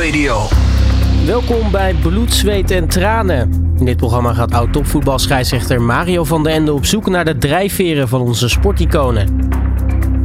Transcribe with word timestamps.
Radio. 0.00 0.42
Welkom 1.26 1.70
bij 1.70 1.94
Bloed, 1.94 2.34
Zweet 2.34 2.70
en 2.70 2.88
Tranen. 2.88 3.72
In 3.78 3.84
dit 3.84 3.96
programma 3.96 4.32
gaat 4.32 4.52
oud-topvoetbalscheidsrechter 4.52 5.82
Mario 5.82 6.24
van 6.24 6.42
den 6.42 6.52
Ende 6.52 6.72
op 6.72 6.84
zoek 6.84 7.08
naar 7.08 7.24
de 7.24 7.38
drijfveren 7.38 8.08
van 8.08 8.20
onze 8.20 8.48
sporticonen. 8.48 9.48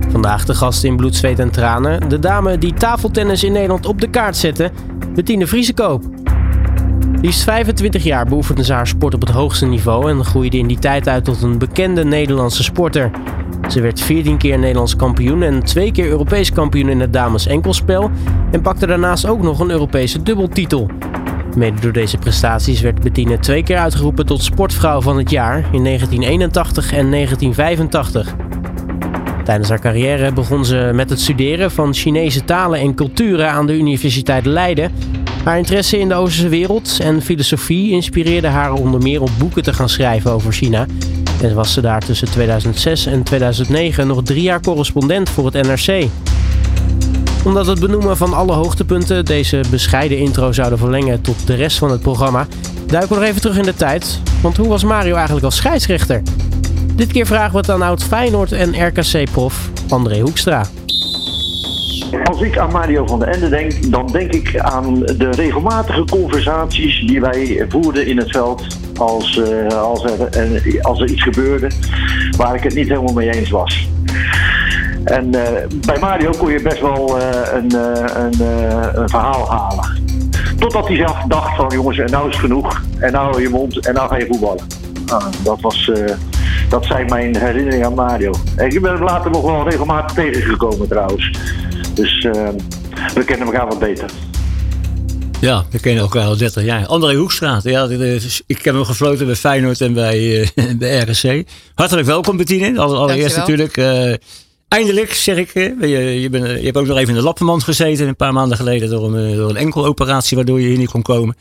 Vandaag 0.09 0.45
de 0.45 0.53
gast 0.53 0.83
in 0.83 0.95
Bloed, 0.95 1.15
Zweet 1.15 1.39
en 1.39 1.51
Tranen, 1.51 2.09
de 2.09 2.19
dame 2.19 2.57
die 2.57 2.73
tafeltennis 2.73 3.43
in 3.43 3.51
Nederland 3.51 3.85
op 3.85 4.01
de 4.01 4.09
kaart 4.09 4.37
zette, 4.37 4.71
Bettine 5.15 5.47
Vriesekoop. 5.47 6.03
Liefst 7.21 7.43
25 7.43 8.03
jaar 8.03 8.25
beoefende 8.25 8.63
ze 8.63 8.73
haar 8.73 8.87
sport 8.87 9.13
op 9.13 9.21
het 9.21 9.29
hoogste 9.29 9.65
niveau 9.65 10.09
en 10.09 10.25
groeide 10.25 10.57
in 10.57 10.67
die 10.67 10.79
tijd 10.79 11.07
uit 11.07 11.25
tot 11.25 11.41
een 11.41 11.57
bekende 11.57 12.03
Nederlandse 12.03 12.63
sporter. 12.63 13.11
Ze 13.69 13.81
werd 13.81 14.01
14 14.01 14.37
keer 14.37 14.59
Nederlands 14.59 14.95
kampioen 14.95 15.43
en 15.43 15.63
twee 15.63 15.91
keer 15.91 16.07
Europees 16.07 16.51
kampioen 16.51 16.89
in 16.89 16.99
het 16.99 17.13
dames 17.13 17.47
enkelspel 17.47 18.09
en 18.51 18.61
pakte 18.61 18.87
daarnaast 18.87 19.25
ook 19.25 19.41
nog 19.41 19.59
een 19.59 19.71
Europese 19.71 20.23
dubbeltitel. 20.23 20.89
Mede 21.55 21.79
door 21.79 21.91
deze 21.91 22.17
prestaties 22.17 22.81
werd 22.81 23.01
Bettine 23.01 23.39
twee 23.39 23.63
keer 23.63 23.77
uitgeroepen 23.77 24.25
tot 24.25 24.43
sportvrouw 24.43 25.01
van 25.01 25.17
het 25.17 25.29
jaar 25.29 25.57
in 25.57 25.83
1981 25.83 26.93
en 26.93 27.11
1985. 27.11 28.35
Tijdens 29.43 29.69
haar 29.69 29.79
carrière 29.79 30.33
begon 30.33 30.65
ze 30.65 30.91
met 30.93 31.09
het 31.09 31.19
studeren 31.19 31.71
van 31.71 31.93
Chinese 31.93 32.45
talen 32.45 32.79
en 32.79 32.95
culturen 32.95 33.51
aan 33.51 33.67
de 33.67 33.77
Universiteit 33.77 34.45
Leiden. 34.45 34.91
Haar 35.43 35.57
interesse 35.57 35.99
in 35.99 36.07
de 36.07 36.13
Oosterse 36.13 36.49
wereld 36.49 36.99
en 37.01 37.21
filosofie 37.21 37.91
inspireerde 37.91 38.47
haar 38.47 38.73
onder 38.73 39.01
meer 39.01 39.21
om 39.21 39.29
boeken 39.37 39.63
te 39.63 39.73
gaan 39.73 39.89
schrijven 39.89 40.31
over 40.31 40.53
China. 40.53 40.85
En 41.41 41.55
was 41.55 41.73
ze 41.73 41.81
daar 41.81 42.01
tussen 42.01 42.31
2006 42.31 43.05
en 43.05 43.23
2009 43.23 44.07
nog 44.07 44.23
drie 44.23 44.41
jaar 44.41 44.61
correspondent 44.61 45.29
voor 45.29 45.45
het 45.45 45.67
NRC. 45.67 46.05
Omdat 47.45 47.65
het 47.65 47.79
benoemen 47.79 48.17
van 48.17 48.33
alle 48.33 48.53
hoogtepunten 48.53 49.25
deze 49.25 49.61
bescheiden 49.69 50.17
intro 50.17 50.51
zouden 50.51 50.77
verlengen 50.77 51.21
tot 51.21 51.47
de 51.47 51.55
rest 51.55 51.77
van 51.77 51.91
het 51.91 52.01
programma, 52.01 52.47
duiken 52.87 53.13
we 53.13 53.19
nog 53.19 53.29
even 53.29 53.41
terug 53.41 53.57
in 53.57 53.63
de 53.63 53.73
tijd. 53.73 54.19
Want 54.41 54.57
hoe 54.57 54.67
was 54.67 54.83
Mario 54.83 55.15
eigenlijk 55.15 55.45
als 55.45 55.55
scheidsrechter? 55.55 56.21
Dit 56.95 57.11
keer 57.11 57.25
vragen 57.25 57.51
we 57.51 57.57
het 57.57 57.69
aan 57.69 57.81
oud 57.81 58.03
Feyenoord 58.03 58.51
en 58.51 58.87
RKC-prof 58.87 59.69
André 59.89 60.19
Hoekstra. 60.19 60.63
Als 62.23 62.41
ik 62.41 62.57
aan 62.57 62.71
Mario 62.71 63.07
van 63.07 63.19
der 63.19 63.27
Ende 63.27 63.49
denk, 63.49 63.91
dan 63.91 64.07
denk 64.11 64.33
ik 64.33 64.59
aan 64.59 64.99
de 64.99 65.29
regelmatige 65.31 66.03
conversaties 66.05 67.03
die 67.07 67.21
wij 67.21 67.65
voerden 67.69 68.07
in 68.07 68.17
het 68.17 68.31
veld 68.31 68.63
als, 69.01 69.37
uh, 69.37 69.67
als, 69.67 70.03
er, 70.03 70.81
als 70.81 70.99
er 70.99 71.09
iets 71.09 71.23
gebeurde 71.23 71.67
waar 72.37 72.55
ik 72.55 72.63
het 72.63 72.73
niet 72.73 72.87
helemaal 72.87 73.13
mee 73.13 73.29
eens 73.33 73.49
was. 73.49 73.89
En 75.03 75.25
uh, 75.25 75.41
bij 75.85 75.99
Mario 75.99 76.31
kon 76.37 76.51
je 76.51 76.61
best 76.61 76.81
wel 76.81 77.21
een, 77.53 77.73
een, 77.73 78.41
een, 78.95 79.09
verhaal 79.09 79.49
halen. 79.49 80.03
Totdat 80.57 80.87
hij 80.87 80.95
zelf 80.95 81.23
dacht 81.27 81.55
van 81.55 81.69
jongens, 81.73 81.97
en 81.97 82.11
nou 82.11 82.27
is 82.29 82.33
het 82.33 82.43
genoeg. 82.45 82.81
En 82.99 83.11
nou 83.11 83.29
hou 83.29 83.41
je 83.41 83.49
mond 83.49 83.85
en 83.85 83.93
nou 83.93 84.09
ga 84.09 84.17
je 84.17 84.25
voetballen. 84.25 84.67
Nou, 85.05 85.23
dat, 85.43 85.61
was, 85.61 85.91
dat 86.69 86.85
zijn 86.85 87.05
mijn 87.05 87.37
herinneringen 87.37 87.85
aan 87.85 87.93
Mario. 87.93 88.31
En 88.55 88.69
ik 88.69 88.81
ben 88.81 88.93
hem 88.93 89.03
later 89.03 89.31
nog 89.31 89.41
wel 89.41 89.69
regelmatig 89.69 90.15
tegengekomen 90.15 90.87
trouwens. 90.87 91.31
Dus 91.93 92.27
we 93.13 93.23
kennen 93.25 93.47
elkaar 93.47 93.67
wat 93.67 93.79
beter. 93.79 94.11
Ja, 95.41 95.65
we 95.69 95.79
kennen 95.79 96.03
elkaar 96.03 96.25
al 96.25 96.37
30 96.37 96.63
jaar. 96.63 96.85
André 96.85 97.15
Hoekstraat. 97.15 97.63
Ja, 97.63 97.87
ik 98.45 98.61
heb 98.61 98.73
hem 98.73 98.85
gefloten 98.85 99.25
bij 99.25 99.35
Feyenoord 99.35 99.81
en 99.81 99.93
bij, 99.93 100.19
uh, 100.19 100.47
bij 100.79 100.99
RSC. 100.99 101.43
Hartelijk 101.75 102.07
welkom 102.07 102.37
Bettine. 102.37 102.79
Allereerst 102.79 103.37
natuurlijk. 103.37 103.77
Uh, 103.77 104.13
eindelijk, 104.67 105.13
zeg 105.13 105.37
ik. 105.37 105.53
Je, 105.53 106.21
je, 106.21 106.29
ben, 106.29 106.57
je 106.57 106.65
hebt 106.65 106.77
ook 106.77 106.85
nog 106.85 106.97
even 106.97 107.09
in 107.09 107.15
de 107.15 107.21
lappenmand 107.21 107.63
gezeten. 107.63 108.07
Een 108.07 108.15
paar 108.15 108.33
maanden 108.33 108.57
geleden 108.57 108.89
door 108.89 109.13
een, 109.13 109.35
door 109.35 109.49
een 109.49 109.55
enkel 109.55 109.85
operatie 109.85 110.37
waardoor 110.37 110.61
je 110.61 110.67
hier 110.67 110.77
niet 110.77 110.91
kon 110.91 111.01
komen. 111.01 111.35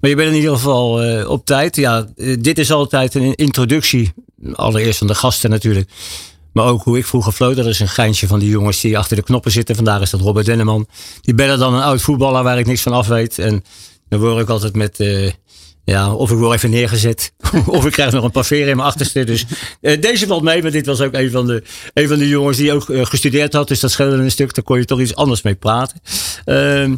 Maar 0.00 0.10
je 0.10 0.16
bent 0.16 0.28
in 0.28 0.36
ieder 0.36 0.54
geval 0.54 1.04
uh, 1.04 1.28
op 1.28 1.46
tijd. 1.46 1.76
Ja, 1.76 2.06
dit 2.38 2.58
is 2.58 2.72
altijd 2.72 3.14
een 3.14 3.34
introductie. 3.34 4.12
Allereerst 4.52 4.98
van 4.98 5.06
de 5.06 5.14
gasten 5.14 5.50
natuurlijk. 5.50 5.90
Maar 6.52 6.66
ook 6.66 6.82
hoe 6.82 6.98
ik 6.98 7.06
vroeger 7.06 7.32
floot. 7.32 7.56
Dat 7.56 7.66
is 7.66 7.80
een 7.80 7.88
geintje 7.88 8.26
van 8.26 8.38
die 8.38 8.50
jongens 8.50 8.80
die 8.80 8.98
achter 8.98 9.16
de 9.16 9.22
knoppen 9.22 9.50
zitten. 9.50 9.74
Vandaag 9.74 10.00
is 10.00 10.10
dat 10.10 10.20
Robert 10.20 10.46
Denneman. 10.46 10.86
Die 11.20 11.34
bellen 11.34 11.58
dan 11.58 11.74
een 11.74 11.82
oud 11.82 12.02
voetballer 12.02 12.42
waar 12.42 12.58
ik 12.58 12.66
niks 12.66 12.82
van 12.82 12.92
af 12.92 13.06
weet. 13.06 13.38
En 13.38 13.64
dan 14.08 14.20
word 14.20 14.42
ik 14.42 14.48
altijd 14.48 14.76
met... 14.76 15.00
Uh, 15.00 15.30
ja, 15.84 16.14
of 16.14 16.30
ik 16.30 16.38
word 16.38 16.54
even 16.56 16.70
neergezet. 16.70 17.32
of 17.66 17.86
ik 17.86 17.92
krijg 17.92 18.12
nog 18.12 18.24
een 18.24 18.30
paveer 18.30 18.68
in 18.68 18.76
mijn 18.76 18.88
achterste. 18.88 19.24
Dus 19.24 19.44
uh, 19.80 20.00
deze 20.00 20.26
valt 20.26 20.42
mee. 20.42 20.62
Maar 20.62 20.70
dit 20.70 20.86
was 20.86 21.00
ook 21.00 21.14
een 21.14 21.30
van 21.30 21.46
de, 21.46 21.62
een 21.94 22.08
van 22.08 22.18
de 22.18 22.28
jongens 22.28 22.56
die 22.56 22.72
ook 22.72 22.88
uh, 22.88 23.04
gestudeerd 23.04 23.52
had. 23.52 23.68
Dus 23.68 23.80
dat 23.80 23.90
scheelde 23.90 24.16
een 24.16 24.30
stuk. 24.30 24.54
Daar 24.54 24.64
kon 24.64 24.78
je 24.78 24.84
toch 24.84 25.00
iets 25.00 25.14
anders 25.14 25.42
mee 25.42 25.54
praten. 25.54 26.00
Uh, 26.46 26.94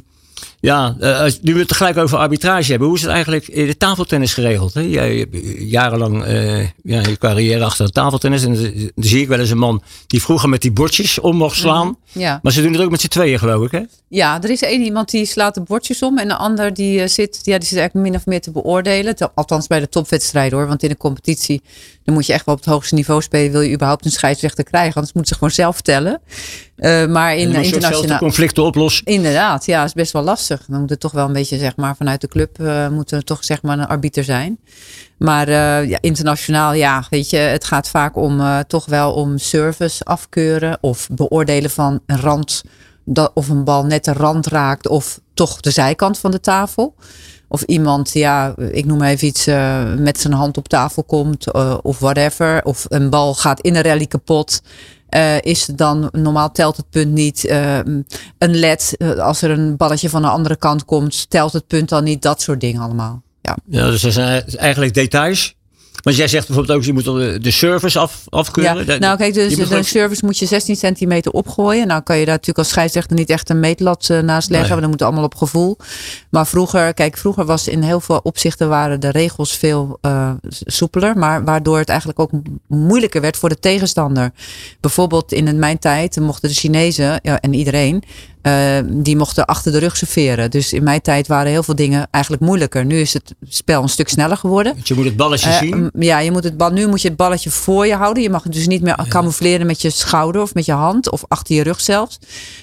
ja, 0.63 0.97
uh, 1.01 1.25
nu 1.41 1.53
we 1.53 1.59
het 1.59 1.69
tegelijk 1.69 1.97
over 1.97 2.19
arbitrage 2.19 2.71
hebben. 2.71 2.89
Hoe 2.89 2.97
is 2.97 3.03
het 3.03 3.11
eigenlijk 3.11 3.49
in 3.49 3.67
de 3.67 3.77
tafeltennis 3.77 4.35
geregeld? 4.35 4.75
Hè? 4.75 4.81
Jij 4.81 5.17
hebt 5.17 5.37
jarenlang 5.59 6.27
uh, 6.27 6.61
ja, 6.61 7.01
je 7.01 7.19
carrière 7.19 7.65
achter 7.65 7.87
de 7.87 7.93
tafeltennis. 7.93 8.45
En 8.45 8.55
dan 8.55 8.91
zie 9.05 9.21
ik 9.21 9.29
wel 9.29 9.39
eens 9.39 9.51
een 9.51 9.59
man 9.59 9.83
die 10.07 10.23
vroeger 10.23 10.49
met 10.49 10.61
die 10.61 10.73
bordjes 10.73 11.19
om 11.19 11.37
mocht 11.37 11.57
slaan. 11.57 11.87
Mm 11.87 11.97
-hmm. 12.13 12.23
ja. 12.23 12.39
Maar 12.43 12.53
ze 12.53 12.63
doen 12.63 12.73
het 12.73 12.83
ook 12.83 12.91
met 12.91 13.01
z'n 13.01 13.09
tweeën, 13.09 13.39
geloof 13.39 13.65
ik, 13.65 13.71
hè? 13.71 13.81
Ja, 14.09 14.43
er 14.43 14.51
is 14.51 14.63
één 14.63 14.83
iemand 14.83 15.11
die 15.11 15.25
slaat 15.25 15.55
de 15.55 15.61
bordjes 15.61 16.03
om. 16.03 16.19
En 16.19 16.29
de 16.29 16.37
ander 16.37 16.75
die, 16.75 17.09
zit, 17.09 17.41
ja, 17.43 17.59
die 17.59 17.69
zit 17.69 17.79
eigenlijk 17.79 18.09
min 18.09 18.19
of 18.19 18.27
meer 18.27 18.41
te 18.41 18.51
beoordelen. 18.51 19.15
Althans 19.35 19.67
bij 19.67 19.81
de 19.81 19.89
topwedstrijd 19.89 20.53
hoor. 20.53 20.67
Want 20.67 20.83
in 20.83 20.91
een 20.91 20.97
competitie 20.97 21.63
dan 22.05 22.15
moet 22.15 22.27
je 22.27 22.33
echt 22.33 22.47
wel 22.47 22.55
op 22.55 22.61
het 22.61 22.71
hoogste 22.71 22.95
niveau 22.95 23.23
spelen. 23.23 23.53
Wil 23.53 23.61
je 23.61 23.75
überhaupt 23.75 24.05
een 24.05 24.11
scheidsrechter 24.11 24.65
krijgen? 24.65 24.95
Anders 24.95 25.13
moeten 25.13 25.33
ze 25.33 25.39
gewoon 25.39 25.55
zelf 25.55 25.81
tellen. 25.81 26.21
Uh, 26.83 27.07
maar 27.07 27.37
in 27.37 27.55
internationaal. 27.55 28.19
conflicten 28.19 28.65
oplossen. 28.65 29.07
Inderdaad, 29.07 29.67
ja, 29.67 29.85
is 29.85 29.93
best 29.93 30.13
wel 30.13 30.23
lastig. 30.23 30.65
Dan 30.69 30.81
moet 30.81 30.91
het 30.91 31.01
toch 31.01 31.13
wel 31.13 31.27
een 31.27 31.33
beetje, 31.33 31.59
zeg 31.59 31.77
maar, 31.77 31.97
vanuit 31.97 32.21
de 32.21 32.29
club 32.29 32.59
uh, 32.61 32.89
moet 32.89 33.11
er 33.11 33.25
toch 33.25 33.45
zeg 33.45 33.63
maar 33.63 33.79
een 33.79 33.87
arbiter 33.87 34.25
zijn. 34.25 34.59
Maar 35.19 35.49
uh, 35.49 35.89
ja, 35.89 35.99
internationaal, 36.01 36.73
ja, 36.73 37.07
weet 37.11 37.31
je, 37.31 37.37
het 37.37 37.65
gaat 37.65 37.89
vaak 37.89 38.17
om 38.17 38.43
toch 38.67 38.87
wel 38.87 39.13
om 39.13 39.39
service 39.39 40.05
afkeuren 40.05 40.79
of 40.81 41.09
beoordelen 41.13 41.71
van 41.71 42.01
een 42.07 42.21
rand. 42.21 42.63
Dat, 43.05 43.31
of 43.35 43.49
een 43.49 43.65
bal 43.65 43.85
net 43.85 44.05
de 44.05 44.13
rand 44.13 44.47
raakt 44.47 44.89
of 44.89 45.21
toch 45.35 45.61
de 45.61 45.71
zijkant 45.71 46.19
van 46.19 46.31
de 46.31 46.41
tafel. 46.41 46.95
Of 47.49 47.63
iemand, 47.63 48.13
ja, 48.13 48.55
ik 48.71 48.85
noem 48.85 49.03
even 49.03 49.27
iets, 49.27 49.47
met 49.97 50.21
zijn 50.21 50.33
hand 50.33 50.57
op 50.57 50.69
tafel 50.69 51.05
komt 51.05 51.53
of 51.83 51.99
whatever. 51.99 52.65
Of 52.65 52.85
een 52.89 53.11
bal 53.11 53.35
gaat 53.35 53.61
in 53.61 53.77
een 53.77 53.83
rally 53.83 54.07
kapot. 54.07 54.63
Uh, 55.17 55.41
is 55.41 55.67
dan, 55.67 56.09
normaal 56.13 56.53
telt 56.53 56.77
het 56.77 56.91
punt 56.91 57.13
niet. 57.13 57.49
een 57.49 58.07
led, 58.39 58.97
als 59.19 59.43
er 59.43 59.51
een 59.51 59.77
balletje 59.77 60.09
van 60.09 60.23
de 60.23 60.29
andere 60.29 60.57
kant 60.57 60.85
komt, 60.85 61.31
telt 61.31 61.53
het 61.53 61.67
punt 61.67 61.89
dan 61.89 62.05
niet. 62.05 62.23
Dat 62.23 62.41
soort 62.41 62.61
dingen 62.61 62.83
allemaal. 62.83 63.23
Ja, 63.43 63.57
ja 63.69 63.87
dus 63.87 64.03
dat 64.03 64.13
zijn 64.13 64.45
eigenlijk 64.47 64.95
details. 64.95 65.55
Want 66.03 66.17
jij 66.17 66.29
zegt 66.29 66.47
bijvoorbeeld 66.47 66.79
ook, 66.79 66.85
je 66.85 66.93
moet 66.93 67.05
de 67.45 67.51
service 67.51 67.99
af, 67.99 68.25
afkeuren. 68.29 68.87
Ja, 68.87 68.99
nou 68.99 69.17
kijk, 69.17 69.35
dus 69.35 69.57
de 69.57 69.83
service 69.83 70.25
moet 70.25 70.39
je 70.39 70.47
16 70.47 70.77
centimeter 70.77 71.33
opgooien. 71.33 71.87
Nou 71.87 72.03
kan 72.03 72.17
je 72.17 72.25
daar 72.25 72.33
natuurlijk 72.35 72.59
als 72.59 72.69
scheidsrechter 72.69 73.17
niet 73.17 73.31
echt 73.31 73.51
een 73.51 73.61
meetlat 73.61 74.09
uh, 74.11 74.19
naast 74.19 74.51
leggen. 74.51 74.61
Nee. 74.61 74.69
Want 74.69 74.81
dan 74.81 74.91
moet 74.91 75.03
allemaal 75.03 75.25
op 75.25 75.35
gevoel. 75.35 75.77
Maar 76.31 76.47
vroeger, 76.47 76.95
kijk, 76.95 77.17
vroeger 77.17 77.45
was 77.45 77.69
in 77.69 77.83
heel 77.83 78.01
veel 78.01 78.21
opzichten 78.23 78.69
waren 78.69 79.01
de 79.01 79.11
regels 79.11 79.57
veel 79.57 79.99
uh, 80.03 80.31
soepeler. 80.49 81.19
Maar 81.19 81.45
waardoor 81.45 81.79
het 81.79 81.89
eigenlijk 81.89 82.19
ook 82.19 82.31
moeilijker 82.67 83.21
werd 83.21 83.37
voor 83.37 83.49
de 83.49 83.59
tegenstander. 83.59 84.31
Bijvoorbeeld 84.81 85.33
in 85.33 85.59
mijn 85.59 85.79
tijd 85.79 86.21
mochten 86.21 86.49
de 86.49 86.55
Chinezen 86.55 87.21
ja, 87.23 87.41
en 87.41 87.55
iedereen 87.55 88.03
uh, 88.43 88.79
die 88.85 89.17
mochten 89.17 89.45
achter 89.45 89.73
de 89.73 89.79
rug 89.79 89.97
serveren. 89.97 90.51
Dus 90.51 90.73
in 90.73 90.83
mijn 90.83 91.01
tijd 91.01 91.27
waren 91.27 91.51
heel 91.51 91.63
veel 91.63 91.75
dingen 91.75 92.09
eigenlijk 92.11 92.45
moeilijker. 92.45 92.85
Nu 92.85 93.01
is 93.01 93.13
het 93.13 93.35
spel 93.49 93.83
een 93.83 93.89
stuk 93.89 94.09
sneller 94.09 94.37
geworden. 94.37 94.75
Want 94.75 94.89
je 94.89 94.95
moet 94.95 95.05
het 95.05 95.17
balletje 95.17 95.49
uh, 95.49 95.59
zien. 95.59 95.91
Ja, 95.99 96.19
je 96.19 96.31
moet 96.31 96.45
het 96.45 96.57
bal, 96.57 96.71
nu 96.71 96.87
moet 96.87 97.03
je 97.03 97.09
het 97.09 97.17
balletje 97.17 97.51
voor 97.51 97.87
je 97.87 97.95
houden. 97.95 98.23
Je 98.23 98.31
mag 98.31 98.43
het 98.43 98.53
dus 98.53 98.67
niet 98.67 98.83
meer 98.83 98.95
ja. 98.97 99.07
camoufleren 99.09 99.67
met 99.67 99.83
je 99.83 99.91
schouder 99.91 100.43
of 100.43 100.55
met 100.55 100.65
je 100.65 100.73
hand 100.73 101.11
of 101.11 101.25
achter 101.29 101.55
je 101.55 101.63
rug 101.63 101.81
zelfs. 101.81 102.19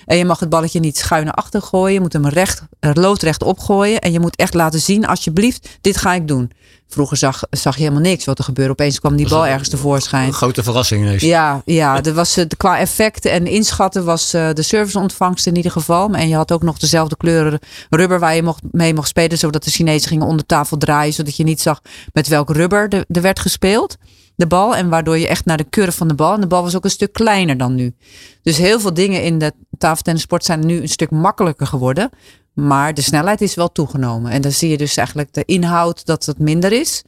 En 0.05 0.17
je 0.17 0.25
mag 0.25 0.39
het 0.39 0.49
balletje 0.49 0.79
niet 0.79 0.97
schuin 0.97 1.25
naar 1.25 1.33
achter 1.33 1.61
gooien. 1.61 1.93
Je 1.93 1.99
moet 1.99 2.13
hem 2.13 2.27
recht, 2.27 2.61
loodrecht 2.79 3.43
opgooien. 3.43 3.99
En 3.99 4.11
je 4.11 4.19
moet 4.19 4.35
echt 4.35 4.53
laten 4.53 4.79
zien, 4.79 5.07
alsjeblieft, 5.07 5.77
dit 5.81 5.97
ga 5.97 6.13
ik 6.13 6.27
doen. 6.27 6.51
Vroeger 6.91 7.17
zag, 7.17 7.43
zag 7.49 7.75
je 7.75 7.81
helemaal 7.81 8.01
niks 8.01 8.25
wat 8.25 8.37
er 8.37 8.43
gebeurde. 8.43 8.71
Opeens 8.71 8.99
kwam 8.99 9.15
die 9.15 9.27
bal 9.27 9.47
ergens 9.47 9.69
tevoorschijn. 9.69 10.27
Een 10.27 10.33
grote 10.33 10.63
verrassing 10.63 11.01
ineens. 11.01 11.21
Ja, 11.21 11.61
ja 11.65 12.03
er 12.03 12.13
was, 12.13 12.37
qua 12.57 12.79
effecten 12.79 13.31
en 13.31 13.47
inschatten 13.47 14.05
was 14.05 14.33
uh, 14.33 14.49
de 14.53 14.61
serviceontvangst 14.61 15.47
in 15.47 15.55
ieder 15.55 15.71
geval. 15.71 16.13
En 16.13 16.27
je 16.27 16.35
had 16.35 16.51
ook 16.51 16.63
nog 16.63 16.77
dezelfde 16.77 17.17
kleuren 17.17 17.59
rubber 17.89 18.19
waar 18.19 18.35
je 18.35 18.43
mocht, 18.43 18.61
mee 18.71 18.93
mocht 18.93 19.07
spelen. 19.07 19.37
Zodat 19.37 19.63
de 19.63 19.71
Chinezen 19.71 20.09
gingen 20.09 20.27
onder 20.27 20.45
tafel 20.45 20.77
draaien. 20.77 21.13
Zodat 21.13 21.35
je 21.35 21.43
niet 21.43 21.61
zag 21.61 21.81
met 22.13 22.27
welk 22.27 22.49
rubber 22.49 22.89
er, 22.89 23.05
er 23.07 23.21
werd 23.21 23.39
gespeeld. 23.39 23.97
De 24.39 24.47
bal. 24.47 24.75
En 24.75 24.89
waardoor 24.89 25.17
je 25.17 25.27
echt 25.27 25.45
naar 25.45 25.57
de 25.57 25.69
curve 25.69 25.97
van 25.97 26.07
de 26.07 26.13
bal. 26.13 26.33
En 26.33 26.41
de 26.41 26.47
bal 26.47 26.63
was 26.63 26.75
ook 26.75 26.83
een 26.83 26.89
stuk 26.89 27.13
kleiner 27.13 27.57
dan 27.57 27.75
nu. 27.75 27.93
Dus 28.41 28.57
heel 28.57 28.79
veel 28.79 28.93
dingen 28.93 29.23
in 29.23 29.39
de 29.39 29.53
tafeltennissport 29.77 30.45
zijn 30.45 30.65
nu 30.65 30.81
een 30.81 30.89
stuk 30.89 31.11
makkelijker 31.11 31.67
geworden. 31.67 32.09
Maar 32.53 32.93
de 32.93 33.01
snelheid 33.01 33.41
is 33.41 33.55
wel 33.55 33.71
toegenomen. 33.71 34.31
En 34.31 34.41
dan 34.41 34.51
zie 34.51 34.69
je 34.69 34.77
dus 34.77 34.97
eigenlijk 34.97 35.33
de 35.33 35.43
inhoud 35.45 36.05
dat 36.05 36.25
het 36.25 36.39
minder 36.39 36.71
is 36.71 37.03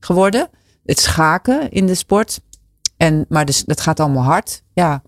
geworden. 0.00 0.48
Het 0.86 1.00
schaken 1.00 1.70
in 1.70 1.86
de 1.86 1.94
sport. 1.94 2.40
En, 2.96 3.24
maar 3.28 3.44
dus, 3.44 3.64
dat 3.64 3.80
gaat 3.80 4.00
allemaal 4.00 4.22
hard. 4.22 4.62
Ja. 4.74 5.02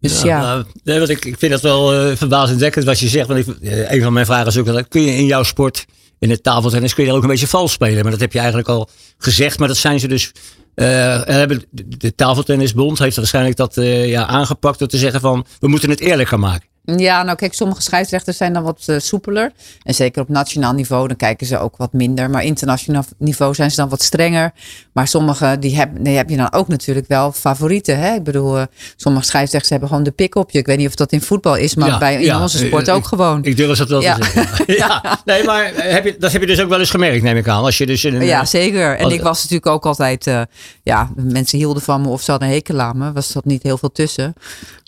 Dus 0.00 0.22
ja. 0.22 0.40
Nou, 0.40 0.64
nee, 0.84 0.98
want 0.98 1.10
ik, 1.10 1.24
ik 1.24 1.38
vind 1.38 1.52
dat 1.52 1.60
wel 1.60 2.10
uh, 2.10 2.16
verbazingwekkend 2.16 2.84
wat 2.84 2.98
je 2.98 3.08
zegt. 3.08 3.28
Want 3.28 3.46
ik, 3.46 3.56
een 3.90 4.02
van 4.02 4.12
mijn 4.12 4.26
vragen 4.26 4.46
is 4.46 4.58
ook, 4.58 4.66
dat 4.66 4.88
kun 4.88 5.02
je 5.02 5.16
in 5.16 5.26
jouw 5.26 5.42
sport, 5.42 5.86
in 6.18 6.30
het 6.30 6.42
tafeltennis, 6.42 6.94
kun 6.94 7.04
je 7.04 7.12
ook 7.12 7.22
een 7.22 7.28
beetje 7.28 7.46
vals 7.46 7.72
spelen. 7.72 8.02
Maar 8.02 8.10
dat 8.10 8.20
heb 8.20 8.32
je 8.32 8.38
eigenlijk 8.38 8.68
al 8.68 8.88
gezegd. 9.18 9.58
Maar 9.58 9.68
dat 9.68 9.76
zijn 9.76 10.00
ze 10.00 10.08
dus 10.08 10.32
uh, 10.74 11.22
de 11.70 12.14
tafeltennisbond 12.14 12.98
heeft 12.98 13.16
waarschijnlijk 13.16 13.56
dat 13.56 13.76
uh, 13.76 14.08
ja, 14.08 14.26
aangepakt 14.26 14.78
door 14.78 14.88
te 14.88 14.96
zeggen 14.96 15.20
van 15.20 15.46
we 15.60 15.68
moeten 15.68 15.90
het 15.90 16.00
eerlijker 16.00 16.38
maken. 16.38 16.68
Ja, 16.84 17.22
nou 17.22 17.36
kijk, 17.36 17.54
sommige 17.54 17.82
scheidsrechters 17.82 18.36
zijn 18.36 18.52
dan 18.52 18.62
wat 18.62 18.84
uh, 18.86 18.98
soepeler. 18.98 19.52
En 19.82 19.94
zeker 19.94 20.22
op 20.22 20.28
nationaal 20.28 20.72
niveau, 20.72 21.08
dan 21.08 21.16
kijken 21.16 21.46
ze 21.46 21.58
ook 21.58 21.76
wat 21.76 21.92
minder. 21.92 22.30
Maar 22.30 22.44
internationaal 22.44 23.04
niveau 23.18 23.54
zijn 23.54 23.70
ze 23.70 23.76
dan 23.76 23.88
wat 23.88 24.02
strenger. 24.02 24.52
Maar 24.92 25.08
sommige, 25.08 25.56
die 25.60 25.76
heb, 25.76 25.90
die 25.98 26.16
heb 26.16 26.28
je 26.28 26.36
dan 26.36 26.52
ook 26.52 26.68
natuurlijk 26.68 27.08
wel 27.08 27.32
favorieten. 27.32 27.98
Hè? 27.98 28.14
Ik 28.14 28.22
bedoel, 28.22 28.58
uh, 28.58 28.62
sommige 28.96 29.24
scheidsrechters 29.24 29.70
hebben 29.70 29.88
gewoon 29.88 30.04
de 30.04 30.10
pik 30.10 30.34
op 30.34 30.50
je. 30.50 30.58
Ik 30.58 30.66
weet 30.66 30.78
niet 30.78 30.86
of 30.86 30.94
dat 30.94 31.12
in 31.12 31.20
voetbal 31.20 31.56
is, 31.56 31.74
maar 31.74 31.98
bij, 31.98 32.22
in 32.22 32.36
onze 32.36 32.58
sport 32.58 32.90
ook 32.90 33.06
gewoon. 33.06 33.44
Ik 33.44 33.56
durf 33.56 33.78
dat 33.78 33.88
wel 33.88 34.00
ja. 34.00 34.16
te 34.16 34.24
zeggen. 34.24 34.74
ja, 34.82 35.20
nee, 35.24 35.44
maar 35.44 35.72
heb 35.74 36.04
je, 36.04 36.16
dat 36.18 36.32
heb 36.32 36.40
je 36.40 36.46
dus 36.46 36.60
ook 36.60 36.68
wel 36.68 36.78
eens 36.78 36.90
gemerkt, 36.90 37.22
neem 37.22 37.36
ik 37.36 37.48
aan. 37.48 37.64
Als 37.64 37.78
je 37.78 37.86
dus 37.86 38.04
in 38.04 38.22
ja, 38.22 38.44
zeker. 38.44 38.96
En 38.96 39.10
ik 39.10 39.22
was 39.22 39.42
natuurlijk 39.42 39.66
ook 39.66 39.86
altijd, 39.86 40.26
uh, 40.26 40.42
ja, 40.82 41.10
mensen 41.16 41.58
hielden 41.58 41.82
van 41.82 42.00
me 42.00 42.08
of 42.08 42.22
ze 42.22 42.30
hadden 42.30 42.48
een 42.48 42.54
hekel 42.54 42.80
aan 42.80 42.98
me. 42.98 43.12
Was 43.12 43.32
dat 43.32 43.44
niet 43.44 43.62
heel 43.62 43.78
veel 43.78 43.92
tussen. 43.92 44.34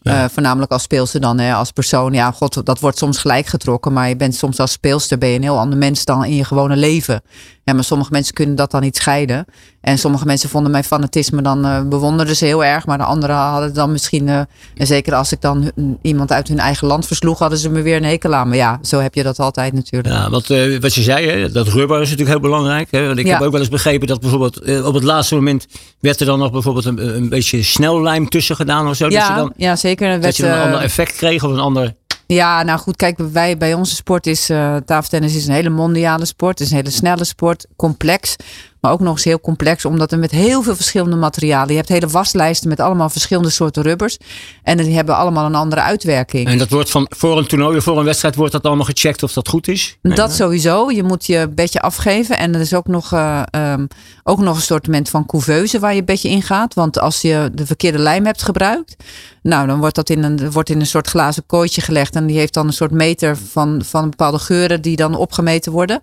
Uh, 0.05 0.25
voornamelijk 0.33 0.73
als 0.73 0.83
speelster 0.83 1.21
dan, 1.21 1.39
hè, 1.39 1.55
als 1.55 1.71
persoon. 1.71 2.13
Ja, 2.13 2.31
god, 2.31 2.67
dat 2.67 2.81
wordt 2.81 2.99
soms 2.99 3.19
gelijk 3.19 3.47
getrokken. 3.47 3.93
Maar 3.93 4.09
je 4.09 4.17
bent 4.17 4.35
soms 4.35 4.61
als 4.61 4.73
speelster 4.73 5.19
ben 5.19 5.29
je 5.29 5.37
een 5.37 5.43
heel 5.43 5.59
ander 5.59 5.79
mens 5.79 6.05
dan 6.05 6.25
in 6.25 6.35
je 6.35 6.45
gewone 6.45 6.77
leven. 6.77 7.23
Ja, 7.65 7.73
maar 7.73 7.85
sommige 7.85 8.11
mensen 8.13 8.35
kunnen 8.35 8.55
dat 8.55 8.71
dan 8.71 8.81
niet 8.81 8.97
scheiden. 8.97 9.45
En 9.81 9.99
sommige 9.99 10.25
mensen 10.25 10.49
vonden 10.49 10.71
mijn 10.71 10.85
fanatisme 10.85 11.43
dan 11.43 11.67
uh, 11.67 11.81
bewonderden 11.83 12.37
ze 12.37 12.45
heel 12.45 12.65
erg. 12.65 12.87
Maar 12.87 12.99
de 12.99 13.05
anderen 13.05 13.37
hadden 13.37 13.75
dan 13.75 13.93
misschien, 13.93 14.27
uh, 14.27 14.39
en 14.77 14.87
zeker 14.87 15.15
als 15.15 15.33
ik 15.33 15.41
dan 15.41 15.73
iemand 16.03 16.33
uit 16.33 16.49
hun 16.49 16.59
eigen 16.59 16.87
land 16.87 17.07
versloeg, 17.07 17.39
hadden 17.39 17.59
ze 17.59 17.71
me 17.71 17.83
weer 17.83 17.97
een 17.97 18.05
hekel 18.05 18.35
aan. 18.35 18.49
Maar 18.49 18.57
ja, 18.57 18.79
zo 18.83 19.01
heb 19.01 19.15
je 19.15 19.23
dat 19.23 19.39
altijd 19.39 19.73
natuurlijk. 19.73 20.15
Ja, 20.15 20.31
want 20.31 20.51
uh, 20.51 20.81
wat 20.81 20.95
je 20.95 21.03
zei, 21.03 21.29
hè, 21.29 21.53
dat 21.53 21.69
rubber 21.69 22.01
is 22.01 22.11
natuurlijk 22.11 22.39
heel 22.39 22.51
belangrijk. 22.51 22.91
Hè? 22.91 23.07
Want 23.07 23.19
ik 23.19 23.27
ja. 23.27 23.33
heb 23.33 23.43
ook 23.43 23.53
wel 23.53 23.61
eens 23.61 23.69
begrepen 23.69 24.07
dat 24.07 24.21
bijvoorbeeld 24.21 24.85
op 24.85 24.95
het 24.95 25.05
laatste 25.05 25.35
moment 25.35 25.67
werd 26.01 26.21
er 26.21 26.27
dan 26.27 26.39
nog 26.39 26.53
bijvoorbeeld 26.53 26.85
een, 26.85 27.17
een 27.17 27.29
beetje 27.29 27.63
snellijm 27.63 28.29
tussen 28.29 28.57
gedaan 28.57 28.89
of 28.89 28.97
zo. 28.97 29.09
Ja, 29.09 29.19
dat 29.19 29.29
je 29.29 29.35
dan, 29.35 29.53
ja 29.57 29.77
zeker. 29.77 30.21
Dat 30.21 30.37
je 30.37 30.43
dan 30.43 30.53
een 30.53 30.61
ander 30.61 30.81
effect 30.81 31.17
kreeg 31.17 31.45
of 31.45 31.51
een 31.51 31.59
ander 31.59 31.95
ja, 32.27 32.63
nou 32.63 32.79
goed, 32.79 32.97
kijk, 32.97 33.19
wij 33.19 33.57
bij 33.57 33.75
onze 33.75 33.95
sport 33.95 34.27
is 34.27 34.51
uh, 34.51 34.77
tafeltennis 34.77 35.37
is 35.37 35.47
een 35.47 35.55
hele 35.55 35.71
mondiale 35.71 36.25
sport. 36.25 36.59
Het 36.59 36.67
is 36.67 36.71
een 36.71 36.79
hele 36.79 36.91
snelle 36.91 37.25
sport, 37.25 37.67
complex. 37.77 38.37
Maar 38.85 38.93
ook 38.93 39.01
nog 39.01 39.13
eens 39.13 39.25
heel 39.25 39.41
complex, 39.41 39.85
omdat 39.85 40.13
er 40.13 40.19
met 40.19 40.31
heel 40.31 40.63
veel 40.63 40.75
verschillende 40.75 41.17
materialen. 41.17 41.69
Je 41.69 41.77
hebt 41.77 41.89
hele 41.89 42.09
waslijsten 42.09 42.69
met 42.69 42.81
allemaal 42.81 43.09
verschillende 43.09 43.51
soorten 43.51 43.83
rubbers. 43.83 44.19
En 44.63 44.77
die 44.77 44.95
hebben 44.95 45.17
allemaal 45.17 45.47
een 45.47 45.55
andere 45.55 45.81
uitwerking. 45.81 46.47
En 46.47 46.59
dat 46.59 46.71
wordt 46.71 46.91
van 46.91 47.07
voor 47.17 47.39
een 47.39 47.47
toernooi, 47.47 47.81
voor 47.81 47.99
een 47.99 48.05
wedstrijd, 48.05 48.35
wordt 48.35 48.53
dat 48.53 48.63
allemaal 48.65 48.85
gecheckt 48.85 49.23
of 49.23 49.33
dat 49.33 49.49
goed 49.49 49.69
is? 49.69 49.97
Dat 50.03 50.33
sowieso. 50.33 50.91
Je 50.91 51.03
moet 51.03 51.27
je 51.27 51.49
bedje 51.55 51.81
afgeven. 51.81 52.39
En 52.39 52.55
er 52.55 52.61
is 52.61 52.75
ook 52.75 52.87
nog, 52.87 53.13
uh, 53.13 53.43
um, 53.51 53.89
ook 54.23 54.39
nog 54.39 54.57
een 54.57 54.63
soort 54.63 54.89
van 55.03 55.27
couveuse 55.27 55.79
waar 55.79 55.95
je 55.95 56.05
bedje 56.05 56.29
in 56.29 56.43
gaat. 56.43 56.75
Want 56.75 56.99
als 56.99 57.21
je 57.21 57.51
de 57.55 57.67
verkeerde 57.67 57.99
lijm 57.99 58.27
hebt 58.27 58.43
gebruikt, 58.43 58.97
nou, 59.43 59.67
dan 59.67 59.79
wordt 59.79 59.95
dat 59.95 60.11
in 60.11 60.23
een, 60.23 60.51
wordt 60.51 60.71
in 60.71 60.81
een 60.81 60.87
soort 60.87 61.07
glazen 61.07 61.47
kooitje 61.47 61.81
gelegd. 61.81 62.15
En 62.17 62.27
die 62.27 62.39
heeft 62.39 62.55
dan 62.55 62.67
een 62.67 62.73
soort 62.73 62.91
meter 62.91 63.37
van, 63.37 63.83
van 63.85 64.11
bepaalde 64.11 64.39
geuren 64.39 64.83
die 64.83 64.97
dan 64.97 65.15
opgemeten 65.15 65.73
worden. 65.73 66.01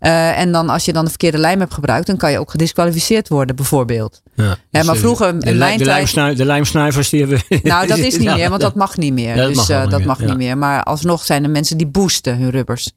Uh, 0.00 0.38
en 0.38 0.52
dan 0.52 0.68
als 0.68 0.84
je 0.84 0.92
dan 0.92 1.04
de 1.04 1.10
verkeerde 1.10 1.38
lijm 1.38 1.60
hebt 1.60 1.74
gebruikt, 1.74 2.06
dan 2.06 2.16
kan 2.16 2.30
je 2.30 2.38
ook 2.38 2.50
gedisqualificeerd 2.50 3.28
worden, 3.28 3.56
bijvoorbeeld. 3.56 4.22
Ja, 4.34 4.58
dus 4.70 4.84
maar 4.84 4.96
vroeger, 4.96 5.28
in 5.28 5.38
de, 5.38 5.54
mijn 5.54 5.78
de, 5.78 5.84
tijd... 5.84 6.36
de 6.36 6.44
lijmsnuivers 6.44 7.08
die 7.08 7.20
hebben... 7.20 7.42
Nou, 7.62 7.86
dat 7.86 7.98
is 8.08 8.18
niet 8.18 8.34
meer, 8.34 8.48
want 8.48 8.60
dat 8.60 8.74
mag 8.74 8.96
niet 8.96 9.12
meer. 9.12 9.36
Ja, 9.36 9.36
dat 9.36 9.48
dus 9.48 9.56
mag, 9.56 9.70
uh, 9.70 9.90
dat 9.90 9.98
meer. 9.98 10.06
mag 10.06 10.20
niet 10.20 10.36
meer. 10.36 10.58
Maar 10.58 10.82
alsnog 10.82 11.24
zijn 11.24 11.44
er 11.44 11.50
mensen 11.50 11.76
die 11.76 11.86
boosten 11.86 12.38
hun 12.38 12.50
rubbers. 12.50 12.90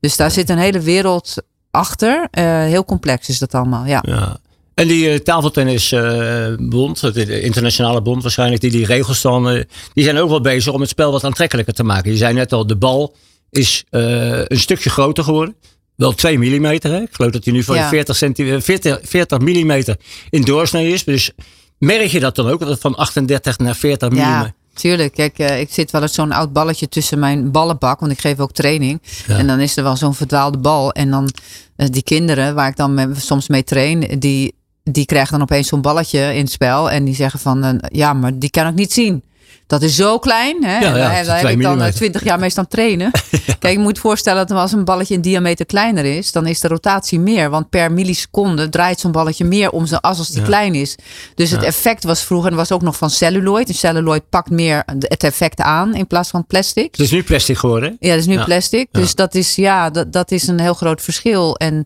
Dus 0.00 0.16
daar 0.16 0.30
zit 0.30 0.50
een 0.50 0.58
hele 0.58 0.80
wereld 0.80 1.34
achter. 1.70 2.28
Uh, 2.38 2.44
heel 2.44 2.84
complex 2.84 3.28
is 3.28 3.38
dat 3.38 3.54
allemaal, 3.54 3.86
ja. 3.86 4.04
En 4.74 4.88
die 4.88 5.22
tafeltennisbond, 5.22 7.14
de 7.14 7.40
internationale 7.40 8.02
bond 8.02 8.22
waarschijnlijk, 8.22 8.60
die 8.60 8.70
die 8.70 8.86
regels 8.86 9.22
dan, 9.22 9.64
die 9.92 10.04
zijn 10.04 10.18
ook 10.18 10.28
wel 10.28 10.40
bezig 10.40 10.72
om 10.72 10.80
het 10.80 10.90
spel 10.90 11.12
wat 11.12 11.24
aantrekkelijker 11.24 11.74
te 11.74 11.84
maken. 11.84 12.10
Je 12.10 12.16
zei 12.16 12.34
net 12.34 12.52
al, 12.52 12.66
de 12.66 12.76
bal 12.76 13.14
is 13.50 13.84
een 13.90 14.60
stukje 14.60 14.90
groter 14.90 15.24
geworden. 15.24 15.54
Wel 15.98 16.14
2 16.14 16.38
mm. 16.38 16.64
Ik 16.66 17.08
geloof 17.10 17.32
dat 17.32 17.44
hij 17.44 17.52
nu 17.52 17.62
van 17.62 17.76
ja. 17.76 17.88
40, 17.88 18.16
centi 18.16 18.60
40, 18.60 18.98
40 19.02 19.38
mm 19.38 19.82
in 20.30 20.42
doorsnee 20.42 20.92
is. 20.92 21.04
Dus 21.04 21.30
merk 21.78 22.06
je 22.06 22.20
dat 22.20 22.34
dan 22.34 22.48
ook, 22.48 22.60
dat 22.60 22.68
het 22.68 22.80
van 22.80 22.96
38 22.96 23.58
naar 23.58 23.76
40 23.76 24.10
mm? 24.10 24.16
Ja. 24.16 24.52
Tuurlijk, 24.74 25.14
kijk, 25.14 25.38
uh, 25.38 25.60
ik 25.60 25.72
zit 25.72 25.90
wel 25.90 26.02
eens 26.02 26.14
zo'n 26.14 26.32
oud 26.32 26.52
balletje 26.52 26.88
tussen 26.88 27.18
mijn 27.18 27.50
ballenbak, 27.50 28.00
want 28.00 28.12
ik 28.12 28.20
geef 28.20 28.38
ook 28.38 28.52
training. 28.52 29.02
Ja. 29.26 29.36
En 29.36 29.46
dan 29.46 29.60
is 29.60 29.76
er 29.76 29.82
wel 29.82 29.96
zo'n 29.96 30.14
verdwaalde 30.14 30.58
bal. 30.58 30.92
En 30.92 31.10
dan 31.10 31.30
uh, 31.76 31.86
die 31.90 32.02
kinderen, 32.02 32.54
waar 32.54 32.68
ik 32.68 32.76
dan 32.76 32.94
met, 32.94 33.22
soms 33.22 33.48
mee 33.48 33.64
train, 33.64 34.18
die, 34.18 34.54
die 34.82 35.06
krijgen 35.06 35.32
dan 35.32 35.42
opeens 35.42 35.68
zo'n 35.68 35.80
balletje 35.80 36.34
in 36.34 36.40
het 36.40 36.50
spel. 36.50 36.90
En 36.90 37.04
die 37.04 37.14
zeggen 37.14 37.40
van, 37.40 37.64
uh, 37.64 37.72
ja, 37.88 38.12
maar 38.12 38.38
die 38.38 38.50
kan 38.50 38.66
ik 38.66 38.74
niet 38.74 38.92
zien. 38.92 39.22
Dat 39.68 39.82
is 39.82 39.96
zo 39.96 40.18
klein. 40.18 40.64
Hè? 40.64 40.78
Ja, 40.78 40.96
ja, 40.96 41.18
en 41.18 41.26
daar 41.26 41.40
heb 41.40 41.48
ik 41.48 41.62
dan 41.62 41.90
twintig 41.90 42.24
jaar 42.24 42.38
mee 42.38 42.50
staan 42.50 42.66
trainen. 42.66 43.10
ja. 43.30 43.54
Kijk, 43.58 43.74
je 43.74 43.78
moet 43.78 43.98
voorstellen 43.98 44.46
dat 44.46 44.56
als 44.56 44.72
een 44.72 44.84
balletje 44.84 45.14
in 45.14 45.20
diameter 45.20 45.66
kleiner 45.66 46.04
is, 46.04 46.32
dan 46.32 46.46
is 46.46 46.60
de 46.60 46.68
rotatie 46.68 47.20
meer. 47.20 47.50
Want 47.50 47.70
per 47.70 47.92
milliseconde 47.92 48.68
draait 48.68 49.00
zo'n 49.00 49.12
balletje 49.12 49.44
meer 49.44 49.70
om 49.70 49.86
zijn 49.86 50.00
as 50.00 50.18
als 50.18 50.28
die 50.28 50.42
klein 50.42 50.74
is. 50.74 50.96
Dus 51.34 51.50
het 51.50 51.62
effect 51.62 52.04
was 52.04 52.22
vroeger, 52.22 52.50
en 52.50 52.56
was 52.56 52.72
ook 52.72 52.82
nog 52.82 52.96
van 52.96 53.10
celluloid. 53.10 53.68
En 53.68 53.74
celluloid 53.74 54.28
pakt 54.28 54.50
meer 54.50 54.82
het 54.86 55.22
effect 55.24 55.60
aan 55.60 55.94
in 55.94 56.06
plaats 56.06 56.30
van 56.30 56.46
plastic. 56.46 56.90
Het 56.90 57.00
is 57.00 57.10
nu 57.10 57.22
plastic 57.22 57.58
geworden. 57.58 57.96
Ja, 58.00 58.10
het 58.10 58.20
is 58.20 58.26
nu 58.26 58.42
plastic. 58.44 58.88
Dus 58.92 59.14
dat 59.14 59.34
is, 59.34 59.54
ja, 59.54 59.90
dat, 59.90 60.12
dat 60.12 60.30
is 60.30 60.46
een 60.46 60.60
heel 60.60 60.74
groot 60.74 61.02
verschil. 61.02 61.56
En 61.56 61.84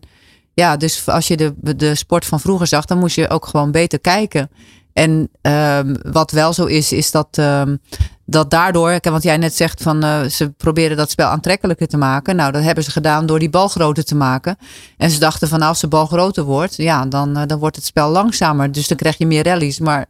ja, 0.53 0.77
dus 0.77 1.07
als 1.07 1.27
je 1.27 1.37
de, 1.37 1.75
de 1.75 1.95
sport 1.95 2.25
van 2.25 2.39
vroeger 2.39 2.67
zag, 2.67 2.85
dan 2.85 2.97
moest 2.97 3.15
je 3.15 3.29
ook 3.29 3.45
gewoon 3.45 3.71
beter 3.71 3.99
kijken. 3.99 4.49
En 4.93 5.29
um, 5.41 5.95
wat 6.11 6.31
wel 6.31 6.53
zo 6.53 6.65
is, 6.65 6.91
is 6.91 7.11
dat, 7.11 7.37
um, 7.39 7.79
dat 8.25 8.51
daardoor, 8.51 8.97
want 9.01 9.23
jij 9.23 9.37
net 9.37 9.55
zegt 9.55 9.81
van 9.81 10.05
uh, 10.05 10.23
ze 10.23 10.49
proberen 10.49 10.97
dat 10.97 11.09
spel 11.09 11.27
aantrekkelijker 11.27 11.87
te 11.87 11.97
maken. 11.97 12.35
Nou, 12.35 12.51
dat 12.51 12.63
hebben 12.63 12.83
ze 12.83 12.91
gedaan 12.91 13.25
door 13.25 13.39
die 13.39 13.49
bal 13.49 13.67
groter 13.67 14.03
te 14.03 14.15
maken. 14.15 14.57
En 14.97 15.11
ze 15.11 15.19
dachten 15.19 15.47
van 15.47 15.61
als 15.61 15.79
de 15.79 15.87
bal 15.87 16.05
groter 16.05 16.43
wordt, 16.43 16.75
ja, 16.75 17.05
dan, 17.05 17.37
uh, 17.37 17.43
dan 17.45 17.59
wordt 17.59 17.75
het 17.75 17.85
spel 17.85 18.09
langzamer. 18.09 18.71
Dus 18.71 18.87
dan 18.87 18.97
krijg 18.97 19.17
je 19.17 19.25
meer 19.25 19.43
rallies. 19.43 19.79
Maar 19.79 20.07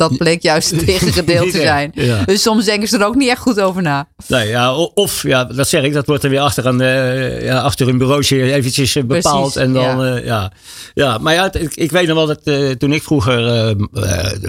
dat 0.00 0.16
bleek 0.16 0.42
juist 0.42 0.70
het 0.70 0.86
tegengedeelte 0.86 1.50
te 1.58 1.60
zijn. 1.60 1.90
Ja. 1.94 2.24
Dus 2.24 2.42
soms 2.42 2.64
denken 2.64 2.88
ze 2.88 2.98
er 2.98 3.06
ook 3.06 3.14
niet 3.14 3.28
echt 3.28 3.40
goed 3.40 3.60
over 3.60 3.82
na. 3.82 4.08
Nee, 4.26 4.48
ja, 4.48 4.74
of, 4.74 5.22
ja, 5.22 5.44
dat 5.44 5.68
zeg 5.68 5.82
ik, 5.82 5.92
dat 5.92 6.06
wordt 6.06 6.24
er 6.24 6.30
weer 6.30 6.40
achter, 6.40 6.66
een, 6.66 6.80
uh, 6.80 7.42
ja, 7.42 7.60
achter 7.60 7.88
een 7.88 7.98
bureautje 7.98 8.52
eventjes 8.52 8.96
uh, 8.96 9.04
bepaald. 9.04 9.52
Precies, 9.52 9.60
en 9.60 9.72
dan, 9.72 10.06
ja. 10.06 10.16
Uh, 10.16 10.24
ja. 10.24 10.52
ja. 10.94 11.18
Maar 11.18 11.34
ja, 11.34 11.52
ik, 11.52 11.74
ik 11.74 11.90
weet 11.90 12.06
nog 12.06 12.16
wel 12.16 12.26
dat 12.26 12.78
toen 12.78 12.92
ik 12.92 13.02
vroeger 13.02 13.36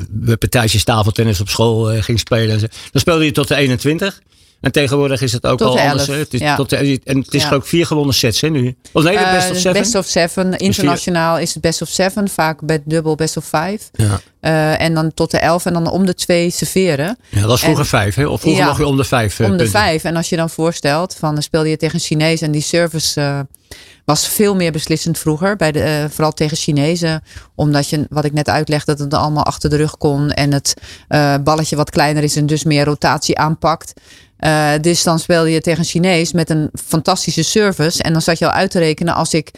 de 0.09 0.37
partijtjes 0.37 0.83
tafeltennis 0.83 1.41
op 1.41 1.49
school 1.49 2.01
ging 2.01 2.19
spelen, 2.19 2.59
dan 2.59 2.69
speelde 2.93 3.25
je 3.25 3.31
tot 3.31 3.47
de 3.47 3.55
21. 3.55 4.21
En 4.61 4.71
tegenwoordig 4.71 5.21
is 5.21 5.31
het 5.31 5.45
ook 5.45 5.57
tot 5.57 5.67
al 5.67 5.79
anders. 5.79 6.07
Het 6.07 6.33
is 6.33 6.39
ja. 6.39 6.55
tot 6.55 6.69
de, 6.69 6.99
en 7.03 7.17
het 7.17 7.33
is 7.33 7.43
ja. 7.43 7.51
ook 7.51 7.65
vier 7.65 7.85
gewonnen 7.85 8.15
sets 8.15 8.41
hè, 8.41 8.49
nu. 8.49 8.75
Of 8.91 9.03
nee, 9.03 9.17
de 9.17 9.29
best 9.31 9.51
of 9.51 9.57
seven? 9.57 9.81
Best 9.81 9.95
of 9.95 10.05
seven. 10.05 10.57
Internationaal 10.57 11.39
is 11.39 11.53
het 11.53 11.61
best 11.61 11.81
of 11.81 11.87
seven. 11.87 12.29
Vaak 12.29 12.61
bij 12.61 12.81
dubbel 12.85 13.15
best 13.15 13.37
of 13.37 13.43
five. 13.43 13.79
Ja. 13.91 14.19
Uh, 14.41 14.81
en 14.81 14.93
dan 14.93 15.13
tot 15.13 15.31
de 15.31 15.37
elf 15.37 15.65
en 15.65 15.73
dan 15.73 15.89
om 15.89 16.05
de 16.05 16.13
twee 16.13 16.49
serveren. 16.49 17.17
Ja, 17.29 17.39
dat 17.39 17.49
was 17.49 17.59
vroeger 17.59 17.83
en, 17.83 17.89
vijf. 17.89 18.15
Hè? 18.15 18.25
Of 18.27 18.41
vroeger 18.41 18.61
ja, 18.61 18.67
nog 18.67 18.77
je 18.77 18.85
om 18.85 18.97
de 18.97 19.03
vijf. 19.03 19.39
Om 19.39 19.57
de 19.57 19.69
vijf. 19.69 20.03
En 20.03 20.15
als 20.15 20.29
je 20.29 20.35
dan 20.35 20.49
voorstelt, 20.49 21.15
van 21.19 21.33
dan 21.33 21.43
speelde 21.43 21.69
je 21.69 21.77
tegen 21.77 21.95
een 21.95 22.01
Chinees 22.01 22.41
en 22.41 22.51
die 22.51 22.61
service 22.61 23.19
uh, 23.19 23.39
was 24.05 24.27
veel 24.27 24.55
meer 24.55 24.71
beslissend 24.71 25.17
vroeger. 25.17 25.55
Bij 25.55 25.71
de, 25.71 25.79
uh, 25.79 26.09
vooral 26.09 26.33
tegen 26.33 26.57
Chinezen. 26.57 27.23
Omdat 27.55 27.89
je, 27.89 28.05
wat 28.09 28.25
ik 28.25 28.33
net 28.33 28.49
uitlegde, 28.49 28.95
dat 28.95 28.99
het 28.99 29.13
allemaal 29.13 29.45
achter 29.45 29.69
de 29.69 29.75
rug 29.75 29.97
kon. 29.97 30.31
En 30.31 30.53
het 30.53 30.73
balletje 31.43 31.75
wat 31.75 31.89
kleiner 31.89 32.23
is 32.23 32.35
en 32.35 32.45
dus 32.45 32.63
meer 32.63 32.85
rotatie 32.85 33.37
aanpakt. 33.37 33.93
Uh, 34.41 34.71
dus 34.81 35.03
dan 35.03 35.19
speelde 35.19 35.51
je 35.51 35.61
tegen 35.61 35.79
een 35.79 35.85
Chinees 35.85 36.33
met 36.33 36.49
een 36.49 36.69
fantastische 36.85 37.43
service. 37.43 38.03
En 38.03 38.13
dan 38.13 38.21
zat 38.21 38.39
je 38.39 38.45
al 38.45 38.51
uit 38.51 38.71
te 38.71 38.79
rekenen 38.79 39.13
als 39.13 39.33
ik 39.33 39.51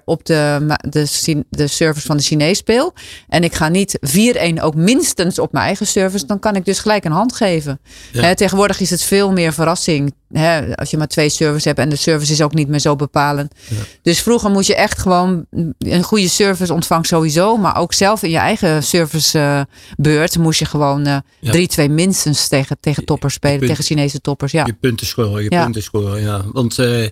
1-4 0.00 0.04
op 0.04 0.24
de, 0.24 0.76
de, 0.88 1.44
de 1.50 1.66
service 1.66 2.06
van 2.06 2.16
de 2.16 2.22
Chinees 2.22 2.58
speel. 2.58 2.94
En 3.28 3.44
ik 3.44 3.54
ga 3.54 3.68
niet 3.68 3.98
4-1 4.06 4.62
ook 4.62 4.74
minstens 4.74 5.38
op 5.38 5.52
mijn 5.52 5.64
eigen 5.64 5.86
service. 5.86 6.26
Dan 6.26 6.38
kan 6.38 6.56
ik 6.56 6.64
dus 6.64 6.78
gelijk 6.78 7.04
een 7.04 7.12
hand 7.12 7.34
geven. 7.34 7.80
Ja. 8.12 8.22
He, 8.22 8.34
tegenwoordig 8.34 8.80
is 8.80 8.90
het 8.90 9.02
veel 9.02 9.32
meer 9.32 9.52
verrassing. 9.52 10.14
He, 10.32 10.76
als 10.76 10.90
je 10.90 10.96
maar 10.96 11.06
twee 11.06 11.28
services 11.28 11.64
hebt. 11.64 11.78
En 11.78 11.88
de 11.88 11.96
service 11.96 12.32
is 12.32 12.42
ook 12.42 12.54
niet 12.54 12.68
meer 12.68 12.78
zo 12.78 12.96
bepalend. 12.96 13.54
Ja. 13.68 13.76
Dus 14.02 14.20
vroeger 14.20 14.50
moest 14.50 14.66
je 14.66 14.74
echt 14.74 14.98
gewoon 14.98 15.46
een 15.78 16.02
goede 16.02 16.28
service 16.28 16.72
ontvangen 16.72 17.04
sowieso. 17.04 17.56
Maar 17.56 17.76
ook 17.76 17.92
zelf 17.92 18.22
in 18.22 18.30
je 18.30 18.36
eigen 18.36 18.82
servicebeurt 18.82 20.36
uh, 20.36 20.42
moest 20.42 20.58
je 20.58 20.64
gewoon 20.64 21.06
3-2 21.06 21.18
uh, 21.40 21.66
ja. 21.66 21.88
minstens 21.88 22.48
tegen, 22.48 22.76
tegen 22.80 23.04
toppers 23.04 23.34
spelen. 23.34 23.58
Punt, 23.58 23.70
tegen 23.70 23.84
Chinese 23.84 24.20
toppers. 24.20 24.52
Ja. 24.52 24.66
Je 24.66 24.72
punten 24.72 25.06
scoren. 25.06 25.42
Je 25.42 25.48
punten 25.48 25.82
scoren, 25.82 26.22
ja. 26.22 26.42
Want... 26.52 26.78
Uh, 26.78 27.06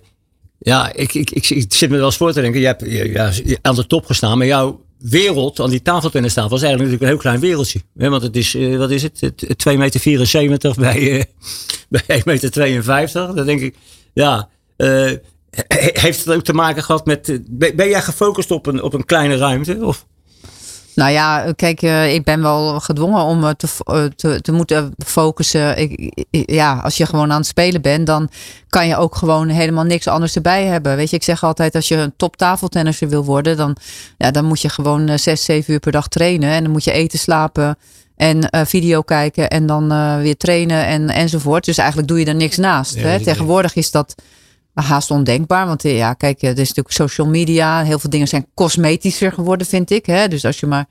ja, 0.67 0.93
ik, 0.93 1.13
ik, 1.13 1.29
ik, 1.29 1.73
zit 1.73 1.89
me 1.89 1.97
wel 1.97 2.05
eens 2.05 2.17
voor 2.17 2.33
te 2.33 2.41
denken. 2.41 2.59
Je 2.59 2.65
hebt 2.65 2.83
ja, 2.85 3.31
aan 3.61 3.75
de 3.75 3.87
top 3.87 4.05
gestaan, 4.05 4.37
maar 4.37 4.47
jouw 4.47 4.81
wereld, 4.97 5.59
aan 5.59 5.69
die 5.69 5.81
tafeltennistafel, 5.81 6.49
was 6.49 6.61
eigenlijk 6.61 6.91
natuurlijk 6.91 7.01
een 7.01 7.07
heel 7.07 7.31
klein 7.31 7.49
wereldje. 7.49 7.81
want 7.93 8.21
het 8.21 8.35
is, 8.35 8.55
uh, 8.55 8.77
wat 8.77 8.91
is 8.91 9.03
het, 9.03 9.31
2,74 9.69 9.77
meter 9.77 9.99
74 9.99 10.75
bij, 10.85 10.99
uh, 10.99 11.23
bij 11.89 12.01
1,52 12.19 12.25
meter. 12.25 13.35
Dan 13.35 13.45
denk 13.45 13.61
ik, 13.61 13.75
ja, 14.13 14.49
uh, 14.77 15.11
heeft 15.77 16.25
het 16.25 16.35
ook 16.35 16.43
te 16.43 16.53
maken 16.53 16.83
gehad 16.83 17.05
met, 17.05 17.39
ben 17.49 17.89
jij 17.89 18.01
gefocust 18.01 18.51
op 18.51 18.65
een, 18.65 18.81
op 18.81 18.93
een 18.93 19.05
kleine 19.05 19.37
ruimte? 19.37 19.77
Of? 19.81 20.05
Nou 20.97 21.11
ja, 21.11 21.51
kijk, 21.55 21.81
uh, 21.81 22.13
ik 22.13 22.23
ben 22.23 22.41
wel 22.41 22.79
gedwongen 22.79 23.21
om 23.21 23.43
uh, 23.43 23.49
te, 23.49 23.67
uh, 23.91 24.03
te, 24.03 24.41
te, 24.41 24.51
moeten 24.51 24.93
focussen. 25.05 25.77
Ik, 25.77 26.25
ja, 26.29 26.79
als 26.83 26.97
je 26.97 27.05
gewoon 27.05 27.31
aan 27.31 27.37
het 27.37 27.47
spelen 27.47 27.81
bent, 27.81 28.05
dan 28.05 28.29
kan 28.69 28.87
je 28.87 28.97
ook 28.97 29.15
gewoon 29.15 29.47
helemaal 29.47 29.83
niks 29.83 30.07
anders 30.07 30.35
erbij 30.35 30.65
hebben. 30.65 30.95
Weet 30.95 31.09
je, 31.09 31.15
ik 31.15 31.23
zeg 31.23 31.43
altijd, 31.43 31.75
als 31.75 31.87
je 31.87 31.95
een 31.95 32.13
top 32.15 32.35
tafeltennisser 32.35 33.09
wil 33.09 33.25
worden, 33.25 33.57
dan, 33.57 33.75
ja, 34.17 34.31
dan 34.31 34.45
moet 34.45 34.61
je 34.61 34.69
gewoon 34.69 35.19
zes, 35.19 35.43
zeven 35.43 35.73
uur 35.73 35.79
per 35.79 35.91
dag 35.91 36.07
trainen. 36.07 36.49
En 36.49 36.63
dan 36.63 36.71
moet 36.71 36.83
je 36.83 36.91
eten, 36.91 37.19
slapen 37.19 37.77
en 38.15 38.49
video 38.67 39.01
kijken 39.01 39.49
en 39.49 39.65
dan 39.65 39.87
weer 40.21 40.37
trainen 40.37 40.85
en, 40.85 41.09
enzovoort. 41.09 41.65
Dus 41.65 41.77
eigenlijk 41.77 42.07
doe 42.07 42.19
je 42.19 42.25
er 42.25 42.35
niks 42.35 42.57
naast. 42.57 42.95
hè? 42.95 43.23
Tegenwoordig 43.23 43.75
is 43.75 43.91
dat 43.91 44.15
haast 44.83 45.11
ondenkbaar. 45.11 45.67
Want 45.67 45.83
ja, 45.83 46.13
kijk, 46.13 46.41
er 46.41 46.49
is 46.49 46.57
natuurlijk 46.57 46.95
social 46.95 47.27
media. 47.27 47.83
Heel 47.83 47.99
veel 47.99 48.09
dingen 48.09 48.27
zijn 48.27 48.47
cosmetischer 48.53 49.31
geworden, 49.31 49.67
vind 49.67 49.91
ik. 49.91 50.05
Hè? 50.05 50.27
Dus 50.27 50.45
als 50.45 50.59
je 50.59 50.65
maar 50.65 50.87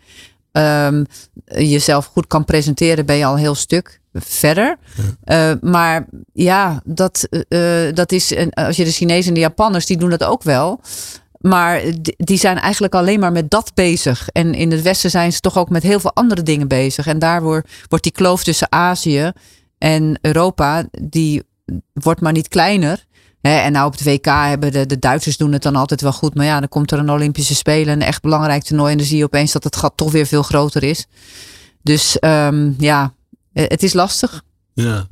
um, 0.86 1.06
jezelf 1.44 2.04
goed 2.06 2.26
kan 2.26 2.44
presenteren, 2.44 3.06
ben 3.06 3.16
je 3.16 3.24
al 3.24 3.32
een 3.32 3.38
heel 3.38 3.54
stuk 3.54 4.00
verder. 4.12 4.76
Uh, 5.24 5.52
maar 5.60 6.06
ja, 6.32 6.80
dat, 6.84 7.28
uh, 7.48 7.92
dat 7.94 8.12
is. 8.12 8.34
Als 8.50 8.76
je 8.76 8.84
de 8.84 8.90
Chinezen 8.90 9.28
en 9.28 9.34
de 9.34 9.40
Japanners, 9.40 9.86
die 9.86 9.96
doen 9.96 10.10
dat 10.10 10.24
ook 10.24 10.42
wel. 10.42 10.80
Maar 11.40 11.82
die 12.16 12.38
zijn 12.38 12.58
eigenlijk 12.58 12.94
alleen 12.94 13.20
maar 13.20 13.32
met 13.32 13.50
dat 13.50 13.70
bezig. 13.74 14.28
En 14.28 14.54
in 14.54 14.70
het 14.70 14.82
Westen 14.82 15.10
zijn 15.10 15.32
ze 15.32 15.40
toch 15.40 15.58
ook 15.58 15.68
met 15.68 15.82
heel 15.82 16.00
veel 16.00 16.14
andere 16.14 16.42
dingen 16.42 16.68
bezig. 16.68 17.06
En 17.06 17.18
daardoor 17.18 17.64
wordt 17.88 18.04
die 18.04 18.12
kloof 18.12 18.44
tussen 18.44 18.72
Azië 18.72 19.32
en 19.78 20.18
Europa, 20.20 20.84
die 21.02 21.42
wordt 21.92 22.20
maar 22.20 22.32
niet 22.32 22.48
kleiner 22.48 23.04
en 23.46 23.72
nou 23.72 23.86
op 23.86 23.92
het 23.92 24.04
WK 24.04 24.26
hebben 24.26 24.72
de, 24.72 24.86
de 24.86 24.98
Duitsers 24.98 25.36
doen 25.36 25.52
het 25.52 25.62
dan 25.62 25.76
altijd 25.76 26.00
wel 26.00 26.12
goed. 26.12 26.34
Maar 26.34 26.46
ja, 26.46 26.58
dan 26.58 26.68
komt 26.68 26.90
er 26.90 26.98
een 26.98 27.10
Olympische 27.10 27.54
Spelen, 27.54 27.92
een 27.92 28.02
echt 28.02 28.22
belangrijk 28.22 28.62
toernooi. 28.62 28.92
En 28.92 28.98
dan 28.98 29.06
zie 29.06 29.18
je 29.18 29.24
opeens 29.24 29.52
dat 29.52 29.64
het 29.64 29.76
gat 29.76 29.92
toch 29.96 30.12
weer 30.12 30.26
veel 30.26 30.42
groter 30.42 30.82
is. 30.82 31.06
Dus 31.82 32.16
um, 32.20 32.74
ja, 32.78 33.14
eh, 33.52 33.64
het 33.68 33.82
is 33.82 33.92
lastig. 33.92 34.42
Ja. 34.74 35.06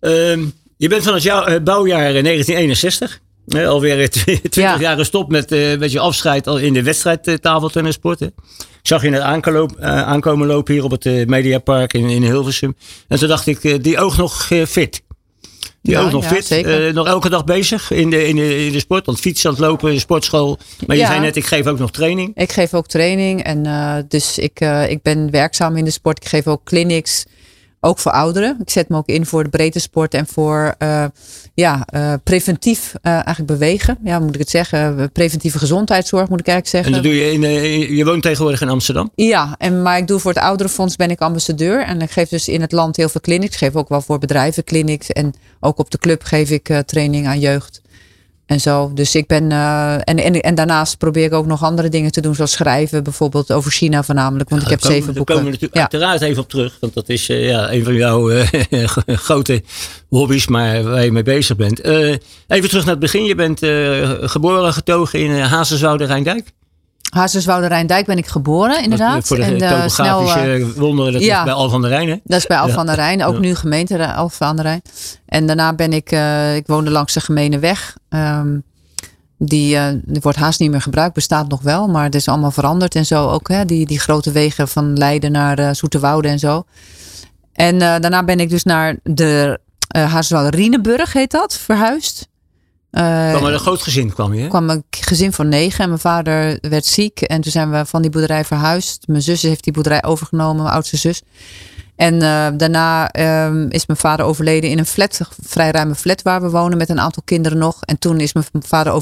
Um, 0.00 0.52
je 0.76 0.88
bent 0.88 1.04
van 1.04 1.14
het 1.14 1.22
jou, 1.22 1.52
uh, 1.52 1.62
bouwjaar 1.62 2.12
1961. 2.12 3.20
Uh, 3.46 3.68
alweer 3.68 4.10
20 4.10 4.54
ja. 4.54 4.78
jaar 4.78 4.96
gestopt 4.96 5.30
met, 5.30 5.52
uh, 5.52 5.78
met 5.78 5.92
je 5.92 6.00
afscheid 6.00 6.46
al 6.46 6.58
in 6.58 6.72
de 6.72 6.82
wedstrijd 6.82 7.26
uh. 7.26 7.34
Ik 7.34 8.94
zag 8.94 9.02
je 9.02 9.10
net 9.10 9.20
aankomen, 9.20 9.82
aankomen 9.82 10.46
lopen 10.46 10.74
hier 10.74 10.84
op 10.84 10.90
het 10.90 11.28
Mediapark 11.28 11.92
in, 11.92 12.08
in 12.08 12.22
Hilversum. 12.22 12.76
En 13.08 13.18
toen 13.18 13.28
dacht 13.28 13.46
ik, 13.46 13.84
die 13.84 13.98
oog 13.98 14.16
nog 14.16 14.50
fit. 14.66 15.02
Ja, 15.90 16.02
ook 16.02 16.12
nog 16.12 16.26
fit. 16.26 16.50
Uh, 16.50 16.92
nog 16.92 17.06
elke 17.06 17.28
dag 17.28 17.44
bezig 17.44 17.90
in 17.90 18.10
de, 18.10 18.26
in, 18.26 18.36
de, 18.36 18.66
in 18.66 18.72
de 18.72 18.78
sport. 18.78 19.06
Want 19.06 19.20
fietsen, 19.20 19.50
aan 19.50 19.56
het 19.56 19.64
lopen, 19.64 19.92
de 19.92 19.98
sportschool. 19.98 20.58
Maar 20.86 20.96
je 20.96 21.06
zei 21.06 21.20
net, 21.20 21.36
ik 21.36 21.46
geef 21.46 21.66
ook 21.66 21.78
nog 21.78 21.90
training. 21.90 22.30
Ik 22.34 22.52
geef 22.52 22.74
ook 22.74 22.86
training. 22.86 23.42
En 23.42 23.64
uh, 23.64 23.94
dus 24.08 24.38
ik, 24.38 24.60
uh, 24.60 24.90
ik 24.90 25.02
ben 25.02 25.30
werkzaam 25.30 25.76
in 25.76 25.84
de 25.84 25.90
sport. 25.90 26.24
Ik 26.24 26.28
geef 26.28 26.46
ook 26.46 26.64
clinics. 26.64 27.24
Ook 27.80 27.98
voor 27.98 28.12
ouderen. 28.12 28.56
Ik 28.60 28.70
zet 28.70 28.88
me 28.88 28.96
ook 28.96 29.06
in 29.06 29.26
voor 29.26 29.42
de 29.42 29.48
breedte 29.48 29.80
sport 29.80 30.14
en 30.14 30.26
voor 30.26 30.74
ja, 31.54 31.86
preventief 32.24 32.94
eigenlijk 33.02 33.46
bewegen. 33.46 33.98
Ja, 34.04 34.18
moet 34.18 34.34
ik 34.34 34.40
het 34.40 34.50
zeggen? 34.50 35.12
Preventieve 35.12 35.58
gezondheidszorg 35.58 36.28
moet 36.28 36.40
ik 36.40 36.46
eigenlijk 36.46 36.86
zeggen. 36.86 36.94
En 36.94 37.02
dat 37.02 37.12
doe 37.12 37.24
je 37.24 37.32
in, 37.32 37.96
je 37.96 38.04
woont 38.04 38.22
tegenwoordig 38.22 38.60
in 38.60 38.68
Amsterdam? 38.68 39.10
Ja, 39.14 39.54
en, 39.58 39.82
maar 39.82 39.98
ik 39.98 40.06
doe 40.06 40.18
voor 40.18 40.32
het 40.32 40.42
ouderenfonds 40.42 40.96
ben 40.96 41.10
ik 41.10 41.20
ambassadeur. 41.20 41.84
En 41.84 42.00
ik 42.00 42.10
geef 42.10 42.28
dus 42.28 42.48
in 42.48 42.60
het 42.60 42.72
land 42.72 42.96
heel 42.96 43.08
veel 43.08 43.20
clinics. 43.20 43.52
Ik 43.52 43.58
geef 43.58 43.76
ook 43.76 43.88
wel 43.88 44.00
voor 44.00 44.18
bedrijven 44.18 44.64
clinics. 44.64 45.10
En 45.10 45.34
ook 45.60 45.78
op 45.78 45.90
de 45.90 45.98
club 45.98 46.22
geef 46.22 46.50
ik 46.50 46.82
training 46.86 47.26
aan 47.26 47.40
jeugd. 47.40 47.80
En 48.48 48.60
zo. 48.60 48.90
Dus 48.94 49.14
ik 49.14 49.26
ben. 49.26 49.50
Uh, 49.50 49.94
en, 49.94 50.04
en, 50.04 50.40
en 50.40 50.54
daarnaast 50.54 50.98
probeer 50.98 51.24
ik 51.24 51.32
ook 51.32 51.46
nog 51.46 51.62
andere 51.62 51.88
dingen 51.88 52.12
te 52.12 52.20
doen, 52.20 52.34
zoals 52.34 52.52
schrijven, 52.52 53.02
bijvoorbeeld 53.02 53.52
over 53.52 53.70
China 53.70 54.02
voornamelijk. 54.02 54.50
Want 54.50 54.62
ik 54.62 54.68
heb 54.68 54.80
zeven 54.80 55.14
boeken. 55.14 55.14
Daar 55.14 55.24
komen 55.24 55.44
we 55.44 55.50
natuurlijk 55.50 55.74
ja. 55.74 55.80
uiteraard 55.80 56.20
even 56.20 56.42
op 56.42 56.48
terug. 56.48 56.76
Want 56.80 56.94
dat 56.94 57.08
is 57.08 57.28
uh, 57.28 57.48
ja, 57.48 57.72
een 57.72 57.84
van 57.84 57.94
jouw 57.94 58.30
grote 59.06 59.62
hobby's, 60.08 60.46
maar 60.46 60.82
waar 60.82 61.04
je 61.04 61.12
mee 61.12 61.22
bezig 61.22 61.56
bent. 61.56 61.84
even 61.84 62.68
terug 62.68 62.84
naar 62.84 62.94
het 62.94 62.98
begin. 62.98 63.24
Je 63.24 63.34
bent 63.34 63.58
geboren, 64.30 64.72
getogen 64.72 65.18
in 65.20 65.30
Hazenswoude 65.40 66.04
Rijndijk. 66.04 66.52
Hazenswoude 67.08 67.66
Rijndijk 67.66 68.06
ben 68.06 68.18
ik 68.18 68.26
geboren, 68.26 68.82
inderdaad. 68.82 69.26
Voor 69.26 69.36
de 69.36 69.42
en, 69.42 69.62
uh, 69.62 69.70
topografische 69.70 70.58
uh, 70.58 70.66
wonderen, 70.66 71.12
dat 71.12 71.22
ja, 71.22 71.38
is 71.38 71.44
bij 71.44 71.52
Al 71.52 71.70
van 71.70 71.80
der 71.80 71.90
Rijn, 71.90 72.08
hè? 72.08 72.16
Dat 72.24 72.38
is 72.38 72.46
bij 72.46 72.58
Al 72.58 72.68
van 72.68 72.86
der 72.86 72.94
Rijn, 72.94 73.24
ook 73.24 73.38
nu 73.38 73.54
gemeente 73.54 74.12
Al 74.12 74.28
van 74.28 74.56
der 74.56 74.64
Rijn. 74.64 74.82
En 75.26 75.46
daarna 75.46 75.72
ben 75.72 75.92
ik, 75.92 76.12
uh, 76.12 76.56
ik 76.56 76.66
woonde 76.66 76.90
langs 76.90 77.12
de 77.12 77.20
gemene 77.20 77.58
weg. 77.58 77.96
Um, 78.08 78.62
die, 79.38 79.78
die, 80.04 80.20
wordt 80.20 80.38
haast 80.38 80.60
niet 80.60 80.70
meer 80.70 80.80
gebruikt, 80.82 81.14
bestaat 81.14 81.48
nog 81.48 81.62
wel, 81.62 81.88
maar 81.88 82.04
het 82.04 82.14
is 82.14 82.28
allemaal 82.28 82.50
veranderd 82.50 82.94
en 82.94 83.06
zo 83.06 83.28
ook. 83.28 83.48
Hè? 83.48 83.64
Die, 83.64 83.86
die 83.86 84.00
grote 84.00 84.32
wegen 84.32 84.68
van 84.68 84.96
Leiden 84.96 85.32
naar 85.32 85.76
Zoeterwoude 85.76 86.28
en 86.28 86.38
zo. 86.38 86.64
En 87.52 87.78
daarna 87.78 88.24
ben 88.24 88.40
ik 88.40 88.50
dus 88.50 88.62
naar 88.62 88.96
de 89.02 89.60
uh, 89.96 90.48
Rieneburg, 90.50 91.12
heet 91.12 91.30
dat, 91.30 91.58
verhuisd. 91.58 92.28
Uh, 92.90 93.30
kwam 93.30 93.44
een 93.44 93.58
groot 93.58 93.82
gezin 93.82 94.12
kwam 94.12 94.34
je? 94.34 94.48
kwam 94.48 94.70
een 94.70 94.84
gezin 94.90 95.32
van 95.32 95.48
negen 95.48 95.82
en 95.82 95.88
mijn 95.88 96.00
vader 96.00 96.58
werd 96.60 96.86
ziek. 96.86 97.20
En 97.20 97.40
toen 97.40 97.52
zijn 97.52 97.70
we 97.70 97.86
van 97.86 98.02
die 98.02 98.10
boerderij 98.10 98.44
verhuisd. 98.44 99.06
Mijn 99.06 99.22
zus 99.22 99.42
heeft 99.42 99.64
die 99.64 99.72
boerderij 99.72 100.04
overgenomen, 100.04 100.62
mijn 100.62 100.74
oudste 100.74 100.96
zus. 100.96 101.22
En 101.96 102.14
uh, 102.14 102.46
daarna 102.56 103.14
uh, 103.16 103.64
is 103.68 103.86
mijn 103.86 103.98
vader 103.98 104.26
overleden 104.26 104.70
in 104.70 104.78
een 104.78 104.86
flat, 104.86 105.20
vrij 105.42 105.70
ruime 105.70 105.94
flat 105.94 106.22
waar 106.22 106.42
we 106.42 106.50
wonen 106.50 106.78
met 106.78 106.88
een 106.88 107.00
aantal 107.00 107.22
kinderen 107.24 107.58
nog. 107.58 107.82
En 107.82 107.98
toen 107.98 108.20
is 108.20 108.32
mijn 108.32 108.46
vader 108.52 108.92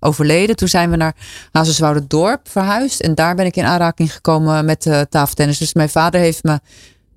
overleden. 0.00 0.56
Toen 0.56 0.68
zijn 0.68 0.90
we 0.90 0.96
naar 0.96 1.14
Hazenswoude 1.52 2.06
Dorp 2.06 2.48
verhuisd. 2.48 3.00
En 3.00 3.14
daar 3.14 3.34
ben 3.34 3.46
ik 3.46 3.56
in 3.56 3.64
aanraking 3.64 4.12
gekomen 4.12 4.64
met 4.64 4.86
uh, 4.86 5.00
tafeltennis. 5.00 5.58
Dus 5.58 5.74
mijn 5.74 5.88
vader 5.88 6.20
heeft 6.20 6.42
me 6.42 6.60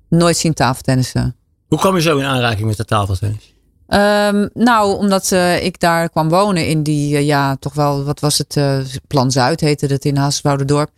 nooit 0.08 0.36
zien 0.36 0.54
tafeltennissen. 0.54 1.36
Hoe 1.68 1.78
kwam 1.78 1.94
je 1.94 2.02
zo 2.02 2.18
in 2.18 2.24
aanraking 2.24 2.66
met 2.66 2.76
de 2.76 2.84
tafeltennis? 2.84 3.53
Um, 3.88 4.48
nou, 4.54 4.96
omdat 4.96 5.30
uh, 5.30 5.64
ik 5.64 5.80
daar 5.80 6.08
kwam 6.08 6.28
wonen 6.28 6.66
in 6.66 6.82
die, 6.82 7.14
uh, 7.14 7.26
ja, 7.26 7.56
toch 7.56 7.74
wel, 7.74 8.04
wat 8.04 8.20
was 8.20 8.38
het? 8.38 8.56
Uh, 8.56 8.78
Plan 9.06 9.30
Zuid 9.30 9.60
heette 9.60 9.86
het 9.86 10.04
in 10.04 10.16
Haaswouderdorp. 10.16 10.90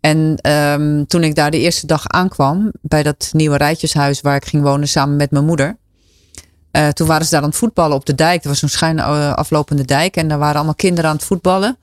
En 0.00 0.38
um, 0.50 1.06
toen 1.06 1.24
ik 1.24 1.34
daar 1.34 1.50
de 1.50 1.58
eerste 1.58 1.86
dag 1.86 2.08
aankwam, 2.08 2.72
bij 2.80 3.02
dat 3.02 3.30
nieuwe 3.32 3.56
rijtjeshuis 3.56 4.20
waar 4.20 4.36
ik 4.36 4.44
ging 4.44 4.62
wonen 4.62 4.88
samen 4.88 5.16
met 5.16 5.30
mijn 5.30 5.44
moeder. 5.44 5.76
toen 6.92 7.06
waren 7.06 7.24
ze 7.24 7.30
daar 7.30 7.42
aan 7.42 7.48
het 7.48 7.58
voetballen 7.58 7.96
op 7.96 8.06
de 8.06 8.14
dijk. 8.14 8.42
Er 8.42 8.48
was 8.48 8.58
zo'n 8.58 8.68
schuin 8.68 9.00
aflopende 9.34 9.84
dijk 9.84 10.16
en 10.16 10.28
daar 10.28 10.38
waren 10.38 10.56
allemaal 10.56 10.74
kinderen 10.74 11.10
aan 11.10 11.16
het 11.16 11.24
voetballen. 11.24 11.76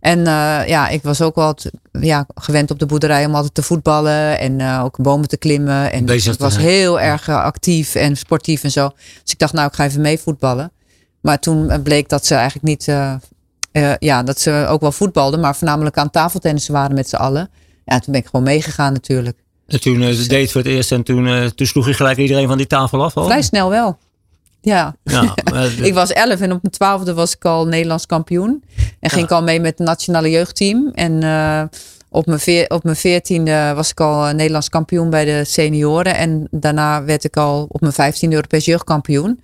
En 0.00 0.18
uh, 0.18 0.68
ja, 0.68 0.88
ik 0.88 1.02
was 1.02 1.22
ook 1.22 1.34
wel 1.34 1.56
ja, 2.00 2.26
gewend 2.34 2.70
op 2.70 2.78
de 2.78 2.86
boerderij 2.86 3.26
om 3.26 3.34
altijd 3.34 3.54
te 3.54 3.62
voetballen 3.62 4.38
en 4.38 4.58
uh, 4.58 4.80
ook 4.84 4.96
bomen 4.96 5.28
te 5.28 5.36
klimmen. 5.36 5.92
En 5.92 6.04
Bezig 6.04 6.34
ik 6.34 6.38
was 6.38 6.56
heel 6.56 7.00
erg 7.00 7.28
uh, 7.28 7.42
actief 7.42 7.94
en 7.94 8.16
sportief 8.16 8.64
en 8.64 8.70
zo. 8.70 8.88
Dus 9.22 9.32
ik 9.32 9.38
dacht, 9.38 9.52
nou, 9.52 9.66
ik 9.66 9.74
ga 9.74 9.84
even 9.84 10.00
mee 10.00 10.18
voetballen. 10.18 10.72
Maar 11.20 11.38
toen 11.38 11.82
bleek 11.82 12.08
dat 12.08 12.26
ze 12.26 12.34
eigenlijk 12.34 12.66
niet, 12.66 12.84
ja, 13.98 14.22
dat 14.22 14.40
ze 14.40 14.66
ook 14.68 14.80
wel 14.80 14.92
voetbalden, 14.92 15.40
maar 15.40 15.56
voornamelijk 15.56 15.96
aan 15.96 16.10
tafeltennissen 16.10 16.72
waren 16.72 16.94
met 16.94 17.08
z'n 17.08 17.16
allen. 17.16 17.50
Ja, 17.84 17.98
toen 17.98 18.12
ben 18.12 18.20
ik 18.20 18.26
gewoon 18.26 18.46
meegegaan 18.46 18.92
natuurlijk. 18.92 19.38
En 19.66 19.80
toen 19.80 20.02
uh, 20.02 20.28
deed 20.28 20.52
voor 20.52 20.60
het 20.60 20.70
eerst 20.70 20.92
en 20.92 21.02
toen, 21.02 21.52
toen 21.54 21.66
sloeg 21.66 21.86
je 21.86 21.94
gelijk 21.94 22.18
iedereen 22.18 22.48
van 22.48 22.56
die 22.56 22.66
tafel 22.66 23.04
af? 23.04 23.16
Al? 23.16 23.24
Vrij 23.24 23.42
snel 23.42 23.70
wel. 23.70 23.98
Ja, 24.60 24.96
ja 25.02 25.34
ik 25.88 25.94
was 25.94 26.12
elf 26.12 26.40
en 26.40 26.52
op 26.52 26.62
mijn 26.62 26.74
twaalfde 26.74 27.14
was 27.14 27.34
ik 27.34 27.44
al 27.44 27.66
Nederlands 27.66 28.06
kampioen. 28.06 28.62
En 29.00 29.10
ging 29.10 29.24
ik 29.24 29.30
al 29.30 29.42
mee 29.42 29.60
met 29.60 29.78
het 29.78 29.86
nationale 29.86 30.30
jeugdteam. 30.30 30.90
En 30.94 31.24
uh, 31.24 31.62
op 32.08 32.26
mijn, 32.26 32.40
veer, 32.40 32.68
op 32.68 32.84
mijn 32.84 32.96
veertiende 32.96 33.72
was 33.74 33.90
ik 33.90 34.00
al 34.00 34.32
Nederlands 34.32 34.68
kampioen 34.68 35.10
bij 35.10 35.24
de 35.24 35.44
senioren. 35.44 36.16
En 36.16 36.48
daarna 36.50 37.04
werd 37.04 37.24
ik 37.24 37.36
al 37.36 37.66
op 37.68 37.80
mijn 37.80 37.92
vijftiende 37.92 38.34
Europees 38.34 38.64
jeugdkampioen. 38.64 39.40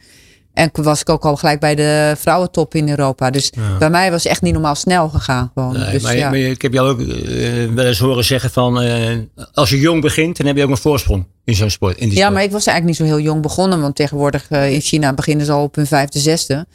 En 0.56 0.70
was 0.72 1.00
ik 1.00 1.08
ook 1.08 1.24
al 1.24 1.36
gelijk 1.36 1.60
bij 1.60 1.74
de 1.74 2.14
vrouwentop 2.18 2.74
in 2.74 2.88
Europa. 2.88 3.30
Dus 3.30 3.52
bij 3.78 3.90
mij 3.90 4.10
was 4.10 4.22
het 4.22 4.32
echt 4.32 4.42
niet 4.42 4.52
normaal 4.52 4.74
snel 4.74 5.08
gegaan. 5.08 5.50
Gewoon. 5.54 5.78
Nee, 5.78 5.90
dus, 5.90 6.02
maar, 6.02 6.16
ja. 6.16 6.30
maar, 6.30 6.38
ik 6.38 6.62
heb 6.62 6.72
jou 6.72 6.88
ook 6.88 7.00
uh, 7.00 7.74
wel 7.74 7.84
eens 7.84 7.98
horen 7.98 8.24
zeggen 8.24 8.50
van... 8.50 8.82
Uh, 8.82 9.18
als 9.52 9.70
je 9.70 9.80
jong 9.80 10.00
begint, 10.00 10.36
dan 10.36 10.46
heb 10.46 10.56
je 10.56 10.62
ook 10.62 10.70
een 10.70 10.76
voorsprong 10.76 11.26
in 11.44 11.54
zo'n 11.54 11.70
sport. 11.70 11.98
In 11.98 12.08
die 12.08 12.18
ja, 12.18 12.30
maar 12.30 12.42
ik 12.42 12.50
was 12.50 12.66
eigenlijk 12.66 12.98
niet 12.98 13.08
zo 13.08 13.14
heel 13.14 13.24
jong 13.24 13.42
begonnen. 13.42 13.80
Want 13.80 13.96
tegenwoordig 13.96 14.50
uh, 14.50 14.72
in 14.72 14.80
China 14.80 15.12
beginnen 15.12 15.46
ze 15.46 15.52
al 15.52 15.62
op 15.62 15.74
hun 15.74 15.86
vijfde, 15.86 16.18
zesde. 16.18 16.66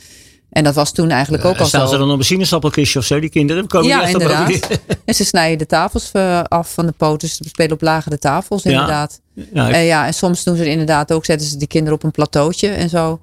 En 0.50 0.64
dat 0.64 0.76
was 0.76 0.92
toen 0.92 1.10
eigenlijk 1.10 1.46
ook 1.46 1.58
al 1.58 1.66
staan 1.66 1.88
zo. 1.88 1.94
Ze 1.94 2.00
dan 2.00 2.12
op 2.12 2.18
een 2.18 2.26
sinaasappelkistje 2.26 3.00
of 3.00 3.06
zo, 3.06 3.20
die 3.20 3.30
kinderen? 3.30 3.68
Komen 3.68 3.88
ja, 3.88 4.08
inderdaad. 4.08 4.60
en 5.06 5.14
ze 5.14 5.26
snijden 5.26 5.58
de 5.58 5.66
tafels 5.66 6.12
af 6.48 6.74
van 6.74 6.86
de 6.86 6.94
poten. 6.98 7.30
Ze 7.30 7.44
spelen 7.48 7.72
op 7.72 7.82
lagere 7.82 8.18
tafels, 8.18 8.64
inderdaad. 8.64 9.22
Ja, 9.34 9.44
ja, 9.54 9.72
en, 9.72 9.84
ja, 9.84 10.06
en 10.06 10.14
soms 10.14 10.44
doen 10.44 10.56
ze 10.56 10.70
inderdaad 10.70 11.12
ook, 11.12 11.26
zetten 11.26 11.48
ze 11.48 11.58
die 11.58 11.68
kinderen 11.68 11.98
op 11.98 12.04
een 12.04 12.12
plateautje 12.12 12.68
en 12.68 12.90
zo. 12.90 13.20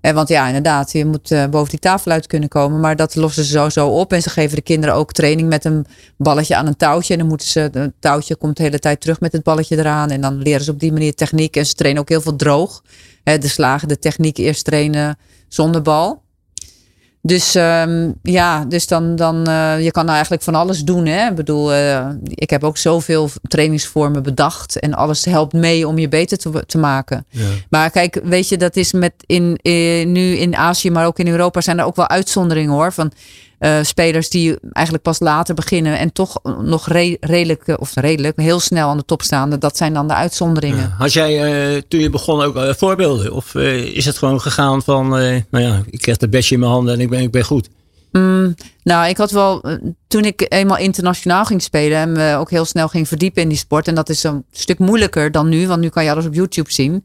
En 0.00 0.14
want 0.14 0.28
ja, 0.28 0.46
inderdaad, 0.46 0.92
je 0.92 1.04
moet 1.04 1.30
uh, 1.30 1.46
boven 1.46 1.70
die 1.70 1.78
tafel 1.78 2.12
uit 2.12 2.26
kunnen 2.26 2.48
komen. 2.48 2.80
Maar 2.80 2.96
dat 2.96 3.14
lossen 3.14 3.44
ze 3.44 3.50
sowieso 3.50 3.88
op. 3.88 4.12
En 4.12 4.22
ze 4.22 4.30
geven 4.30 4.56
de 4.56 4.62
kinderen 4.62 4.94
ook 4.94 5.12
training 5.12 5.48
met 5.48 5.64
een 5.64 5.86
balletje 6.16 6.56
aan 6.56 6.66
een 6.66 6.76
touwtje. 6.76 7.12
En 7.12 7.18
dan 7.18 7.28
moeten 7.28 7.48
ze, 7.48 7.60
het 7.72 7.92
touwtje 7.98 8.36
komt 8.36 8.56
de 8.56 8.62
hele 8.62 8.78
tijd 8.78 9.00
terug 9.00 9.20
met 9.20 9.32
het 9.32 9.42
balletje 9.42 9.78
eraan. 9.78 10.10
En 10.10 10.20
dan 10.20 10.38
leren 10.38 10.64
ze 10.64 10.70
op 10.70 10.80
die 10.80 10.92
manier 10.92 11.14
techniek. 11.14 11.56
En 11.56 11.66
ze 11.66 11.74
trainen 11.74 12.02
ook 12.02 12.08
heel 12.08 12.20
veel 12.20 12.36
droog. 12.36 12.82
Hè, 13.24 13.38
de 13.38 13.48
slagen, 13.48 13.88
de 13.88 13.98
techniek 13.98 14.36
eerst 14.36 14.64
trainen 14.64 15.18
zonder 15.48 15.82
bal. 15.82 16.22
Dus 17.22 17.54
um, 17.54 18.14
ja, 18.22 18.64
dus 18.64 18.86
dan, 18.86 19.16
dan 19.16 19.48
uh, 19.48 19.82
je 19.82 19.90
kan 19.90 20.02
nou 20.02 20.14
eigenlijk 20.14 20.42
van 20.42 20.54
alles 20.54 20.84
doen. 20.84 21.06
Hè? 21.06 21.28
Ik 21.28 21.34
bedoel, 21.34 21.72
uh, 21.72 22.08
ik 22.24 22.50
heb 22.50 22.64
ook 22.64 22.76
zoveel 22.76 23.28
trainingsvormen 23.42 24.22
bedacht. 24.22 24.78
En 24.78 24.94
alles 24.94 25.24
helpt 25.24 25.52
mee 25.52 25.88
om 25.88 25.98
je 25.98 26.08
beter 26.08 26.38
te, 26.38 26.64
te 26.66 26.78
maken. 26.78 27.26
Ja. 27.28 27.44
Maar 27.70 27.90
kijk, 27.90 28.20
weet 28.24 28.48
je, 28.48 28.56
dat 28.56 28.76
is 28.76 28.92
met 28.92 29.12
in, 29.26 29.58
in, 29.62 30.12
nu 30.12 30.36
in 30.36 30.56
Azië, 30.56 30.90
maar 30.90 31.06
ook 31.06 31.18
in 31.18 31.28
Europa 31.28 31.60
zijn 31.60 31.78
er 31.78 31.84
ook 31.84 31.96
wel 31.96 32.08
uitzonderingen 32.08 32.72
hoor. 32.72 32.92
Van 32.92 33.12
uh, 33.60 33.78
spelers 33.82 34.28
die 34.28 34.58
eigenlijk 34.72 35.04
pas 35.04 35.20
later 35.20 35.54
beginnen 35.54 35.98
en 35.98 36.12
toch 36.12 36.40
nog 36.62 36.88
re 36.88 37.16
redelijk, 37.20 37.62
eh, 37.66 37.74
of 37.78 37.94
redelijk, 37.94 38.40
heel 38.40 38.60
snel 38.60 38.88
aan 38.88 38.96
de 38.96 39.04
top 39.04 39.22
staan. 39.22 39.50
Dat 39.50 39.76
zijn 39.76 39.92
dan 39.92 40.08
de 40.08 40.14
uitzonderingen. 40.14 40.94
Had 40.98 41.12
jij 41.12 41.74
uh, 41.74 41.82
toen 41.88 42.00
je 42.00 42.10
begon 42.10 42.42
ook 42.42 42.56
uh, 42.56 42.72
voorbeelden? 42.74 43.32
Of 43.32 43.54
is 43.54 44.04
het 44.04 44.18
gewoon 44.18 44.40
gegaan 44.40 44.82
van, 44.82 45.08
nou 45.08 45.64
ja, 45.64 45.82
ik 45.90 46.00
krijg 46.00 46.18
de 46.18 46.28
bestje 46.28 46.54
in 46.54 46.60
mijn 46.60 46.72
handen 46.72 46.94
en 46.94 47.00
ik 47.00 47.10
ben, 47.10 47.20
ik 47.20 47.30
ben 47.30 47.44
goed? 47.44 47.68
Mm, 48.12 48.54
nou, 48.82 49.08
ik 49.08 49.16
had 49.16 49.30
wel, 49.30 49.78
toen 50.08 50.24
ik 50.24 50.46
eenmaal 50.48 50.76
internationaal 50.76 51.44
ging 51.44 51.62
spelen 51.62 51.98
en 51.98 52.12
me 52.12 52.36
ook 52.36 52.50
heel 52.50 52.64
snel 52.64 52.88
ging 52.88 53.08
verdiepen 53.08 53.42
in 53.42 53.48
die 53.48 53.58
sport. 53.58 53.88
En 53.88 53.94
dat 53.94 54.08
is 54.08 54.22
een 54.22 54.44
stuk 54.52 54.78
moeilijker 54.78 55.30
dan 55.30 55.48
nu, 55.48 55.66
want 55.66 55.80
nu 55.80 55.88
kan 55.88 56.04
je 56.04 56.10
alles 56.10 56.26
op 56.26 56.34
YouTube 56.34 56.72
zien. 56.72 57.04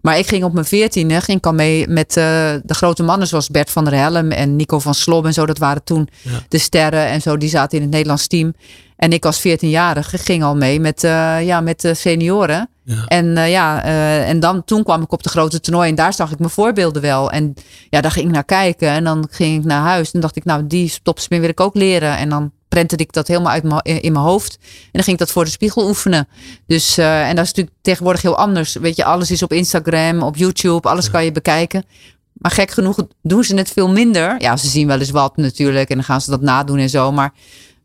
Maar 0.00 0.18
ik 0.18 0.26
ging 0.26 0.44
op 0.44 0.52
mijn 0.52 0.66
veertiende, 0.66 1.20
ging 1.20 1.38
ik 1.38 1.46
al 1.46 1.54
mee 1.54 1.88
met 1.88 2.16
uh, 2.16 2.24
de 2.62 2.74
grote 2.74 3.02
mannen 3.02 3.28
zoals 3.28 3.48
Bert 3.48 3.70
van 3.70 3.84
der 3.84 3.94
Helm 3.94 4.30
en 4.30 4.56
Nico 4.56 4.78
van 4.78 4.94
Slob 4.94 5.24
en 5.24 5.32
zo. 5.32 5.46
Dat 5.46 5.58
waren 5.58 5.84
toen 5.84 6.08
de 6.48 6.58
sterren 6.58 7.06
en 7.06 7.22
zo, 7.22 7.36
die 7.36 7.48
zaten 7.48 7.76
in 7.76 7.82
het 7.82 7.92
Nederlands 7.92 8.26
team. 8.26 8.54
En 8.96 9.12
ik 9.12 9.24
als 9.24 9.40
14-jarige 9.48 10.18
ging 10.18 10.42
al 10.42 10.56
mee 10.56 10.80
met, 10.80 11.04
uh, 11.04 11.46
ja, 11.46 11.60
met 11.60 11.80
de 11.80 11.94
senioren. 11.94 12.68
Ja. 12.84 13.04
En, 13.06 13.26
uh, 13.26 13.50
ja, 13.50 13.82
en 14.24 14.40
dan, 14.40 14.64
toen 14.64 14.82
kwam 14.82 15.02
ik 15.02 15.12
op 15.12 15.22
de 15.22 15.28
grote 15.28 15.60
toernooi 15.60 15.88
en 15.88 15.94
daar 15.94 16.12
zag 16.12 16.32
ik 16.32 16.38
mijn 16.38 16.50
voorbeelden 16.50 17.02
wel. 17.02 17.30
En 17.30 17.54
ja, 17.90 18.00
daar 18.00 18.10
ging 18.10 18.26
ik 18.26 18.32
naar 18.32 18.44
kijken 18.44 18.88
en 18.88 19.04
dan 19.04 19.28
ging 19.30 19.58
ik 19.58 19.64
naar 19.64 19.82
huis 19.82 20.10
en 20.10 20.20
dacht 20.20 20.36
ik, 20.36 20.44
nou, 20.44 20.66
die 20.66 20.92
topspin 21.02 21.40
wil 21.40 21.48
ik 21.48 21.60
ook 21.60 21.74
leren. 21.74 22.16
En 22.16 22.28
dan 22.28 22.52
prentte 22.68 22.96
ik 22.96 23.12
dat 23.12 23.28
helemaal 23.28 23.52
uit 23.52 23.64
in 24.02 24.12
mijn 24.12 24.24
hoofd. 24.24 24.58
En 24.60 24.90
dan 24.92 25.02
ging 25.02 25.18
ik 25.18 25.18
dat 25.18 25.30
voor 25.30 25.44
de 25.44 25.50
spiegel 25.50 25.88
oefenen. 25.88 26.28
Dus, 26.66 26.98
uh, 26.98 27.28
en 27.28 27.36
dat 27.36 27.44
is 27.44 27.50
natuurlijk 27.50 27.76
tegenwoordig 27.82 28.22
heel 28.22 28.36
anders. 28.36 28.74
Weet 28.74 28.96
je, 28.96 29.04
alles 29.04 29.30
is 29.30 29.42
op 29.42 29.52
Instagram, 29.52 30.22
op 30.22 30.36
YouTube, 30.36 30.88
alles 30.88 31.10
kan 31.10 31.24
je 31.24 31.32
bekijken. 31.32 31.84
Maar 32.32 32.50
gek 32.50 32.70
genoeg 32.70 33.06
doen 33.22 33.44
ze 33.44 33.56
het 33.56 33.70
veel 33.70 33.90
minder. 33.90 34.34
Ja, 34.38 34.56
ze 34.56 34.68
zien 34.68 34.86
wel 34.86 34.98
eens 34.98 35.10
wat 35.10 35.36
natuurlijk 35.36 35.88
en 35.88 35.94
dan 35.94 36.04
gaan 36.04 36.20
ze 36.20 36.30
dat 36.30 36.40
nadoen 36.40 36.78
en 36.78 36.90
zo. 36.90 37.12
Maar 37.12 37.32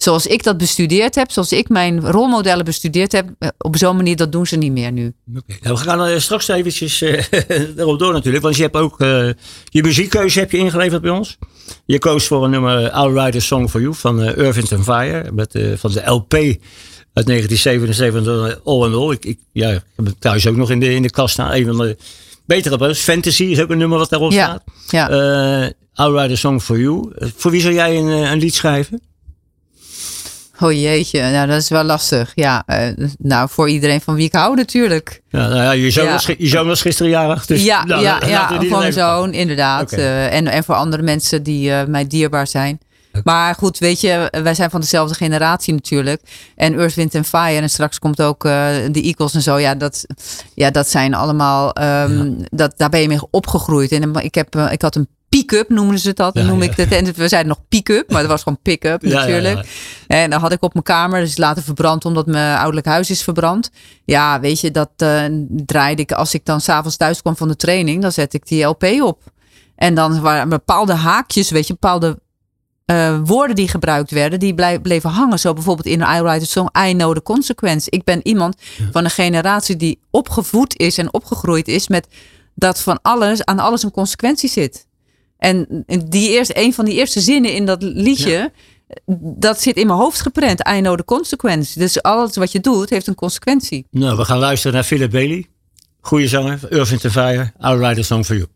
zoals 0.04 0.28
ik 0.28 0.44
dat 0.44 0.58
bestudeerd 0.58 1.16
heb, 1.16 1.32
zoals 1.32 1.52
ik 1.52 1.70
mijn 1.70 2.00
rolmodellen 2.00 2.66
bestudeerd 2.66 3.12
heb, 3.12 3.30
eh, 3.40 3.50
op 3.58 3.78
zo'n 3.78 3.96
manier, 3.96 4.16
dat 4.16 4.32
doen 4.32 4.46
ze 4.46 4.58
niet 4.58 4.72
meer 4.72 4.92
nu. 4.92 5.14
Okay. 5.38 5.60
Nou, 5.62 5.76
we 5.76 5.82
gaan 5.82 6.08
uh, 6.08 6.18
straks 6.18 6.48
eventjes 6.48 7.02
uh, 7.02 7.24
erop 7.78 8.00
door 8.00 8.14
natuurlijk, 8.14 8.44
want 8.44 8.56
je 8.56 8.62
hebt 8.62 8.76
ook 8.76 9.02
uh, 9.02 9.30
je 9.64 9.82
muziekkeuze 9.82 10.40
heb 10.40 10.52
je 10.52 10.58
ingeleverd 10.58 11.02
bij 11.02 11.12
ons. 11.12 11.38
Je 11.86 12.00
koos 12.00 12.28
voor 12.28 12.44
een 12.44 12.50
nummer 12.50 12.84
I'll 12.84 13.18
a 13.18 13.40
Song 13.40 13.68
for 13.68 13.82
You 13.82 13.94
van 13.94 14.22
uh, 14.22 14.38
Irving 14.38 14.68
Fire, 14.68 15.32
met, 15.32 15.60
van 15.76 15.92
de 15.92 16.02
LP 16.06 16.34
uit 17.14 17.26
1977, 17.26 18.60
All 18.64 18.84
and 18.84 18.96
All. 18.96 19.12
Ik, 19.12 19.26
ik, 19.26 19.40
ja, 19.52 19.70
ik 19.70 19.84
heb 19.96 20.06
het 20.06 20.22
thuis 20.22 20.48
ook 20.48 20.56
nog 20.56 20.72
in 20.72 20.80
de, 20.80 20.94
in 20.94 21.02
de 21.02 21.10
kast 21.10 21.34
staan, 21.34 21.54
een 21.54 21.66
van 21.66 21.78
de 21.78 21.98
betere. 22.46 22.96
Fantasy 22.96 23.44
is 23.44 23.62
ook 23.62 23.70
een 23.70 23.78
nummer 23.78 23.98
wat 23.98 24.10
daarop 24.10 24.32
ja, 24.32 24.46
staat. 24.46 25.10
Ja. 25.10 25.74
I'll 25.96 26.18
a 26.18 26.36
Song 26.36 26.60
for 26.60 26.80
You. 26.80 27.12
voor 27.36 27.52
wie 27.52 27.62
zou 27.62 27.74
jij 27.74 27.98
een, 27.98 28.08
een 28.08 28.40
lied 28.40 28.56
schrijven? 28.56 29.11
Oh 30.64 30.72
jeetje, 30.72 31.22
nou 31.22 31.48
dat 31.48 31.58
is 31.58 31.70
wel 31.70 31.84
lastig. 31.84 32.32
Ja, 32.36 32.64
uh, 32.68 33.08
nou 33.18 33.50
voor 33.50 33.70
iedereen 33.70 34.02
van 34.02 34.16
wie 34.16 34.26
ik 34.26 34.34
hou 34.34 34.56
natuurlijk. 34.56 35.22
Ja, 35.30 35.48
nou 35.48 35.62
ja, 35.62 35.72
je 35.72 35.92
zoon, 35.92 36.06
ja. 36.06 36.12
Was, 36.12 36.26
je 36.26 36.48
zoon 36.48 36.68
was 36.68 36.82
gisteren 36.82 37.12
jarig. 37.12 37.46
Dus 37.46 37.64
ja, 37.64 37.86
nou, 37.86 38.02
ja, 38.02 38.20
ja 38.28 38.48
voor 38.48 38.80
mijn 38.80 38.94
zoon 38.94 39.34
inderdaad. 39.34 39.94
Okay. 39.94 40.00
Uh, 40.00 40.34
en, 40.34 40.48
en 40.48 40.64
voor 40.64 40.76
andere 40.76 41.04
mensen 41.04 41.44
die 41.44 41.70
uh, 41.70 41.84
mij 41.84 42.08
dierbaar 42.08 42.48
zijn. 42.48 42.80
Okay. 43.10 43.22
Maar 43.24 43.56
goed, 43.56 43.78
weet 43.78 44.02
je, 44.02 44.28
wij 44.44 44.54
zijn 44.54 44.70
van 44.70 44.82
dezelfde 44.82 45.16
generatie 45.16 45.74
natuurlijk. 45.74 46.22
En 46.56 46.80
Earth, 46.80 46.96
Wind 46.96 47.16
and 47.16 47.28
Fire. 47.28 47.62
En 47.62 47.70
straks 47.70 48.00
komt 48.00 48.22
ook 48.22 48.44
de 48.44 49.02
Eagles 49.02 49.34
en 49.34 49.42
zo. 49.42 49.60
Ja, 49.60 49.76
dat, 49.76 50.06
ja, 50.56 50.72
dat 50.72 50.90
zijn 50.90 51.14
allemaal. 51.14 51.82
Um, 51.82 52.30
ja. 52.40 52.46
dat, 52.50 52.74
daar 52.78 52.90
ben 52.90 53.02
je 53.02 53.08
mee 53.08 53.20
opgegroeid. 53.32 53.92
En 53.92 54.14
ik, 54.16 54.36
heb, 54.36 54.56
ik 54.56 54.82
had 54.82 54.96
een 54.96 55.08
pick-up 55.38 55.70
noemden 55.70 56.00
ze 56.00 56.14
dat. 56.14 56.34
Ja, 56.34 56.44
noem 56.44 56.62
ik 56.62 56.76
het. 56.76 56.92
En 56.92 57.14
we 57.14 57.28
zeiden 57.28 57.50
nog 57.50 57.68
pick-up, 57.70 58.12
maar 58.12 58.22
dat 58.22 58.32
was 58.32 58.44
gewoon 58.44 58.62
pick-up 58.62 59.02
natuurlijk. 59.08 59.68
En 60.08 60.30
dan 60.30 60.40
had 60.40 60.52
ik 60.52 60.64
op 60.64 60.74
mijn 60.74 60.86
kamer, 60.86 61.20
dus 61.20 61.38
later 61.38 61.64
verbrand 61.64 62.06
omdat 62.06 62.26
mijn 62.26 62.56
ouderlijk 62.58 62.88
huis 62.88 63.10
is 63.10 63.24
verbrand. 63.24 63.70
Ja, 64.06 64.40
weet 64.40 64.60
je, 64.60 64.72
dat 64.72 64.90
uh, 65.04 65.26
draaide 65.50 66.02
ik 66.02 66.12
als 66.12 66.34
ik 66.34 66.46
dan 66.46 66.62
s'avonds 66.62 66.98
thuis 66.98 67.22
kwam 67.22 67.36
van 67.36 67.48
de 67.48 67.56
training, 67.56 68.02
dan 68.02 68.12
zet 68.12 68.34
ik 68.34 68.48
die 68.48 68.64
LP 68.64 68.84
op. 68.84 69.22
En 69.76 69.96
dan 69.96 70.22
waren 70.22 70.50
bepaalde 70.50 70.94
haakjes, 70.94 71.50
weet 71.50 71.68
je, 71.68 71.74
bepaalde 71.74 72.20
uh, 72.86 73.20
woorden 73.24 73.56
die 73.56 73.68
gebruikt 73.68 74.12
werden, 74.12 74.40
die 74.40 74.80
bleven 74.82 75.10
hangen. 75.10 75.40
Zo 75.40 75.54
bijvoorbeeld 75.54 75.88
in 75.88 76.02
een 76.02 76.16
I 76.18 76.22
Write 76.22 76.44
a 76.44 76.48
Song, 76.48 76.70
I 76.88 76.94
know 76.94 77.14
the 77.14 77.24
consequence. 77.24 77.90
Ik 77.90 78.04
ben 78.04 78.20
iemand 78.24 78.56
van 78.92 79.04
een 79.04 79.10
generatie 79.10 79.76
die 79.76 80.00
opgevoed 80.10 80.78
is 80.78 80.98
en 80.98 81.14
opgegroeid 81.14 81.68
is 81.68 81.88
met 81.88 82.08
dat 82.56 82.82
van 82.82 83.00
alles, 83.02 83.46
aan 83.46 83.60
alles 83.60 83.84
een 83.84 83.92
consequentie 83.92 84.50
zit. 84.50 84.90
En 85.42 85.84
die 86.10 86.30
eerste, 86.30 86.58
een 86.58 86.74
van 86.74 86.86
die 86.86 86.94
eerste 86.94 87.22
zinnen 87.22 87.54
in 87.54 87.66
dat 87.66 87.84
liedje, 87.84 88.30
ja. 88.30 88.52
dat 89.18 89.62
zit 89.62 89.76
in 89.76 89.88
mijn 89.88 90.00
hoofd 90.00 90.22
geprent. 90.22 90.68
I 90.68 90.80
know 90.80 90.98
the 90.98 91.06
consequence. 91.06 91.80
Dus 91.80 92.02
alles 92.02 92.36
wat 92.36 92.52
je 92.52 92.60
doet, 92.60 92.90
heeft 92.90 93.08
een 93.08 93.16
consequentie. 93.16 93.86
Nou, 93.92 94.18
we 94.18 94.26
gaan 94.26 94.38
luisteren 94.38 94.74
naar 94.74 94.84
Philip 94.84 95.12
Bailey. 95.12 95.46
Goeie 96.02 96.28
zanger, 96.28 96.60
Irving 96.70 97.00
Fire. 97.00 97.52
I'll 97.60 97.78
write 97.78 98.00
a 98.00 98.04
song 98.04 98.24
for 98.24 98.36
you. 98.36 98.48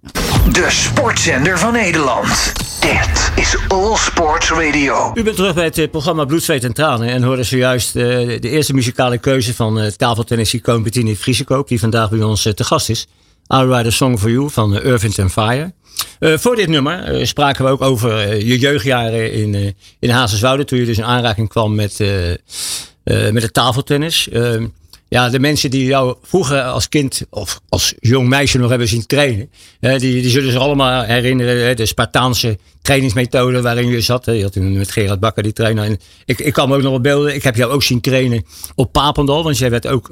De 0.51 0.67
sportzender 0.69 1.59
van 1.59 1.73
Nederland. 1.73 2.53
Dit 2.79 3.31
is 3.35 3.57
All 3.67 3.95
Sports 3.95 4.49
Radio. 4.49 5.11
U 5.13 5.23
bent 5.23 5.35
terug 5.35 5.53
bij 5.53 5.71
het 5.73 5.91
programma 5.91 6.25
Bloed, 6.25 6.43
Zweet 6.43 6.63
en 6.63 6.73
Tranen. 6.73 7.07
En 7.07 7.23
hoorde 7.23 7.43
zojuist 7.43 7.95
uh, 7.95 8.03
de 8.41 8.49
eerste 8.49 8.73
muzikale 8.73 9.17
keuze 9.17 9.53
van 9.53 9.79
uh, 9.79 9.87
tafeltennis-icoon 9.87 10.83
Bettini 10.83 11.15
Vriesekoop. 11.15 11.67
Die 11.67 11.79
vandaag 11.79 12.09
bij 12.09 12.23
ons 12.23 12.45
uh, 12.45 12.53
te 12.53 12.63
gast 12.63 12.89
is. 12.89 13.07
I'll 13.47 13.65
write 13.65 13.87
a 13.87 13.91
song 13.91 14.17
for 14.17 14.31
you 14.31 14.49
van 14.49 14.81
Irving 14.81 15.31
Fire. 15.31 15.73
Uh, 16.19 16.37
voor 16.37 16.55
dit 16.55 16.67
nummer 16.67 17.19
uh, 17.19 17.25
spraken 17.25 17.65
we 17.65 17.71
ook 17.71 17.81
over 17.81 18.27
uh, 18.27 18.41
je 18.41 18.59
jeugdjaren 18.59 19.31
in, 19.31 19.75
in 19.99 20.09
Hazenswoude. 20.09 20.65
Toen 20.65 20.79
je 20.79 20.85
dus 20.85 20.97
in 20.97 21.03
aanraking 21.03 21.49
kwam 21.49 21.75
met, 21.75 22.03
met 23.03 23.41
het 23.41 23.53
tafeltennis. 23.53 24.29
Ehm, 24.29 24.67
ja, 25.07 25.29
de 25.29 25.39
mensen 25.39 25.69
die 25.69 25.85
jou 25.85 26.15
vroeger 26.21 26.61
als 26.61 26.89
kind 26.89 27.21
of 27.29 27.59
als 27.69 27.93
jong 27.99 28.27
meisje 28.27 28.57
nog 28.57 28.69
hebben 28.69 28.87
zien 28.87 29.05
trainen. 29.05 29.49
die, 29.79 29.99
die 29.99 30.29
zullen 30.29 30.51
zich 30.51 30.61
allemaal 30.61 31.03
herinneren. 31.03 31.75
de 31.75 31.85
Spartaanse 31.85 32.57
trainingsmethode 32.81 33.61
waarin 33.61 33.87
je 33.87 34.01
zat. 34.01 34.25
Je 34.25 34.41
had 34.41 34.55
met 34.55 34.91
Gerard 34.91 35.19
Bakker 35.19 35.43
die 35.43 35.53
trainer. 35.53 35.97
Ik, 36.25 36.39
ik 36.39 36.53
kan 36.53 36.69
me 36.69 36.75
ook 36.75 36.81
nog 36.81 36.91
wel 36.91 37.01
beelden. 37.01 37.35
Ik 37.35 37.43
heb 37.43 37.55
jou 37.55 37.71
ook 37.71 37.83
zien 37.83 38.01
trainen 38.01 38.45
op 38.75 38.91
Papendal. 38.91 39.43
Want 39.43 39.57
jij 39.57 39.69
werd 39.69 39.87
ook 39.87 40.09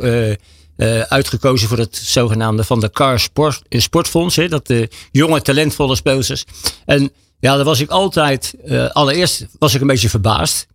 uh, 0.78 1.00
uitgekozen 1.02 1.68
voor 1.68 1.78
het 1.78 1.96
zogenaamde 1.96 2.64
Van 2.64 2.80
de 2.80 2.92
Car 2.92 3.20
Sport, 3.20 3.62
Sportfonds. 3.70 4.36
Hè, 4.36 4.48
dat 4.48 4.68
de 4.68 4.90
jonge, 5.12 5.42
talentvolle 5.42 5.96
speelsters. 5.96 6.44
En 6.86 7.12
ja, 7.40 7.56
daar 7.56 7.66
was 7.66 7.80
ik 7.80 7.90
altijd, 7.90 8.54
uh, 8.66 8.90
allereerst 8.90 9.46
was 9.60 9.74
ik 9.74 9.82
een 9.82 9.88
beetje 9.88 10.10
verbaasd. 10.10 10.68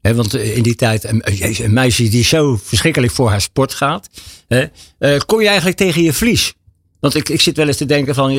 Want 0.00 0.34
in 0.34 0.62
die 0.62 0.74
tijd, 0.74 1.04
een, 1.04 1.72
meisje 1.72 2.08
die 2.08 2.24
zo 2.24 2.58
verschrikkelijk 2.62 3.12
voor 3.12 3.28
haar 3.28 3.40
sport 3.40 3.74
gaat. 3.74 4.08
Kon 5.26 5.40
je 5.40 5.46
eigenlijk 5.46 5.76
tegen 5.76 6.02
je 6.02 6.12
vlies? 6.12 6.54
Want 7.00 7.14
ik, 7.14 7.28
ik 7.28 7.40
zit 7.40 7.56
wel 7.56 7.66
eens 7.66 7.76
te 7.76 7.86
denken 7.86 8.14
van, 8.14 8.32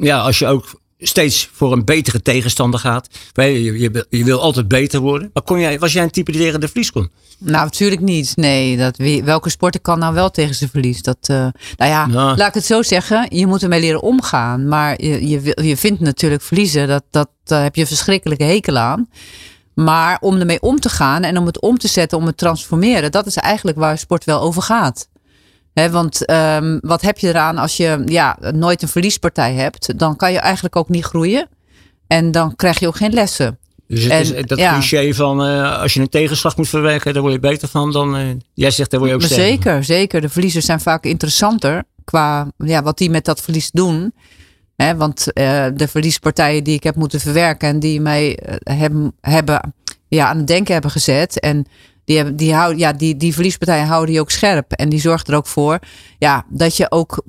ja, 0.00 0.20
als 0.20 0.38
je 0.38 0.46
ook 0.46 0.80
steeds 0.98 1.50
voor 1.52 1.72
een 1.72 1.84
betere 1.84 2.22
tegenstander 2.22 2.80
gaat. 2.80 3.08
Je, 3.32 3.78
je, 3.78 4.06
je, 4.10 4.24
wil 4.24 4.40
altijd 4.40 4.68
beter 4.68 5.00
worden. 5.00 5.30
Maar 5.32 5.42
kon 5.42 5.60
jij, 5.60 5.78
was 5.78 5.92
jij 5.92 6.02
een 6.02 6.10
type 6.10 6.32
die 6.32 6.40
tegen 6.40 6.60
de 6.60 6.68
verlies 6.68 6.92
kon? 6.92 7.10
Nou, 7.38 7.64
natuurlijk 7.64 8.00
niet. 8.00 8.36
Nee, 8.36 8.76
dat, 8.76 8.96
welke 9.24 9.50
sporter 9.50 9.80
kan 9.80 9.98
nou 9.98 10.14
wel 10.14 10.30
tegen 10.30 10.54
zijn 10.54 10.70
verlies? 10.70 11.02
Dat, 11.02 11.18
uh, 11.30 11.36
nou 11.76 11.90
ja, 11.90 12.06
nou. 12.06 12.36
laat 12.36 12.48
ik 12.48 12.54
het 12.54 12.64
zo 12.64 12.82
zeggen. 12.82 13.26
Je 13.36 13.46
moet 13.46 13.62
ermee 13.62 13.80
leren 13.80 14.02
omgaan. 14.02 14.68
Maar 14.68 15.02
je, 15.02 15.28
je, 15.28 15.58
je 15.62 15.76
vindt 15.76 16.00
natuurlijk 16.00 16.42
verliezen. 16.42 16.88
Dat, 16.88 17.04
dat, 17.10 17.28
daar 17.44 17.62
heb 17.62 17.74
je 17.74 17.80
een 17.80 17.86
verschrikkelijke 17.86 18.44
hekel 18.44 18.76
aan. 18.76 19.08
Maar 19.74 20.18
om 20.20 20.38
ermee 20.38 20.60
om 20.60 20.80
te 20.80 20.88
gaan 20.88 21.22
en 21.22 21.38
om 21.38 21.46
het 21.46 21.60
om 21.60 21.78
te 21.78 21.88
zetten, 21.88 22.18
om 22.18 22.26
het 22.26 22.36
te 22.36 22.44
transformeren. 22.44 23.12
Dat 23.12 23.26
is 23.26 23.36
eigenlijk 23.36 23.78
waar 23.78 23.98
sport 23.98 24.24
wel 24.24 24.40
over 24.40 24.62
gaat. 24.62 25.08
He, 25.80 25.90
want 25.90 26.30
um, 26.30 26.78
wat 26.82 27.02
heb 27.02 27.18
je 27.18 27.28
eraan 27.28 27.58
als 27.58 27.76
je 27.76 28.02
ja, 28.04 28.38
nooit 28.54 28.82
een 28.82 28.88
verliespartij 28.88 29.54
hebt? 29.54 29.98
Dan 29.98 30.16
kan 30.16 30.32
je 30.32 30.38
eigenlijk 30.38 30.76
ook 30.76 30.88
niet 30.88 31.04
groeien. 31.04 31.48
En 32.06 32.30
dan 32.30 32.56
krijg 32.56 32.78
je 32.78 32.86
ook 32.86 32.96
geen 32.96 33.12
lessen. 33.12 33.58
Dus 33.88 34.02
het 34.02 34.12
en, 34.12 34.20
is 34.20 34.46
dat 34.46 34.58
ja. 34.58 34.72
cliché 34.72 35.14
van 35.14 35.48
uh, 35.48 35.80
als 35.80 35.94
je 35.94 36.00
een 36.00 36.08
tegenslag 36.08 36.56
moet 36.56 36.68
verwerken, 36.68 37.12
daar 37.12 37.22
word 37.22 37.34
je 37.34 37.40
beter 37.40 37.68
van 37.68 37.92
dan. 37.92 38.16
Uh, 38.16 38.28
jij 38.54 38.70
zegt 38.70 38.90
daar 38.90 39.00
word 39.00 39.12
je 39.12 39.16
ook 39.16 39.22
sterker. 39.22 39.46
Zeker, 39.46 39.84
zeker. 39.84 40.20
De 40.20 40.28
verliezers 40.28 40.66
zijn 40.66 40.80
vaak 40.80 41.04
interessanter 41.04 41.84
qua 42.04 42.48
ja, 42.58 42.82
wat 42.82 42.98
die 42.98 43.10
met 43.10 43.24
dat 43.24 43.40
verlies 43.40 43.70
doen. 43.70 44.14
Want 44.76 45.26
uh, 45.26 45.66
de 45.74 45.88
verliespartijen 45.88 46.64
die 46.64 46.74
ik 46.74 46.82
heb 46.82 46.96
moeten 46.96 47.20
verwerken 47.20 47.68
en 47.68 47.80
die 47.80 48.00
mij 48.00 48.38
hebben, 48.62 49.12
hebben 49.20 49.74
ja, 50.08 50.28
aan 50.28 50.36
het 50.36 50.46
denken 50.46 50.72
hebben 50.72 50.90
gezet. 50.90 51.40
En 51.40 51.66
die, 52.06 52.16
hebben, 52.16 52.36
die, 52.36 52.54
houden, 52.54 52.78
ja, 52.78 52.92
die, 52.92 53.16
die 53.16 53.34
verliespartijen 53.34 53.86
houden 53.86 54.14
je 54.14 54.20
ook 54.20 54.30
scherp. 54.30 54.72
En 54.72 54.88
die 54.88 55.00
zorgt 55.00 55.28
er 55.28 55.34
ook 55.34 55.46
voor 55.46 55.78
ja, 56.18 56.44
dat 56.48 56.76
je 56.76 56.90
ook 56.90 57.22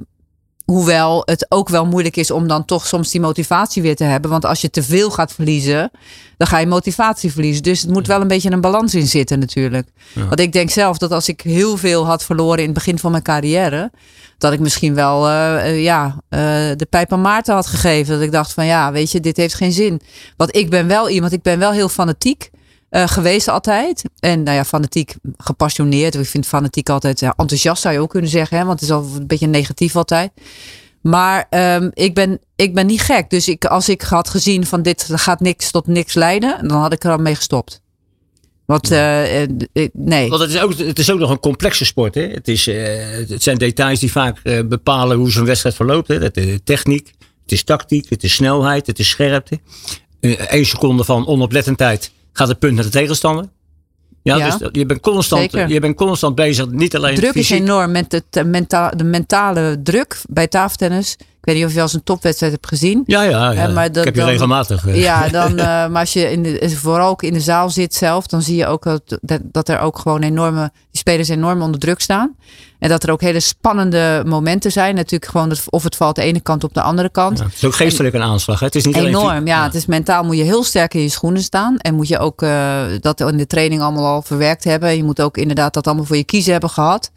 Hoewel 0.68 1.22
het 1.26 1.46
ook 1.50 1.70
wel 1.70 1.86
moeilijk 1.86 2.16
is 2.18 2.32
om 2.32 2.48
dan 2.48 2.66
toch 2.66 2.88
soms 2.88 3.12
die 3.12 3.22
motivatie 3.22 3.82
weer 3.82 3.96
te 3.96 4.04
hebben. 4.04 4.32
Want 4.32 4.46
als 4.46 4.62
je 4.62 4.70
te 4.70 4.84
veel 4.84 5.12
gaat 5.12 5.34
verliezen, 5.34 5.92
dan 6.38 6.48
ga 6.48 6.60
je 6.60 6.68
motivatie 6.68 7.32
verliezen. 7.32 7.64
Dus 7.64 7.82
het 7.82 7.90
moet 7.90 8.08
wel 8.08 8.22
een 8.22 8.28
beetje 8.28 8.52
een 8.52 8.62
balans 8.62 8.96
in 8.96 9.08
zitten 9.08 9.40
natuurlijk. 9.40 9.90
Want 10.14 10.40
ik 10.40 10.54
denk 10.54 10.70
zelf 10.70 10.98
dat 10.98 11.12
als 11.12 11.28
ik 11.28 11.42
heel 11.42 11.78
veel 11.78 12.06
had 12.06 12.24
verloren 12.24 12.60
in 12.60 12.66
het 12.66 12.74
begin 12.74 13.00
van 13.00 13.12
mijn 13.12 13.24
carrière. 13.24 13.92
Dat 14.38 14.54
ik 14.54 14.60
misschien 14.60 14.94
wel 14.94 15.30
uh, 15.30 15.84
ja, 15.84 16.06
uh, 16.06 16.40
de 16.76 16.88
pijp 16.90 17.14
aan 17.14 17.22
Maarten 17.22 17.54
had 17.54 17.68
gegeven. 17.68 18.14
Dat 18.14 18.24
ik 18.24 18.32
dacht 18.32 18.54
van 18.54 18.66
ja, 18.66 18.92
weet 18.92 19.12
je, 19.12 19.20
dit 19.20 19.38
heeft 19.38 19.54
geen 19.54 19.72
zin. 19.72 20.02
Want 20.38 20.56
ik 20.56 20.70
ben 20.70 20.88
wel 20.88 21.10
iemand, 21.10 21.34
ik 21.34 21.42
ben 21.42 21.60
wel 21.60 21.72
heel 21.72 21.90
fanatiek. 21.90 22.50
Uh, 22.92 23.08
geweest 23.08 23.48
altijd. 23.48 24.04
En 24.20 24.44
nou 24.44 24.58
ja, 24.58 24.66
fanatiek 24.66 25.16
gepassioneerd. 25.38 26.16
Ik 26.16 26.26
vind 26.26 26.46
fanatiek 26.46 26.90
altijd 26.90 27.22
uh, 27.22 27.30
enthousiast 27.36 27.82
zou 27.82 27.94
je 27.94 28.00
ook 28.00 28.10
kunnen 28.10 28.30
zeggen. 28.30 28.58
Hè? 28.58 28.66
Want 28.66 28.80
het 28.80 28.90
is 28.90 28.96
al 28.96 29.06
een 29.16 29.28
beetje 29.28 29.48
negatief 29.48 29.96
altijd. 29.96 30.32
Maar 31.02 31.48
um, 31.50 31.92
ik, 31.94 32.14
ben, 32.14 32.40
ik 32.56 32.74
ben 32.74 32.86
niet 32.86 33.02
gek. 33.02 33.30
Dus 33.30 33.48
ik, 33.48 33.66
als 33.66 33.90
ik 33.90 34.02
had 34.02 34.30
gezien 34.30 34.66
van 34.66 34.82
dit 34.82 35.10
gaat 35.12 35.40
niks 35.40 35.72
tot 35.72 35.88
niks 35.88 36.14
leiden. 36.14 36.68
Dan 36.68 36.82
had 36.82 36.94
ik 36.94 37.04
er 37.04 37.12
al 37.12 37.18
mee 37.18 37.36
gestopt. 37.36 37.82
Want 38.66 38.92
uh, 38.92 39.22
nee. 39.94 40.30
Want 40.30 40.42
het 40.42 40.50
is, 40.50 40.60
ook, 40.60 40.78
het 40.78 41.00
is 41.00 41.12
ook 41.12 41.20
nog 41.20 41.30
een 41.30 41.40
complexe 41.40 41.86
sport. 41.86 42.16
Hè? 42.16 42.22
Het, 42.22 42.48
is, 42.48 42.66
het 43.30 43.44
zijn 43.44 43.58
details 43.58 44.00
die 44.00 44.12
vaak 44.12 44.42
bepalen 44.66 45.18
hoe 45.18 45.32
zo'n 45.32 45.46
wedstrijd 45.46 45.76
verloopt. 45.76 46.08
Hè? 46.08 46.16
Het 46.16 46.38
is 46.38 46.60
techniek, 46.64 47.14
het 47.42 47.52
is 47.52 47.64
tactiek, 47.64 48.10
het 48.10 48.24
is 48.24 48.34
snelheid, 48.34 48.88
het 48.88 49.00
is 49.00 49.10
scherpte. 49.10 49.60
Eén 50.20 50.66
seconde 50.66 51.04
van 51.04 51.28
onoplettendheid 51.28 52.12
gaat 52.38 52.48
het 52.48 52.60
punt 52.60 52.76
naar 52.76 52.84
de 52.84 52.90
tegenstander. 52.90 53.46
Ja, 54.22 54.58
dus 54.58 54.70
je 54.72 54.86
bent, 54.86 55.00
constant, 55.02 55.52
je 55.52 55.80
bent 55.80 55.96
constant 55.96 56.36
bezig, 56.36 56.70
niet 56.70 56.96
alleen 56.96 57.16
Druk 57.16 57.32
fysiek. 57.32 57.58
is 57.58 57.64
enorm 57.64 57.92
met 57.92 58.12
het, 58.12 58.26
eh, 58.30 58.44
menta 58.44 58.90
de 58.90 59.04
mentale 59.04 59.80
druk 59.84 60.22
bij 60.30 60.48
tafeltennis. 60.48 61.18
Ik 61.40 61.54
weet 61.54 61.56
niet 61.56 61.66
of 61.66 61.74
je 61.74 61.82
als 61.82 61.94
een 61.94 62.04
topwedstrijd 62.04 62.52
hebt 62.52 62.68
gezien. 62.68 63.04
Ja, 63.06 63.22
ja, 63.22 63.52
ja. 63.52 63.68
maar 63.68 63.92
dat, 63.92 63.98
ik 63.98 64.16
heb 64.16 64.16
je 64.16 64.32
regelmatig. 64.32 64.88
Eh. 64.88 65.02
Ja, 65.02 65.30
dan, 65.30 65.52
uh, 65.52 65.58
maar 65.92 66.00
als 66.00 66.14
je 66.14 66.32
in 66.32 66.44
de, 66.44 66.70
vooral 66.70 67.10
ook 67.10 67.24
in 67.24 67.34
de 67.34 67.40
zaal 67.40 67.70
zit 67.70 67.96
zelf, 67.96 68.28
dan 68.28 68.42
zie 68.42 68.56
je 68.56 68.68
ook 68.68 68.84
dat, 68.84 69.42
dat 69.44 69.70
er 69.70 69.80
ook 69.80 70.00
gewoon 70.00 70.22
enorme, 70.22 70.72
die 70.92 71.00
spelers 71.00 71.30
enorm 71.30 71.62
onder 71.62 71.80
druk 71.80 72.02
staan. 72.02 72.36
En 72.80 72.90
dat 72.90 73.04
er 73.04 73.12
ook 73.12 73.22
hele 73.22 73.40
spannende 73.40 74.24
momenten 74.26 74.72
zijn. 74.72 74.96
Natuurlijk 74.96 75.32
gewoon 75.32 75.56
of 75.70 75.84
het 75.84 75.96
valt 75.96 76.16
de 76.16 76.22
ene 76.22 76.40
kant 76.40 76.64
op 76.64 76.74
de 76.74 76.82
andere 76.82 77.10
kant. 77.10 77.40
het 77.40 77.54
is 77.54 77.64
ook 77.64 77.76
geestelijk 77.76 78.16
een 78.16 78.22
aanslag. 78.22 78.60
Hè? 78.60 78.66
Het 78.66 78.76
is 78.76 78.86
niet 78.86 78.96
enorm. 78.96 79.30
Alleen... 79.30 79.46
Ja, 79.46 79.64
het 79.64 79.76
is 79.76 79.86
mentaal 79.86 80.24
moet 80.24 80.38
je 80.38 80.44
heel 80.44 80.64
sterk 80.64 80.94
in 80.94 81.02
je 81.02 81.10
schoenen 81.10 81.42
staan. 81.42 81.78
En 81.78 81.96
moet 81.96 82.08
je 82.08 82.20
ook 82.20 82.42
uh, 82.42 82.82
dat 83.00 83.20
in 83.20 83.38
de 83.38 83.48
training 83.48 83.82
allemaal 83.82 84.06
al 84.06 84.22
verwerkt 84.22 84.64
hebben. 84.64 84.96
Je 84.96 85.04
moet 85.04 85.22
ook 85.22 85.38
inderdaad 85.38 85.74
dat 85.74 85.88
allemaal 85.88 86.06
voor 86.06 86.18
je 86.18 86.24
kiezen 86.24 86.52
hebben 86.52 86.70
gehad. 86.70 87.12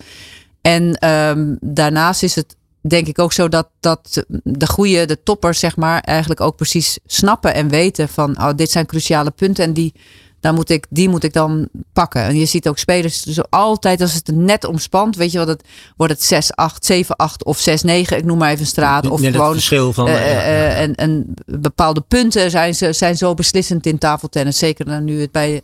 En 0.61 1.09
um, 1.09 1.59
daarnaast 1.61 2.23
is 2.23 2.35
het 2.35 2.57
denk 2.81 3.07
ik 3.07 3.19
ook 3.19 3.33
zo 3.33 3.49
dat, 3.49 3.69
dat 3.81 4.25
de 4.43 4.67
goede, 4.67 5.07
de 5.07 5.23
toppers 5.23 5.59
zeg 5.59 5.77
maar, 5.77 6.01
eigenlijk 6.01 6.41
ook 6.41 6.57
precies 6.57 6.99
snappen 7.07 7.55
en 7.55 7.69
weten 7.69 8.09
van 8.09 8.39
oh, 8.39 8.51
dit 8.57 8.71
zijn 8.71 8.87
cruciale 8.87 9.31
punten. 9.31 9.65
En 9.65 9.73
die 9.73 9.95
dan 10.41 10.55
moet 10.55 10.71
ik, 10.71 10.87
die 10.91 11.09
moet 11.09 11.25
ik 11.25 11.33
dan 11.33 11.69
pakken. 11.93 12.23
En 12.23 12.37
je 12.37 12.47
ziet 12.47 12.69
ook 12.69 12.79
spelers 12.79 13.23
zo 13.23 13.43
altijd 13.51 14.01
als 14.01 14.15
het 14.15 14.31
net 14.35 14.65
omspant, 14.65 15.17
weet 15.17 15.33
je 15.33 15.39
wat 15.39 15.49
het 15.49 15.65
wordt 15.97 16.13
het 16.13 16.23
6 16.23 16.55
8 16.55 16.85
7 16.85 17.17
8 17.17 17.45
of 17.45 17.59
6 17.59 17.83
9, 17.83 18.17
ik 18.17 18.25
noem 18.25 18.39
maar 18.39 18.51
even 18.51 18.67
straat 18.67 19.09
of 19.09 19.21
Net 19.21 19.35
gewoon 19.35 19.53
verschil 19.53 19.93
van 19.93 20.09
uh, 20.09 20.15
uh, 20.15 20.21
uh, 20.21 20.81
en, 20.81 20.95
en 20.95 21.35
bepaalde 21.47 22.01
punten 22.01 22.51
zijn 22.51 22.75
ze 22.75 22.93
zijn 22.93 23.17
zo 23.17 23.35
beslissend 23.35 23.87
in 23.87 23.99
tafeltennis, 23.99 24.59
zeker 24.59 25.03
nu 25.03 25.21
het 25.21 25.33
bij 25.33 25.63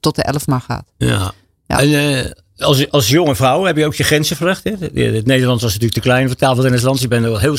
tot 0.00 0.16
de 0.16 0.22
11 0.22 0.46
maar 0.46 0.60
gaat. 0.60 0.92
Ja. 0.96 1.32
ja. 1.66 1.80
En, 1.80 2.34
als, 2.60 2.90
als 2.90 3.08
jonge 3.08 3.34
vrouw 3.34 3.64
heb 3.64 3.76
je 3.76 3.86
ook 3.86 3.94
je 3.94 4.04
grenzen 4.04 4.36
verlegd. 4.36 4.64
Hè? 4.64 4.70
Het 5.02 5.26
Nederland 5.26 5.60
was 5.60 5.72
natuurlijk 5.72 5.92
te 5.92 6.00
klein 6.00 6.26
voor 6.26 6.36
tafeltennisland. 6.36 7.00
Je 7.00 7.08
bent 7.08 7.24
wel 7.24 7.38
heel 7.38 7.56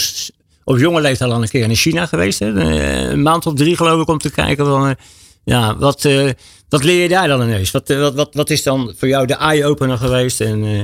op 0.64 0.78
jonge 0.78 1.02
leeftijd 1.02 1.32
al 1.32 1.42
een 1.42 1.50
keer 1.50 1.64
in 1.64 1.76
China 1.76 2.06
geweest. 2.06 2.40
Hè? 2.40 2.48
Een 2.48 3.22
maand 3.22 3.46
of 3.46 3.54
drie 3.54 3.76
geloof 3.76 4.02
ik 4.02 4.08
om 4.08 4.18
te 4.18 4.32
kijken 4.32 4.66
van 4.66 4.96
ja, 5.44 5.78
wat, 5.78 6.04
uh, 6.04 6.30
wat 6.70 6.84
leer 6.84 7.02
je 7.02 7.10
daar 7.10 7.28
dan 7.28 7.42
ineens? 7.42 7.72
Wat, 7.72 7.88
wat, 7.88 8.16
wat, 8.16 8.30
wat 8.34 8.50
is 8.50 8.64
dan 8.64 8.94
voor 8.98 9.08
jou 9.08 9.26
de 9.26 9.34
eye-opener 9.34 9.98
geweest? 9.98 10.42
En, 10.42 10.64
uh, 10.64 10.82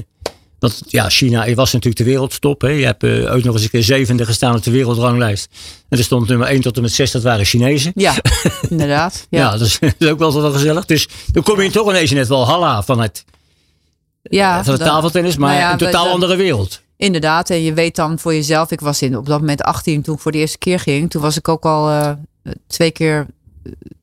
want 0.59 0.81
ja, 0.87 1.09
China 1.09 1.53
was 1.53 1.73
natuurlijk 1.73 2.03
de 2.03 2.11
wereldtop. 2.11 2.61
Hè? 2.61 2.69
Je 2.69 2.85
hebt 2.85 3.03
uh, 3.03 3.33
ook 3.33 3.43
nog 3.43 3.53
eens 3.53 3.63
een 3.63 3.69
keer 3.69 3.83
zevende 3.83 4.25
gestaan 4.25 4.55
op 4.55 4.63
de 4.63 4.71
wereldranglijst. 4.71 5.49
En 5.89 5.97
er 5.97 6.03
stond 6.03 6.27
nummer 6.27 6.47
1 6.47 6.61
tot 6.61 6.75
en 6.75 6.81
met 6.81 6.91
6, 6.91 7.11
dat 7.11 7.23
waren 7.23 7.45
Chinezen. 7.45 7.91
Ja, 7.95 8.15
inderdaad. 8.69 9.27
Ja, 9.29 9.39
ja 9.39 9.51
dat, 9.51 9.67
is, 9.67 9.79
dat, 9.79 9.93
is, 9.97 10.07
ook 10.07 10.19
wel 10.19 10.41
wel 10.41 10.51
gezellig. 10.51 10.85
Dus 10.85 11.07
dan 11.31 11.43
kom 11.43 11.61
je 11.61 11.71
toch 11.71 11.89
ineens 11.89 12.11
net 12.11 12.27
wel 12.27 12.45
halla 12.45 12.83
van 12.83 13.01
het, 13.01 13.25
ja, 14.29 14.63
van 14.63 14.73
het 14.73 14.83
tafeltennis, 14.83 15.37
maar 15.37 15.49
nou 15.49 15.61
ja, 15.61 15.71
een 15.71 15.77
totaal 15.77 16.07
andere 16.07 16.35
wereld. 16.35 16.81
Inderdaad, 16.97 17.49
en 17.49 17.63
je 17.63 17.73
weet 17.73 17.95
dan 17.95 18.19
voor 18.19 18.33
jezelf. 18.33 18.71
Ik 18.71 18.79
was 18.79 19.01
in, 19.01 19.17
op 19.17 19.25
dat 19.25 19.39
moment 19.39 19.61
18 19.61 20.01
toen 20.01 20.15
ik 20.15 20.21
voor 20.21 20.31
de 20.31 20.37
eerste 20.37 20.57
keer 20.57 20.79
ging. 20.79 21.09
Toen 21.09 21.21
was 21.21 21.37
ik 21.37 21.47
ook 21.47 21.65
al 21.65 22.15
twee 22.67 22.91
keer 22.91 23.25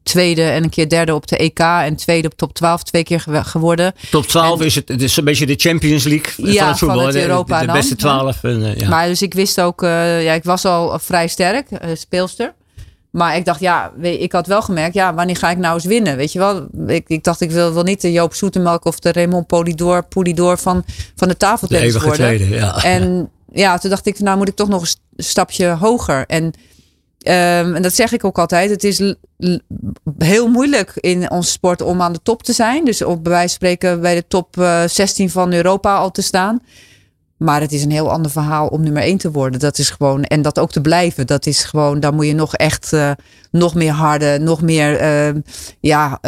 tweede 0.05 0.43
en 0.43 0.63
een 0.63 0.71
keer 0.71 0.89
derde 0.89 1.15
op 1.15 1.27
de 1.27 1.37
EK 1.37 1.59
en 1.59 1.97
tweede 1.97 2.29
op 2.29 2.37
top 2.37 2.55
12 2.55 2.83
twee 2.83 3.03
keer 3.03 3.25
geworden. 3.29 3.95
Top 4.11 4.27
12 4.27 4.61
is 4.61 4.75
het, 4.75 4.89
het 4.89 5.03
is 5.03 5.17
een 5.17 5.25
beetje 5.25 5.47
de 5.47 5.55
Champions 5.57 6.05
League 6.05 6.53
ja, 6.53 6.59
van 6.59 6.69
het 6.69 6.79
voetbal. 6.79 6.99
Van 6.99 7.07
het 7.07 7.17
Europa 7.17 7.61
de, 7.61 7.67
de, 7.67 7.73
beste 7.73 7.97
12. 7.97 8.43
En, 8.43 8.61
uh, 8.61 8.77
ja. 8.77 8.89
Maar 8.89 9.07
dus 9.07 9.23
ik 9.23 9.35
wist 9.35 9.61
ook, 9.61 9.83
uh, 9.83 10.25
ja, 10.25 10.33
ik 10.33 10.45
was 10.45 10.65
al 10.65 10.99
vrij 10.99 11.29
sterk, 11.29 11.71
uh, 11.71 11.79
speelster. 11.95 12.55
Maar 13.15 13.37
ik 13.37 13.45
dacht, 13.45 13.61
ja, 13.61 13.93
ik 14.01 14.33
had 14.33 14.47
wel 14.47 14.63
gemerkt, 14.63 14.95
ja, 14.95 15.15
wanneer 15.15 15.37
ga 15.37 15.51
ik 15.51 15.59
nou 15.59 15.75
eens 15.75 15.85
winnen? 15.85 16.17
Weet 16.17 16.33
je 16.33 16.39
wel, 16.39 16.67
ik, 16.87 17.09
ik 17.09 17.25
dacht, 17.25 17.41
ik 17.41 17.51
wil, 17.51 17.73
wil 17.73 17.83
niet 17.83 18.01
de 18.01 18.13
Joop 18.13 18.35
Zoetemelk 18.35 18.85
of 18.85 18.99
de 18.99 19.13
Raymond 19.13 19.47
Polidor, 19.47 20.05
Polidor 20.05 20.59
van, 20.59 20.85
van 21.17 21.29
de 21.29 21.37
tafeltennis 21.37 21.93
worden. 21.93 22.15
Tweede, 22.15 22.49
ja. 22.49 22.83
En 22.83 23.31
ja, 23.53 23.79
toen 23.79 23.91
dacht 23.91 24.07
ik, 24.07 24.19
nou 24.19 24.37
moet 24.37 24.49
ik 24.49 24.55
toch 24.55 24.69
nog 24.69 24.83
een 24.83 25.25
stapje 25.25 25.67
hoger. 25.67 26.25
En 26.27 26.53
Um, 27.27 27.75
en 27.75 27.83
dat 27.83 27.95
zeg 27.95 28.13
ik 28.13 28.25
ook 28.25 28.39
altijd. 28.39 28.71
Het 28.71 28.85
is 28.85 29.15
heel 30.19 30.49
moeilijk 30.49 30.93
in 30.95 31.31
onze 31.31 31.51
sport 31.51 31.83
om 31.83 32.03
aan 32.03 32.13
de 32.13 32.23
top 32.23 32.43
te 32.43 32.53
zijn. 32.53 32.85
Dus 32.85 33.03
op 33.03 33.23
bij 33.23 33.33
wijze 33.33 33.49
van 33.49 33.55
spreken 33.55 34.01
bij 34.01 34.15
de 34.15 34.25
top 34.29 34.57
uh, 34.57 34.83
eh, 34.83 34.91
16 34.91 35.31
van 35.31 35.53
Europa 35.53 35.97
al 35.97 36.11
te 36.11 36.23
staan. 36.23 36.61
Maar 37.37 37.61
het 37.61 37.73
is 37.73 37.83
een 37.83 37.91
heel 37.91 38.11
ander 38.11 38.31
verhaal 38.31 38.67
om 38.67 38.83
nummer 38.83 39.03
1 39.03 39.19
te 39.19 39.31
worden. 39.31 39.61
Dat 39.61 39.79
is 39.79 39.91
gewoon, 39.91 40.25
en 40.25 40.43
dat 40.43 40.59
ook 40.59 40.71
te 40.71 40.81
blijven. 40.81 41.27
Dat 41.27 41.47
is 41.47 41.65
gewoon, 41.65 42.01
daar 42.01 42.15
moet 42.15 42.27
je 42.27 42.35
nog 42.35 42.55
echt 42.55 42.93
uh, 42.93 43.11
nog 43.51 43.75
meer 43.75 43.93
harde, 43.93 44.39
nog 44.39 44.63
meer 44.63 45.01
uh, 45.03 45.43
ja, 45.81 46.21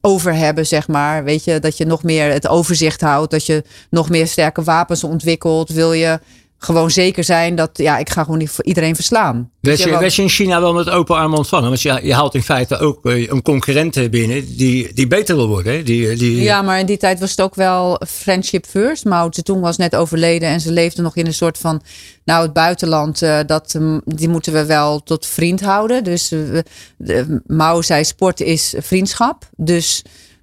over 0.00 0.34
hebben, 0.34 0.66
zeg 0.66 0.88
maar. 0.88 1.24
Weet 1.24 1.44
je, 1.44 1.58
dat 1.58 1.76
je 1.76 1.86
nog 1.86 2.02
meer 2.02 2.32
het 2.32 2.48
overzicht 2.48 3.00
houdt. 3.00 3.30
Dat 3.30 3.46
je 3.46 3.64
nog 3.90 4.10
meer 4.10 4.26
sterke 4.26 4.62
wapens 4.62 5.04
ontwikkelt. 5.04 5.70
Wil 5.70 5.92
je 5.92 6.20
gewoon 6.62 6.90
zeker 6.90 7.24
zijn 7.24 7.54
dat 7.54 7.70
ja, 7.72 7.98
ik 7.98 8.10
ga 8.10 8.22
gewoon 8.22 8.38
niet 8.38 8.50
voor 8.50 8.64
iedereen 8.64 8.94
verslaan. 8.94 9.50
Werd 9.60 9.82
je, 10.14 10.22
in 10.22 10.28
China 10.28 10.60
wel 10.60 10.74
met 10.74 10.90
open 10.90 11.16
armen 11.16 11.38
ontvangen? 11.38 11.68
Want 11.68 11.82
je, 11.82 12.00
je 12.02 12.14
haalt 12.14 12.34
in 12.34 12.42
feite 12.42 12.78
ook 12.78 13.06
eh, 13.06 13.28
een 13.28 13.42
concurrent 13.42 14.10
binnen 14.10 14.56
die, 14.56 14.94
die 14.94 15.06
beter 15.06 15.36
wil 15.36 15.48
worden. 15.48 15.84
Die, 15.84 16.16
die... 16.16 16.42
Ja, 16.42 16.62
maar 16.62 16.78
in 16.78 16.86
die 16.86 16.96
tijd 16.96 17.20
was 17.20 17.30
het 17.30 17.40
ook 17.40 17.54
wel 17.54 18.00
friendship 18.08 18.66
first. 18.66 19.04
Mao 19.04 19.28
Zedong 19.30 19.60
was 19.60 19.76
net 19.76 19.96
overleden 19.96 20.48
en 20.48 20.60
ze 20.60 20.72
leefde 20.72 21.02
nog 21.02 21.16
in 21.16 21.26
een 21.26 21.34
soort 21.34 21.58
van, 21.58 21.82
nou 22.24 22.42
het 22.42 22.52
buitenland, 22.52 23.22
uh, 23.22 23.38
dat, 23.46 23.74
mm, 23.78 24.00
die 24.04 24.28
moeten 24.28 24.52
we 24.52 24.66
wel 24.66 25.02
tot 25.02 25.26
vriend 25.26 25.60
houden. 25.60 26.04
Dus 26.04 26.32
uh, 26.32 27.22
Mao 27.46 27.82
zei 27.82 28.04
sport 28.04 28.40
is 28.40 28.74
vriendschap. 28.78 29.48
Dus 29.56 30.02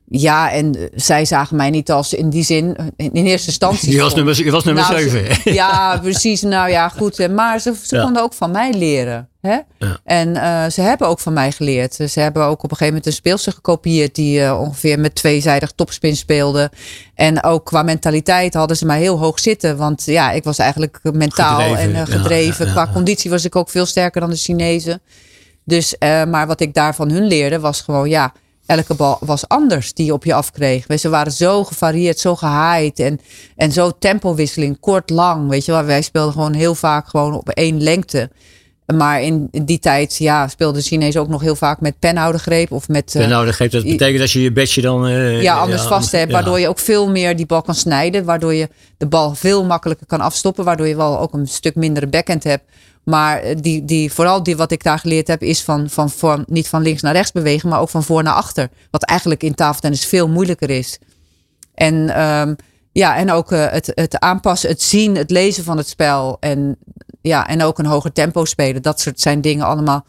ja, 0.10 0.52
en 0.52 0.90
zij 0.96 1.26
zagen 1.26 1.56
mij 1.56 1.70
niet 1.70 1.92
als 1.92 2.14
in 2.14 2.30
die 2.30 2.44
zin, 2.44 2.76
in 2.96 3.12
eerste 3.12 3.48
instantie. 3.48 3.92
Je 3.92 4.02
was 4.02 4.16
nummer, 4.16 4.44
je 4.44 4.52
was 4.52 4.64
nummer 4.64 4.84
nou, 4.90 5.10
7. 5.10 5.26
ja, 5.54 6.00
precies. 6.02 6.42
Nou 6.42 6.70
ja, 6.70 6.90
goed. 6.90 7.32
Maar 7.32 7.60
ze, 7.60 7.74
ze 7.84 8.02
konden 8.02 8.24
ook 8.24 8.34
van 8.34 8.52
mij 8.52 8.74
leren. 8.74 9.30
Hè? 9.42 9.58
Ja. 9.78 10.00
En 10.04 10.30
uh, 10.30 10.66
ze 10.66 10.82
hebben 10.82 11.08
ook 11.08 11.20
van 11.20 11.34
mij 11.34 11.52
geleerd. 11.52 11.94
Ze 11.94 12.20
hebben 12.20 12.44
ook 12.44 12.64
op 12.64 12.72
een 12.72 12.78
gegeven 12.78 12.88
moment 12.88 13.06
een 13.06 13.14
speelster 13.14 13.54
gekopieerd 13.54 14.16
die 14.16 14.40
uh, 14.40 14.60
ongeveer 14.60 15.00
met 15.00 15.16
tweezijdig 15.16 15.72
topspin 15.72 16.16
speelde. 16.16 16.72
En 17.16 17.44
ook 17.44 17.66
qua 17.66 17.84
mentaliteit 17.84 18.54
hadden 18.54 18.78
ze 18.78 18.86
mij 18.86 19.00
heel 19.00 19.18
hoog 19.18 19.40
zitten. 19.40 19.78
Want 19.78 20.06
ja, 20.06 20.32
ik 20.32 20.44
was 20.44 20.58
eigenlijk 20.58 21.00
mentaal 21.04 21.60
gedreven, 21.60 21.96
en 21.96 22.10
uh, 22.10 22.16
gedreven. 22.16 22.66
Ja, 22.66 22.72
qua 22.72 22.90
conditie 22.94 23.30
was 23.30 23.46
ik 23.46 23.56
ook 23.56 23.70
veel 23.70 23.86
sterker 23.86 24.22
dan 24.22 24.30
de 24.30 24.36
Chinezen. 24.36 25.02
Dus, 25.64 25.96
maar 26.00 26.48
wat 26.48 26.62
ik 26.62 26.74
daar 26.74 26.96
van 26.96 27.12
hun 27.12 27.28
leerde 27.28 27.60
was 27.60 27.82
gewoon, 27.82 28.10
ja, 28.10 28.34
elke 28.68 28.96
bal 28.96 29.18
was 29.20 29.48
anders 29.48 29.94
die 29.94 30.06
je 30.06 30.14
op 30.14 30.24
je 30.24 30.34
afkreeg. 30.34 30.86
Ze 31.00 31.10
waren 31.10 31.32
zo 31.32 31.64
gevarieerd, 31.64 32.20
zo 32.20 32.36
gehaaid 32.36 33.00
en, 33.00 33.20
en 33.56 33.72
zo 33.72 33.92
tempowisseling, 34.00 34.80
kort, 34.80 35.10
lang. 35.10 35.50
Weet 35.50 35.66
je 35.66 35.72
wel, 35.72 35.84
wij 35.84 36.02
speelden 36.02 36.34
gewoon 36.34 36.54
heel 36.54 36.76
vaak 36.76 37.08
gewoon 37.08 37.34
op 37.34 37.50
één 37.50 37.84
lengte. 37.84 38.30
Maar 38.96 39.22
in 39.22 39.50
die 39.52 39.80
tijd 39.80 40.18
ja, 40.18 40.48
speelde 40.48 40.82
Chinees 40.82 41.18
ook 41.18 41.28
nog 41.28 41.42
heel 41.42 41.56
vaak 41.56 41.82
met 41.82 42.00
penhoudergreep 42.00 42.72
of 42.72 42.88
met. 42.88 43.16
Uh, 43.16 43.22
penhoudergreep, 43.22 43.72
dat 43.72 43.84
betekent 43.84 44.20
dat 44.20 44.32
je 44.32 44.42
je 44.42 44.52
bedje 44.52 44.82
dan. 44.82 45.08
Uh, 45.08 45.42
ja, 45.42 45.58
anders 45.58 45.82
ja, 45.82 45.88
vast 45.88 46.12
hebt. 46.12 46.32
Waardoor 46.32 46.60
je 46.60 46.68
ook 46.68 46.80
veel 46.80 47.10
meer 47.10 47.36
die 47.36 47.46
bal 47.46 47.62
kan 47.62 47.76
snijden. 47.76 48.26
Waardoor 48.26 48.54
je 48.54 48.70
de 48.98 49.08
bal 49.08 49.36
veel 49.36 49.66
makkelijker 49.66 50.08
kan 50.08 50.22
afstoppen. 50.22 50.66
Waardoor 50.66 50.88
je 50.88 50.96
wel 50.96 51.20
ook 51.20 51.34
een 51.34 51.48
stuk 51.48 51.76
mindere 51.76 52.08
backhand 52.08 52.44
hebt 52.44 52.64
Maar 53.10 53.62
die, 53.62 53.86
die, 53.86 54.14
vooral 54.14 54.44
die, 54.44 54.58
wat 54.58 54.72
ik 54.72 54.84
daar 54.84 55.00
geleerd 55.00 55.28
heb, 55.28 55.42
is 55.42 55.64
van, 55.64 55.90
van, 55.90 56.10
van 56.10 56.46
niet 56.48 56.68
van 56.68 56.82
links 56.82 57.02
naar 57.02 57.14
rechts 57.14 57.32
bewegen, 57.32 57.70
maar 57.70 57.80
ook 57.80 57.90
van 57.90 58.04
voor 58.04 58.24
naar 58.24 58.34
achter. 58.34 58.70
Wat 58.92 59.04
eigenlijk 59.04 59.44
in 59.44 59.56
tafeltennis 59.56 60.06
veel 60.06 60.28
moeilijker 60.30 60.70
is. 60.70 61.00
En, 61.74 62.10
ehm, 62.10 62.56
ja, 62.92 63.18
en 63.18 63.32
ook 63.32 63.52
uh, 63.52 63.66
het, 63.70 63.92
het 63.94 64.20
aanpassen, 64.20 64.70
het 64.70 64.82
zien, 64.82 65.16
het 65.16 65.32
lezen 65.32 65.64
van 65.64 65.78
het 65.78 65.88
spel. 65.88 66.38
En, 66.40 66.78
ja, 67.22 67.48
en 67.48 67.62
ook 67.62 67.80
een 67.80 67.86
hoger 67.86 68.12
tempo 68.12 68.46
spelen. 68.46 68.82
Dat 68.82 69.00
soort 69.00 69.20
zijn 69.20 69.42
dingen 69.42 69.66
allemaal 69.66 70.06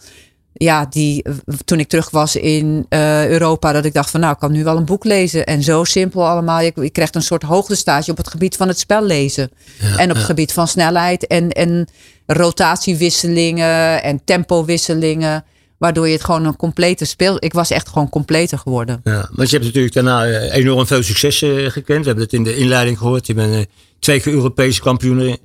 ja, 0.59 0.87
die 0.91 1.25
toen 1.65 1.79
ik 1.79 1.89
terug 1.89 2.11
was 2.11 2.37
in 2.37 2.87
uh, 2.89 3.29
Europa, 3.29 3.73
dat 3.73 3.85
ik 3.85 3.95
dacht 3.95 4.11
van 4.11 4.21
nou, 4.21 4.33
ik 4.33 4.39
kan 4.39 4.53
nu 4.53 4.65
wel 4.65 4.77
een 4.77 4.85
boek 4.85 5.05
lezen. 5.05 5.47
En 5.47 5.63
zo 5.63 5.85
simpel 5.85 6.29
allemaal. 6.29 6.61
Je, 6.61 6.73
je 6.75 6.91
krijgt 6.91 7.15
een 7.15 7.23
soort 7.23 7.43
hoogtestage 7.43 8.11
op 8.11 8.17
het 8.17 8.29
gebied 8.29 8.57
van 8.57 8.69
het 8.69 8.79
spel 8.79 9.05
lezen. 9.05 9.51
Ja, 9.81 9.97
en 9.97 10.11
op 10.11 10.17
het 10.17 10.25
gebied 10.25 10.53
van 10.53 10.69
snelheid 10.69 11.27
en, 11.27 11.51
en 11.51 11.89
rotatiewisselingen 12.27 14.03
en 14.03 14.21
tempowisselingen. 14.25 15.45
Waardoor 15.79 16.07
je 16.07 16.13
het 16.13 16.25
gewoon 16.25 16.45
een 16.45 16.57
complete 16.57 17.05
speel. 17.05 17.37
Ik 17.39 17.53
was 17.53 17.71
echt 17.71 17.89
gewoon 17.89 18.09
completer 18.09 18.59
geworden. 18.59 19.01
Ja, 19.05 19.29
want 19.33 19.51
je 19.51 19.57
hebt 19.57 19.67
natuurlijk 19.67 19.95
daarna 19.95 20.27
eh, 20.27 20.55
enorm 20.55 20.87
veel 20.87 21.03
succes 21.03 21.43
uh, 21.43 21.71
gekend. 21.71 22.01
We 22.01 22.07
hebben 22.07 22.25
het 22.25 22.33
in 22.33 22.43
de 22.43 22.57
inleiding 22.57 22.99
gehoord. 22.99 23.27
Je 23.27 23.35
bent 23.35 23.67
twee 23.99 24.21
keer 24.21 24.33
Europese 24.33 24.81
kampioen 24.81 25.39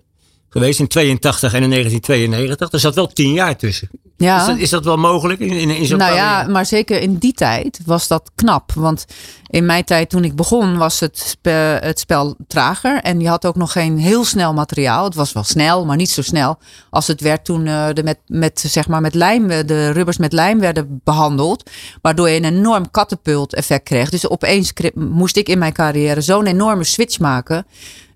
geweest 0.53 0.79
in 0.79 0.87
82 0.87 1.53
en 1.53 1.63
in 1.63 1.69
1992. 1.69 2.71
Er 2.71 2.79
zat 2.79 2.95
wel 2.95 3.07
tien 3.07 3.33
jaar 3.33 3.57
tussen. 3.57 3.89
Ja. 4.17 4.39
Is, 4.39 4.45
dat, 4.45 4.57
is 4.57 4.69
dat 4.69 4.85
wel 4.85 4.97
mogelijk 4.97 5.39
in, 5.39 5.51
in, 5.51 5.69
in 5.69 5.85
zo'n 5.85 5.97
Nou 5.97 6.15
ja, 6.15 6.47
maar 6.47 6.65
zeker 6.65 7.01
in 7.01 7.15
die 7.15 7.33
tijd 7.33 7.79
was 7.85 8.07
dat 8.07 8.31
knap. 8.35 8.71
Want 8.73 9.05
in 9.47 9.65
mijn 9.65 9.83
tijd 9.83 10.09
toen 10.09 10.23
ik 10.23 10.35
begon 10.35 10.77
was 10.77 10.99
het, 10.99 11.37
het 11.79 11.99
spel 11.99 12.35
trager. 12.47 13.01
En 13.01 13.19
je 13.19 13.27
had 13.27 13.45
ook 13.45 13.55
nog 13.55 13.71
geen 13.71 13.97
heel 13.97 14.25
snel 14.25 14.53
materiaal. 14.53 15.03
Het 15.03 15.15
was 15.15 15.33
wel 15.33 15.43
snel, 15.43 15.85
maar 15.85 15.97
niet 15.97 16.09
zo 16.09 16.21
snel 16.21 16.57
als 16.89 17.07
het 17.07 17.21
werd 17.21 17.45
toen 17.45 17.65
uh, 17.65 17.87
de 17.93 18.03
met, 18.03 18.19
met, 18.27 18.63
zeg 18.67 18.87
maar 18.87 19.01
met 19.01 19.13
lijm, 19.13 19.47
de 19.47 19.89
rubbers 19.89 20.17
met 20.17 20.33
lijm 20.33 20.59
werden 20.59 21.01
behandeld. 21.03 21.69
Waardoor 22.01 22.29
je 22.29 22.37
een 22.37 22.55
enorm 22.55 22.91
katapult 22.91 23.53
effect 23.53 23.83
kreeg. 23.83 24.09
Dus 24.09 24.29
opeens 24.29 24.73
moest 24.93 25.37
ik 25.37 25.49
in 25.49 25.57
mijn 25.57 25.73
carrière 25.73 26.21
zo'n 26.21 26.45
enorme 26.45 26.83
switch 26.83 27.19
maken 27.19 27.65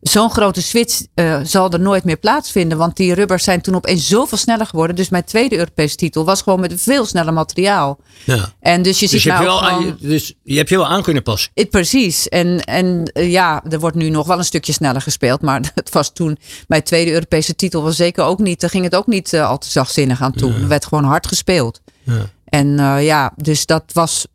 zo'n 0.01 0.31
grote 0.31 0.61
switch 0.61 1.01
uh, 1.15 1.39
zal 1.43 1.71
er 1.71 1.79
nooit 1.79 2.03
meer 2.03 2.17
plaatsvinden. 2.17 2.77
Want 2.77 2.95
die 2.95 3.13
rubbers 3.13 3.43
zijn 3.43 3.61
toen 3.61 3.75
opeens 3.75 4.07
zoveel 4.07 4.37
sneller 4.37 4.65
geworden. 4.65 4.95
Dus 4.95 5.09
mijn 5.09 5.23
tweede 5.23 5.57
Europese 5.57 5.95
titel 5.95 6.25
was 6.25 6.41
gewoon 6.41 6.59
met 6.59 6.81
veel 6.81 7.05
sneller 7.05 7.33
materiaal. 7.33 7.99
Ja. 8.23 8.53
En 8.59 8.81
dus 8.81 8.99
je 8.99 9.07
dus 9.07 9.11
ziet 9.11 9.21
je 9.21 9.29
nou 9.29 9.43
gewoon, 9.43 9.63
aan, 9.63 9.97
dus 9.99 10.33
je 10.43 10.57
hebt 10.57 10.69
je 10.69 10.77
wel 10.77 10.87
aan 10.87 11.03
kunnen 11.03 11.23
passen. 11.23 11.51
Het, 11.53 11.69
precies. 11.69 12.27
En, 12.27 12.63
en 12.63 13.11
uh, 13.13 13.31
ja, 13.31 13.63
er 13.69 13.79
wordt 13.79 13.95
nu 13.95 14.09
nog 14.09 14.27
wel 14.27 14.37
een 14.37 14.43
stukje 14.43 14.73
sneller 14.73 15.01
gespeeld. 15.01 15.41
Maar 15.41 15.71
het 15.75 15.89
was 15.89 16.13
toen, 16.13 16.37
mijn 16.67 16.83
tweede 16.83 17.11
Europese 17.11 17.55
titel 17.55 17.81
was 17.81 17.95
zeker 17.95 18.23
ook 18.23 18.39
niet, 18.39 18.59
daar 18.59 18.69
ging 18.69 18.83
het 18.83 18.95
ook 18.95 19.07
niet 19.07 19.33
uh, 19.33 19.49
al 19.49 19.57
te 19.57 19.69
zachtzinnig 19.69 20.21
aan 20.21 20.33
toe. 20.33 20.53
Ja. 20.53 20.59
Er 20.59 20.67
werd 20.67 20.85
gewoon 20.85 21.03
hard 21.03 21.27
gespeeld. 21.27 21.81
Ja. 22.03 22.29
En 22.45 22.77
ja, 23.03 23.33
dus 23.35 23.65
dat 23.65 23.83
was 23.93 24.27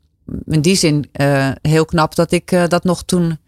in 0.47 0.61
die 0.61 0.77
zin 0.77 1.11
heel 1.63 1.85
knap 1.85 2.15
dat 2.15 2.33
ik 2.33 2.69
dat 2.69 2.85
nog 2.85 3.03
toen 3.05 3.39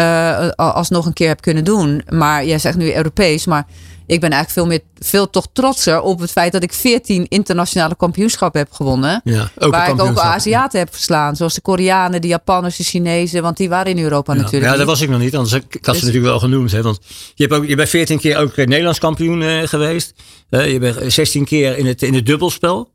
uh, 0.00 0.48
alsnog 0.56 1.06
een 1.06 1.12
keer 1.12 1.28
heb 1.28 1.40
kunnen 1.40 1.64
doen. 1.64 2.02
Maar 2.08 2.44
jij 2.44 2.58
zegt 2.58 2.76
nu 2.76 2.94
Europees, 2.94 3.46
maar 3.46 3.66
ik 4.10 4.20
ben 4.20 4.30
eigenlijk 4.30 4.50
veel 4.50 4.66
meer, 4.66 4.80
veel 4.98 5.30
toch 5.30 5.46
trotser 5.52 6.00
op 6.00 6.20
het 6.20 6.30
feit 6.30 6.52
dat 6.52 6.62
ik 6.62 6.72
14 6.72 7.26
internationale 7.28 7.96
kampioenschappen 7.96 8.60
heb 8.60 8.72
gewonnen. 8.72 9.20
Ja, 9.24 9.50
ook 9.58 9.72
waar 9.72 9.90
ik 9.90 10.00
ook 10.00 10.18
Aziaten 10.18 10.78
heb 10.78 10.92
verslaan. 10.92 11.36
Zoals 11.36 11.54
de 11.54 11.60
Koreanen, 11.60 12.20
de 12.20 12.28
Japanners, 12.28 12.76
de 12.76 12.84
Chinezen. 12.84 13.42
Want 13.42 13.56
die 13.56 13.68
waren 13.68 13.96
in 13.96 14.02
Europa 14.02 14.34
ja, 14.34 14.40
natuurlijk. 14.40 14.72
Ja, 14.72 14.78
dat 14.78 14.86
was 14.86 15.00
ik 15.00 15.08
nog 15.08 15.20
niet. 15.20 15.36
Anders 15.36 15.54
ik 15.54 15.62
had 15.62 15.70
ze 15.72 15.90
dus, 15.90 16.00
natuurlijk 16.00 16.24
wel 16.24 16.38
genoemd. 16.38 16.72
Hè, 16.72 16.82
want 16.82 17.00
je, 17.34 17.42
hebt 17.42 17.54
ook, 17.54 17.66
je 17.66 17.76
bent 17.76 17.88
14 17.88 18.18
keer 18.18 18.36
ook 18.36 18.56
Nederlands 18.56 18.98
kampioen 18.98 19.40
uh, 19.40 19.62
geweest. 19.66 20.14
Uh, 20.50 20.72
je 20.72 20.78
bent 20.78 21.12
16 21.12 21.44
keer 21.44 21.78
in 21.78 21.86
het, 21.86 22.02
in 22.02 22.14
het 22.14 22.26
dubbelspel. 22.26 22.88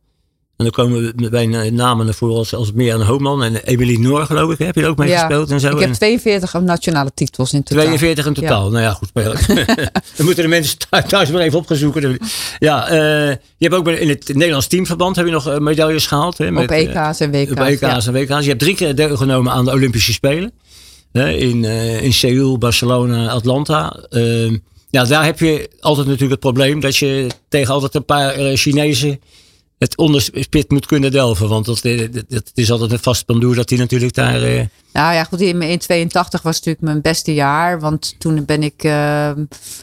En 0.58 0.64
dan 0.64 0.74
komen 0.74 1.14
we 1.16 1.30
bij 1.30 1.70
namen 1.70 2.08
ervoor 2.08 2.36
als, 2.36 2.56
als 2.56 2.72
Mirjam 2.72 3.02
Hoopman 3.02 3.44
en 3.44 3.56
Emilie 3.56 4.00
Noor, 4.00 4.26
geloof 4.26 4.52
ik. 4.52 4.58
Heb 4.58 4.76
je 4.76 4.82
er 4.82 4.90
ook 4.90 4.98
mee 4.98 5.10
ja, 5.10 5.20
gespeeld 5.20 5.52
en 5.52 5.60
zo? 5.60 5.70
Ik 5.70 5.80
heb 5.80 5.94
42 5.94 6.54
nationale 6.54 7.12
titels 7.14 7.54
in 7.54 7.64
totaal. 7.64 7.84
42 7.84 8.26
in 8.26 8.34
totaal. 8.34 8.66
Ja. 8.66 8.72
Nou 8.72 8.84
ja, 8.84 8.92
goed. 8.92 9.10
dan 10.16 10.26
moeten 10.26 10.44
de 10.44 10.50
mensen 10.50 10.78
thuis 11.08 11.32
maar 11.32 11.42
even 11.42 11.60
opgezoeken. 11.60 12.18
Ja, 12.60 12.92
uh, 12.92 12.98
je 13.30 13.38
hebt 13.58 13.74
ook 13.74 13.88
in 13.88 14.10
het 14.10 14.28
Nederlands 14.34 14.68
teamverband 14.68 15.16
heb 15.16 15.26
je 15.26 15.32
nog 15.32 15.60
medailles 15.60 16.08
gehaald. 16.08 16.38
Hè, 16.38 16.52
met, 16.52 16.64
op 16.64 16.70
EK's 16.70 17.20
en 17.20 17.32
WK's. 17.32 17.52
Op 17.52 17.60
EK's 17.60 17.80
ja. 17.80 18.02
en 18.06 18.14
WK's. 18.14 18.44
Je 18.44 18.50
hebt 18.50 18.60
drie 18.60 18.76
keer 18.76 18.96
deelgenomen 18.96 19.52
aan 19.52 19.66
de 19.66 19.72
Olympische 19.72 20.14
Spelen. 20.14 20.52
Hè, 21.12 21.32
in, 21.32 21.64
uh, 21.64 22.04
in 22.04 22.14
Seoul, 22.14 22.58
Barcelona, 22.58 23.30
Atlanta. 23.30 24.06
Uh, 24.10 24.58
ja, 24.90 25.06
daar 25.06 25.26
heb 25.26 25.40
je 25.40 25.70
altijd 25.80 26.06
natuurlijk 26.06 26.32
het 26.32 26.54
probleem 26.54 26.80
dat 26.80 26.98
je 26.98 27.28
tegen 27.50 27.74
altijd 27.74 27.96
een 27.96 28.06
paar 28.06 28.34
Chinezen 28.58 29.20
het 29.78 29.98
onderspit 29.98 30.70
moet 30.70 30.86
kunnen 30.86 31.12
delven. 31.12 31.50
Want 31.50 31.66
dat, 31.66 31.82
dat, 32.28 32.52
is 32.54 32.72
altijd 32.72 32.92
een 32.92 33.00
vast 33.00 33.26
pandoer 33.26 33.56
dat 33.56 33.70
hij 33.70 33.80
natuurlijk 33.80 34.14
daar... 34.14 34.42
Uh... 34.42 34.66
Nou 34.94 35.14
ja, 35.14 35.24
goed, 35.24 35.42
in 35.42 35.80
82 35.80 36.42
was 36.42 36.56
natuurlijk 36.56 36.86
mijn 36.86 37.02
beste 37.02 37.34
jaar. 37.34 37.80
Want 37.80 38.16
toen 38.20 38.46
ben 38.46 38.64
ik 38.64 38.84
uh, 38.84 38.92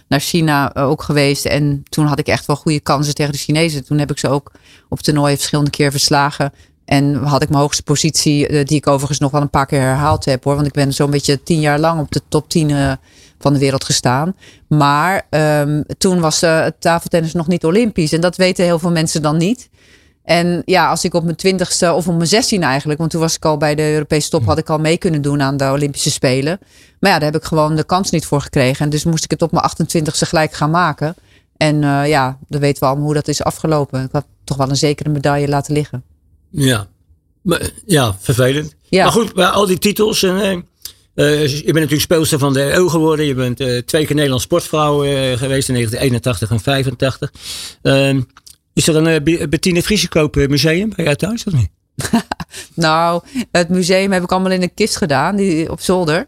naar 0.08 0.20
China 0.20 0.74
ook 0.74 1.02
geweest. 1.02 1.44
En 1.44 1.82
toen 1.88 2.06
had 2.06 2.18
ik 2.18 2.26
echt 2.26 2.46
wel 2.46 2.56
goede 2.56 2.80
kansen 2.80 3.14
tegen 3.14 3.32
de 3.32 3.38
Chinezen. 3.38 3.84
Toen 3.84 3.98
heb 3.98 4.10
ik 4.10 4.18
ze 4.18 4.28
ook 4.28 4.52
op 4.88 5.00
toernooien 5.00 5.36
verschillende 5.36 5.70
keer 5.70 5.90
verslagen. 5.90 6.52
En 6.84 7.14
had 7.14 7.42
ik 7.42 7.48
mijn 7.48 7.60
hoogste 7.60 7.82
positie, 7.82 8.64
die 8.64 8.76
ik 8.76 8.86
overigens 8.86 9.18
nog 9.18 9.30
wel 9.30 9.40
een 9.40 9.50
paar 9.50 9.66
keer 9.66 9.80
herhaald 9.80 10.24
heb 10.24 10.44
hoor. 10.44 10.54
Want 10.54 10.66
ik 10.66 10.72
ben 10.72 10.92
zo'n 10.92 11.10
beetje 11.10 11.42
tien 11.42 11.60
jaar 11.60 11.78
lang 11.78 12.00
op 12.00 12.12
de 12.12 12.22
top 12.28 12.48
10 12.48 12.98
van 13.42 13.52
de 13.52 13.58
wereld 13.58 13.84
gestaan. 13.84 14.34
Maar 14.68 15.26
um, 15.30 15.84
toen 15.98 16.20
was 16.20 16.42
uh, 16.42 16.62
het 16.62 16.80
tafeltennis 16.80 17.32
nog 17.32 17.48
niet 17.48 17.64
Olympisch. 17.64 18.12
En 18.12 18.20
dat 18.20 18.36
weten 18.36 18.64
heel 18.64 18.78
veel 18.78 18.90
mensen 18.90 19.22
dan 19.22 19.36
niet. 19.36 19.68
En 20.24 20.62
ja, 20.64 20.88
als 20.88 21.04
ik 21.04 21.14
op 21.14 21.24
mijn 21.24 21.36
twintigste 21.36 21.92
of 21.92 22.08
op 22.08 22.16
mijn 22.16 22.28
zestiende 22.28 22.66
eigenlijk, 22.66 22.98
want 22.98 23.10
toen 23.10 23.20
was 23.20 23.36
ik 23.36 23.44
al 23.44 23.56
bij 23.56 23.74
de 23.74 23.92
Europese 23.92 24.30
top, 24.30 24.44
had 24.44 24.58
ik 24.58 24.70
al 24.70 24.78
mee 24.78 24.96
kunnen 24.96 25.22
doen 25.22 25.42
aan 25.42 25.56
de 25.56 25.70
Olympische 25.70 26.10
Spelen. 26.10 26.58
Maar 27.00 27.10
ja, 27.10 27.18
daar 27.18 27.32
heb 27.32 27.40
ik 27.40 27.46
gewoon 27.46 27.76
de 27.76 27.84
kans 27.84 28.10
niet 28.10 28.26
voor 28.26 28.40
gekregen. 28.40 28.84
En 28.84 28.90
dus 28.90 29.04
moest 29.04 29.24
ik 29.24 29.30
het 29.30 29.42
op 29.42 29.52
mijn 29.52 29.64
28ste 29.64 30.28
gelijk 30.28 30.52
gaan 30.52 30.70
maken. 30.70 31.14
En 31.56 31.82
uh, 31.82 32.08
ja, 32.08 32.38
dan 32.48 32.60
weten 32.60 32.82
we 32.82 32.86
allemaal 32.86 33.04
hoe 33.04 33.14
dat 33.14 33.28
is 33.28 33.42
afgelopen. 33.42 34.04
Ik 34.04 34.12
had 34.12 34.26
toch 34.44 34.56
wel 34.56 34.68
een 34.68 34.76
zekere 34.76 35.08
medaille 35.08 35.48
laten 35.48 35.74
liggen. 35.74 36.04
Ja, 36.50 36.86
maar, 37.42 37.70
ja 37.86 38.16
vervelend. 38.20 38.74
Ja. 38.88 39.02
Maar 39.02 39.12
goed, 39.12 39.34
maar 39.34 39.50
al 39.50 39.66
die 39.66 39.78
titels. 39.78 40.22
En, 40.22 40.64
uh, 41.14 41.42
uh, 41.42 41.46
je 41.46 41.62
bent 41.62 41.74
natuurlijk 41.74 42.00
speelster 42.00 42.38
van 42.38 42.52
de 42.52 42.72
EU 42.72 42.88
geworden. 42.88 43.26
Je 43.26 43.34
bent 43.34 43.60
uh, 43.60 43.78
twee 43.78 44.04
keer 44.04 44.14
Nederlands 44.14 44.44
sportvrouw 44.44 44.98
geweest 45.36 45.68
in 45.68 45.74
1981 45.74 46.50
en 46.50 46.60
85. 46.60 47.32
Is 48.74 48.88
er 48.88 48.96
een 48.96 49.28
uh, 49.28 49.48
Bettine 49.48 49.82
Vriesekoop 49.82 50.34
museum 50.34 50.92
bij 50.96 51.04
jou 51.04 51.16
thuis 51.16 51.44
of 51.44 51.52
niet? 51.52 51.68
nou, 52.74 53.22
het 53.50 53.68
museum 53.68 54.12
heb 54.12 54.22
ik 54.22 54.32
allemaal 54.32 54.52
in 54.52 54.62
een 54.62 54.74
kist 54.74 54.96
gedaan, 54.96 55.36
die 55.36 55.70
op 55.70 55.80
zolder. 55.80 56.26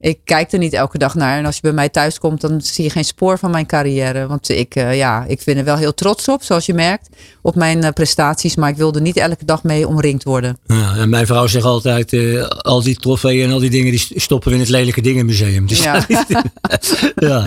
Ik 0.00 0.18
kijk 0.24 0.52
er 0.52 0.58
niet 0.58 0.72
elke 0.72 0.98
dag 0.98 1.14
naar. 1.14 1.38
En 1.38 1.46
als 1.46 1.54
je 1.54 1.60
bij 1.62 1.72
mij 1.72 1.88
thuis 1.88 2.18
komt, 2.18 2.40
dan 2.40 2.60
zie 2.60 2.84
je 2.84 2.90
geen 2.90 3.04
spoor 3.04 3.38
van 3.38 3.50
mijn 3.50 3.66
carrière. 3.66 4.26
Want 4.26 4.48
ik, 4.48 4.76
uh, 4.76 4.96
ja, 4.96 5.24
ik 5.28 5.42
ben 5.44 5.56
er 5.56 5.64
wel 5.64 5.76
heel 5.76 5.94
trots 5.94 6.28
op, 6.28 6.42
zoals 6.42 6.66
je 6.66 6.74
merkt, 6.74 7.08
op 7.42 7.54
mijn 7.54 7.84
uh, 7.84 7.90
prestaties. 7.90 8.56
Maar 8.56 8.70
ik 8.70 8.76
wilde 8.76 9.00
niet 9.00 9.16
elke 9.16 9.44
dag 9.44 9.62
mee 9.62 9.88
omringd 9.88 10.24
worden. 10.24 10.58
Ja, 10.66 10.96
en 10.96 11.08
mijn 11.08 11.26
vrouw 11.26 11.46
zegt 11.46 11.64
altijd, 11.64 12.12
uh, 12.12 12.46
al 12.46 12.82
die 12.82 12.96
trofeeën 12.96 13.46
en 13.46 13.52
al 13.52 13.58
die 13.58 13.70
dingen, 13.70 13.90
die 13.90 14.06
stoppen 14.14 14.48
we 14.48 14.54
in 14.54 14.60
het 14.60 14.70
lelijke 14.70 15.00
dingenmuseum. 15.00 15.66
Dus 15.66 15.82
ja. 15.82 16.06
ja. 17.16 17.44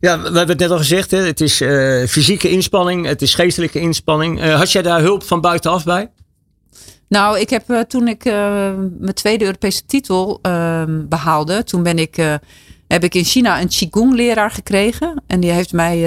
Ja, 0.00 0.18
we 0.18 0.24
hebben 0.24 0.48
het 0.48 0.58
net 0.58 0.70
al 0.70 0.76
gezegd, 0.76 1.10
hè? 1.10 1.18
het 1.18 1.40
is 1.40 1.60
uh, 1.60 2.06
fysieke 2.06 2.50
inspanning, 2.50 3.06
het 3.06 3.22
is 3.22 3.34
geestelijke 3.34 3.80
inspanning. 3.80 4.44
Uh, 4.44 4.54
had 4.54 4.72
jij 4.72 4.82
daar 4.82 5.00
hulp 5.00 5.22
van 5.22 5.40
buitenaf 5.40 5.84
bij? 5.84 6.10
Nou, 7.08 7.38
ik 7.38 7.50
heb 7.50 7.70
uh, 7.70 7.80
toen 7.80 8.08
ik 8.08 8.24
mijn 8.24 9.14
tweede 9.14 9.44
Europese 9.44 9.86
titel 9.86 10.38
ehm, 10.42 11.08
behaalde, 11.08 11.64
toen 11.64 11.82
ben 11.82 11.98
ik, 11.98 12.16
heb 12.86 13.04
ik 13.04 13.14
in 13.14 13.24
China 13.24 13.60
een 13.60 13.68
Qigong 13.68 14.14
leraar 14.14 14.50
gekregen. 14.50 15.22
En 15.26 15.40
die 15.40 15.50
heeft 15.50 15.72
mij 15.72 15.98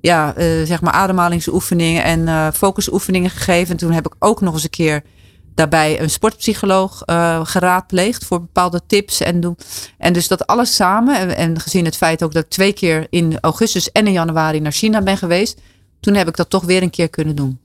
ja, 0.00 0.34
zeg 0.64 0.80
maar 0.80 0.92
ademhalingsoefeningen 0.92 2.04
en 2.04 2.52
focusoefeningen 2.52 3.30
gegeven. 3.30 3.70
En 3.70 3.76
toen 3.76 3.92
heb 3.92 4.06
ik 4.06 4.14
ook 4.18 4.40
nog 4.40 4.54
eens 4.54 4.64
een 4.64 4.70
keer 4.70 5.02
daarbij 5.54 6.00
een 6.00 6.10
sportpsycholoog 6.10 7.02
uh, 7.06 7.40
geraadpleegd 7.44 8.24
voor 8.24 8.40
bepaalde 8.40 8.80
tips 8.86 9.20
en 9.20 9.40
doen. 9.40 9.56
En 9.98 10.12
dus 10.12 10.28
dat 10.28 10.46
alles 10.46 10.74
samen. 10.74 11.18
En, 11.18 11.36
en, 11.36 11.60
gezien 11.60 11.84
het 11.84 11.96
feit 11.96 12.22
ook 12.22 12.32
dat 12.32 12.44
ik 12.44 12.50
twee 12.50 12.72
keer 12.72 13.06
in 13.10 13.38
augustus 13.40 13.92
en 13.92 14.06
in 14.06 14.12
januari 14.12 14.60
naar 14.60 14.72
China 14.72 15.02
ben 15.02 15.16
geweest. 15.16 15.60
Toen 16.00 16.14
heb 16.14 16.28
ik 16.28 16.36
dat 16.36 16.50
toch 16.50 16.64
weer 16.64 16.82
een 16.82 16.90
keer 16.90 17.08
kunnen 17.08 17.36
doen. 17.36 17.58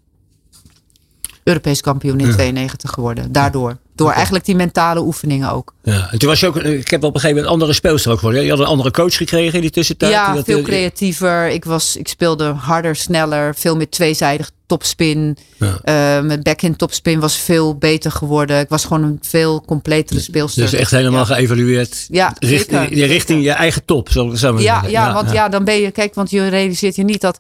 Europees 1.44 1.82
kampioen 1.82 2.20
in 2.20 2.28
ja. 2.28 2.34
92 2.34 2.92
geworden. 2.92 3.32
Daardoor. 3.32 3.78
Door 3.96 4.06
okay. 4.06 4.16
eigenlijk 4.16 4.46
die 4.46 4.56
mentale 4.56 5.02
oefeningen 5.02 5.52
ook. 5.52 5.74
Ja, 5.84 6.12
en 6.12 6.20
toen 6.20 6.30
was 6.30 6.40
je 6.40 6.48
ook, 6.48 6.56
ik 6.56 6.90
heb 6.90 7.04
op 7.04 7.14
een 7.14 7.20
gegeven 7.20 7.28
moment 7.28 7.46
een 7.46 7.52
andere 7.52 7.74
speelster 7.74 8.12
ook 8.12 8.18
geworden. 8.18 8.44
Je 8.44 8.50
had 8.50 8.60
een 8.60 8.66
andere 8.66 8.92
coach 8.92 9.16
gekregen 9.16 9.54
in 9.54 9.62
die 9.62 9.70
tussentijd. 9.70 10.12
Ja, 10.12 10.34
dat, 10.34 10.46
veel 10.46 10.62
creatiever. 10.62 11.50
Ik, 11.50 11.66
was, 11.66 11.96
ik 11.96 12.08
speelde 12.08 12.46
harder, 12.46 12.96
sneller, 12.96 13.56
veel 13.56 13.76
meer 13.76 13.90
tweezijdig 13.90 14.52
topspin. 14.70 15.38
Ja. 15.58 15.68
Uh, 15.68 16.26
mijn 16.26 16.44
backhand 16.44 16.78
topspin 16.78 17.20
was 17.20 17.38
veel 17.38 17.76
beter 17.76 18.12
geworden. 18.12 18.60
Ik 18.60 18.70
was 18.70 18.86
gewoon 18.86 19.04
een 19.04 19.18
veel 19.22 19.62
completere 19.62 20.20
speelster. 20.20 20.62
Dus 20.62 20.74
echt 20.74 20.92
helemaal 20.92 21.28
ja. 21.28 21.36
geëvalueerd. 21.36 22.06
Ja, 22.10 22.36
richting, 22.40 22.90
richting 22.90 23.44
je 23.44 23.52
eigen 23.52 23.86
top. 23.86 24.10
Zo, 24.10 24.36
zo 24.36 24.60
ja, 24.60 24.82
ja, 24.82 24.90
ja, 24.90 25.14
want 25.14 25.32
ja. 25.32 25.50
dan 25.50 25.64
ben 25.64 25.76
je, 25.76 25.92
kijk, 25.92 26.16
want 26.16 26.30
je 26.30 26.48
realiseert 26.48 26.96
je 26.96 27.04
niet 27.04 27.22
dat 27.22 27.40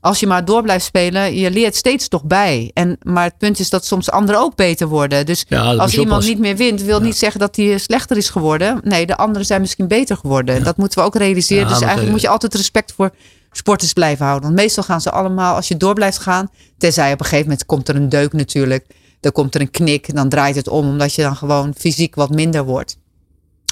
als 0.00 0.20
je 0.20 0.26
maar 0.26 0.44
door 0.44 0.62
blijft 0.62 0.84
spelen, 0.84 1.34
je 1.34 1.50
leert 1.50 1.76
steeds 1.76 2.08
toch 2.08 2.24
bij. 2.24 2.70
En, 2.74 2.98
maar 3.02 3.24
het 3.24 3.38
punt 3.38 3.58
is 3.58 3.70
dat 3.70 3.84
soms 3.86 4.10
anderen 4.10 4.40
ook 4.40 4.56
beter 4.56 4.86
worden. 4.86 5.26
Dus 5.26 5.46
als 5.78 5.94
iemand 5.98 6.24
niet 6.24 6.38
meer 6.38 6.56
wint, 6.56 6.82
wil 6.82 7.00
niet 7.00 7.16
zeggen 7.16 7.40
dat 7.40 7.56
hij 7.56 7.78
slechter 7.78 8.16
is 8.16 8.28
geworden. 8.28 8.80
Nee, 8.82 9.06
de 9.06 9.16
anderen 9.16 9.46
zijn 9.46 9.60
misschien 9.60 9.88
beter 9.88 10.16
geworden. 10.16 10.54
En 10.54 10.62
dat 10.62 10.76
moeten 10.76 10.98
we 10.98 11.04
ook 11.04 11.16
realiseren. 11.16 11.68
dus 11.68 11.78
eigenlijk 11.78 12.06
eh, 12.06 12.10
moet 12.10 12.20
je 12.20 12.28
altijd 12.28 12.54
respect 12.54 12.92
voor 12.92 13.10
sporters 13.52 13.92
blijven 13.92 14.24
houden. 14.24 14.48
Want 14.48 14.60
meestal 14.60 14.84
gaan 14.84 15.00
ze 15.00 15.10
allemaal, 15.10 15.54
als 15.54 15.68
je 15.68 15.76
door 15.76 15.94
blijft 15.94 16.18
gaan, 16.18 16.50
tenzij 16.78 17.12
op 17.12 17.18
een 17.18 17.24
gegeven 17.24 17.44
moment 17.44 17.66
komt 17.66 17.88
er 17.88 17.96
een 17.96 18.08
deuk 18.08 18.32
natuurlijk. 18.32 18.86
Dan 19.20 19.32
komt 19.32 19.54
er 19.54 19.60
een 19.60 19.70
knik, 19.70 20.14
dan 20.14 20.28
draait 20.28 20.56
het 20.56 20.68
om, 20.68 20.88
omdat 20.88 21.14
je 21.14 21.22
dan 21.22 21.36
gewoon 21.36 21.74
fysiek 21.78 22.14
wat 22.14 22.30
minder 22.30 22.64
wordt. 22.64 22.98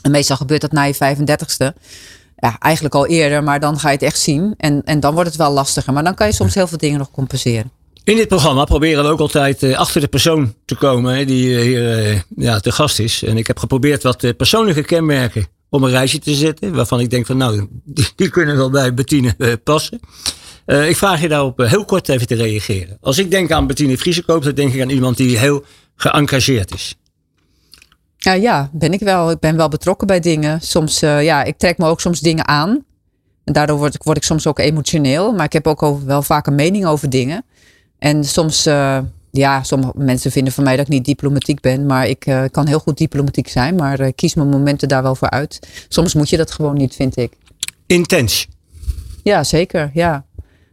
En 0.02 0.10
meestal 0.10 0.36
gebeurt 0.36 0.60
dat 0.60 0.72
na 0.72 0.82
je 0.82 0.94
35ste. 0.94 1.80
Ja, 2.36 2.58
eigenlijk 2.58 2.94
al 2.94 3.06
eerder, 3.06 3.42
maar 3.42 3.60
dan 3.60 3.78
ga 3.78 3.88
je 3.88 3.94
het 3.94 4.02
echt 4.02 4.20
zien. 4.20 4.54
En, 4.56 4.82
en 4.84 5.00
dan 5.00 5.14
wordt 5.14 5.28
het 5.28 5.38
wel 5.38 5.52
lastiger. 5.52 5.92
Maar 5.92 6.04
dan 6.04 6.14
kan 6.14 6.26
je 6.26 6.32
soms 6.32 6.54
heel 6.54 6.66
veel 6.66 6.78
dingen 6.78 6.98
nog 6.98 7.10
compenseren. 7.10 7.70
In 8.04 8.16
dit 8.16 8.28
programma 8.28 8.64
proberen 8.64 9.04
we 9.04 9.10
ook 9.10 9.20
altijd 9.20 9.62
uh, 9.62 9.78
achter 9.78 10.00
de 10.00 10.08
persoon 10.08 10.54
te 10.64 10.74
komen 10.74 11.26
die 11.26 11.48
uh, 11.48 11.60
hier 11.60 12.12
uh, 12.12 12.20
ja, 12.36 12.60
te 12.60 12.72
gast 12.72 12.98
is. 12.98 13.22
En 13.22 13.36
ik 13.36 13.46
heb 13.46 13.58
geprobeerd 13.58 14.02
wat 14.02 14.36
persoonlijke 14.36 14.84
kenmerken 14.84 15.46
om 15.70 15.84
een 15.84 15.90
reisje 15.90 16.18
te 16.18 16.34
zetten. 16.34 16.74
Waarvan 16.74 17.00
ik 17.00 17.10
denk 17.10 17.26
van 17.26 17.36
nou, 17.36 17.68
die, 18.16 18.30
kunnen 18.30 18.56
wel 18.56 18.70
bij 18.70 18.94
Bettine 18.94 19.58
passen. 19.64 20.00
ik 20.66 20.96
vraag 20.96 21.20
je 21.20 21.28
daarop 21.28 21.58
heel 21.58 21.84
kort 21.84 22.08
even 22.08 22.26
te 22.26 22.34
reageren. 22.34 22.98
Als 23.00 23.18
ik 23.18 23.30
denk 23.30 23.52
aan 23.52 23.66
Bettine 23.66 23.98
Vriesekoop, 23.98 24.42
dan 24.42 24.54
denk 24.54 24.72
ik 24.72 24.82
aan 24.82 24.90
iemand 24.90 25.16
die 25.16 25.38
heel 25.38 25.64
geëngageerd 25.96 26.74
is. 26.74 26.96
Ja, 28.18 28.70
ben 28.72 28.92
ik 28.92 29.00
wel. 29.00 29.30
Ik 29.30 29.38
ben 29.38 29.56
wel 29.56 29.68
betrokken 29.68 30.06
bij 30.06 30.20
dingen. 30.20 30.60
Soms, 30.60 31.02
uh, 31.02 31.24
ja, 31.24 31.44
ik 31.44 31.58
trek 31.58 31.78
me 31.78 31.86
ook 31.86 32.00
soms 32.00 32.20
dingen 32.20 32.48
aan. 32.48 32.84
En 33.44 33.52
daardoor 33.52 33.78
word 33.78 33.94
ik, 33.94 34.02
word 34.02 34.16
ik 34.16 34.22
soms 34.22 34.46
ook 34.46 34.58
emotioneel. 34.58 35.32
Maar 35.32 35.44
ik 35.44 35.52
heb 35.52 35.66
ook 35.66 36.00
wel 36.04 36.22
vaak 36.22 36.46
een 36.46 36.54
mening 36.54 36.86
over 36.86 37.10
dingen. 37.10 37.44
En 37.98 38.24
soms, 38.24 38.66
ja, 39.38 39.62
sommige 39.62 39.92
mensen 39.94 40.30
vinden 40.30 40.52
van 40.52 40.64
mij 40.64 40.76
dat 40.76 40.86
ik 40.86 40.92
niet 40.92 41.04
diplomatiek 41.04 41.60
ben. 41.60 41.86
Maar 41.86 42.08
ik 42.08 42.26
uh, 42.26 42.44
kan 42.50 42.66
heel 42.66 42.78
goed 42.78 42.98
diplomatiek 42.98 43.48
zijn. 43.48 43.74
Maar 43.74 44.00
ik 44.00 44.16
kies 44.16 44.34
mijn 44.34 44.48
momenten 44.48 44.88
daar 44.88 45.02
wel 45.02 45.14
voor 45.14 45.30
uit. 45.30 45.58
Soms 45.88 46.14
moet 46.14 46.28
je 46.28 46.36
dat 46.36 46.50
gewoon 46.50 46.76
niet, 46.76 46.94
vind 46.94 47.16
ik. 47.16 47.32
Intens? 47.86 48.46
Ja, 49.22 49.44
zeker. 49.44 49.90
Ja, 49.94 50.24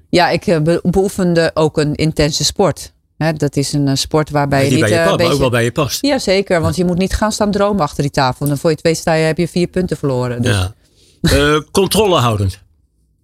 ja 0.09 0.29
ik 0.29 0.59
beoefende 0.83 1.51
ook 1.53 1.77
een 1.77 1.95
intense 1.95 2.43
sport 2.43 2.93
dat 3.17 3.55
is 3.55 3.73
een 3.73 3.87
eh, 3.87 3.95
sport 3.95 4.29
waarbij 4.29 4.65
je 4.65 4.71
niet... 4.71 4.79
Bij 4.79 4.89
je 4.89 4.95
uh, 4.95 5.15
beetje... 5.15 5.33
ook 5.33 5.39
wel 5.39 5.49
bij 5.49 5.63
je 5.63 5.71
past. 5.71 6.01
Ja, 6.01 6.19
zeker. 6.19 6.61
Want 6.61 6.75
je 6.75 6.85
moet 6.85 6.97
niet 6.97 7.13
gaan 7.13 7.31
staan 7.31 7.51
dromen 7.51 7.81
achter 7.81 8.01
die 8.01 8.11
tafel. 8.11 8.47
Dan 8.47 8.57
voor 8.57 8.69
je 8.69 8.75
twee 8.75 8.93
sta 8.93 9.13
je, 9.13 9.25
heb 9.25 9.37
je 9.37 9.47
vier 9.47 9.67
punten 9.67 9.97
verloren. 9.97 10.41
Dus. 10.41 10.55
Ja. 10.55 10.73
Uh, 11.21 11.61
controlehoudend. 11.71 12.63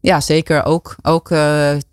Ja, 0.02 0.22
zeker. 0.22 0.66
Ook, 0.66 0.96
ook 1.02 1.28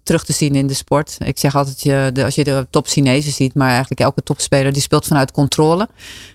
terug 0.02 0.24
te 0.24 0.32
zien 0.32 0.54
in 0.54 0.66
de 0.66 0.74
sport. 0.74 1.16
Ik 1.24 1.38
zeg 1.38 1.56
altijd, 1.56 1.82
je, 1.82 2.10
de, 2.12 2.24
als 2.24 2.34
je 2.34 2.44
de 2.44 2.66
top 2.70 2.86
Chinezen 2.86 3.32
ziet, 3.32 3.54
maar 3.54 3.70
eigenlijk 3.70 4.00
elke 4.00 4.22
topspeler, 4.22 4.72
die 4.72 4.82
speelt 4.82 5.06
vanuit 5.06 5.32
controle. 5.32 5.88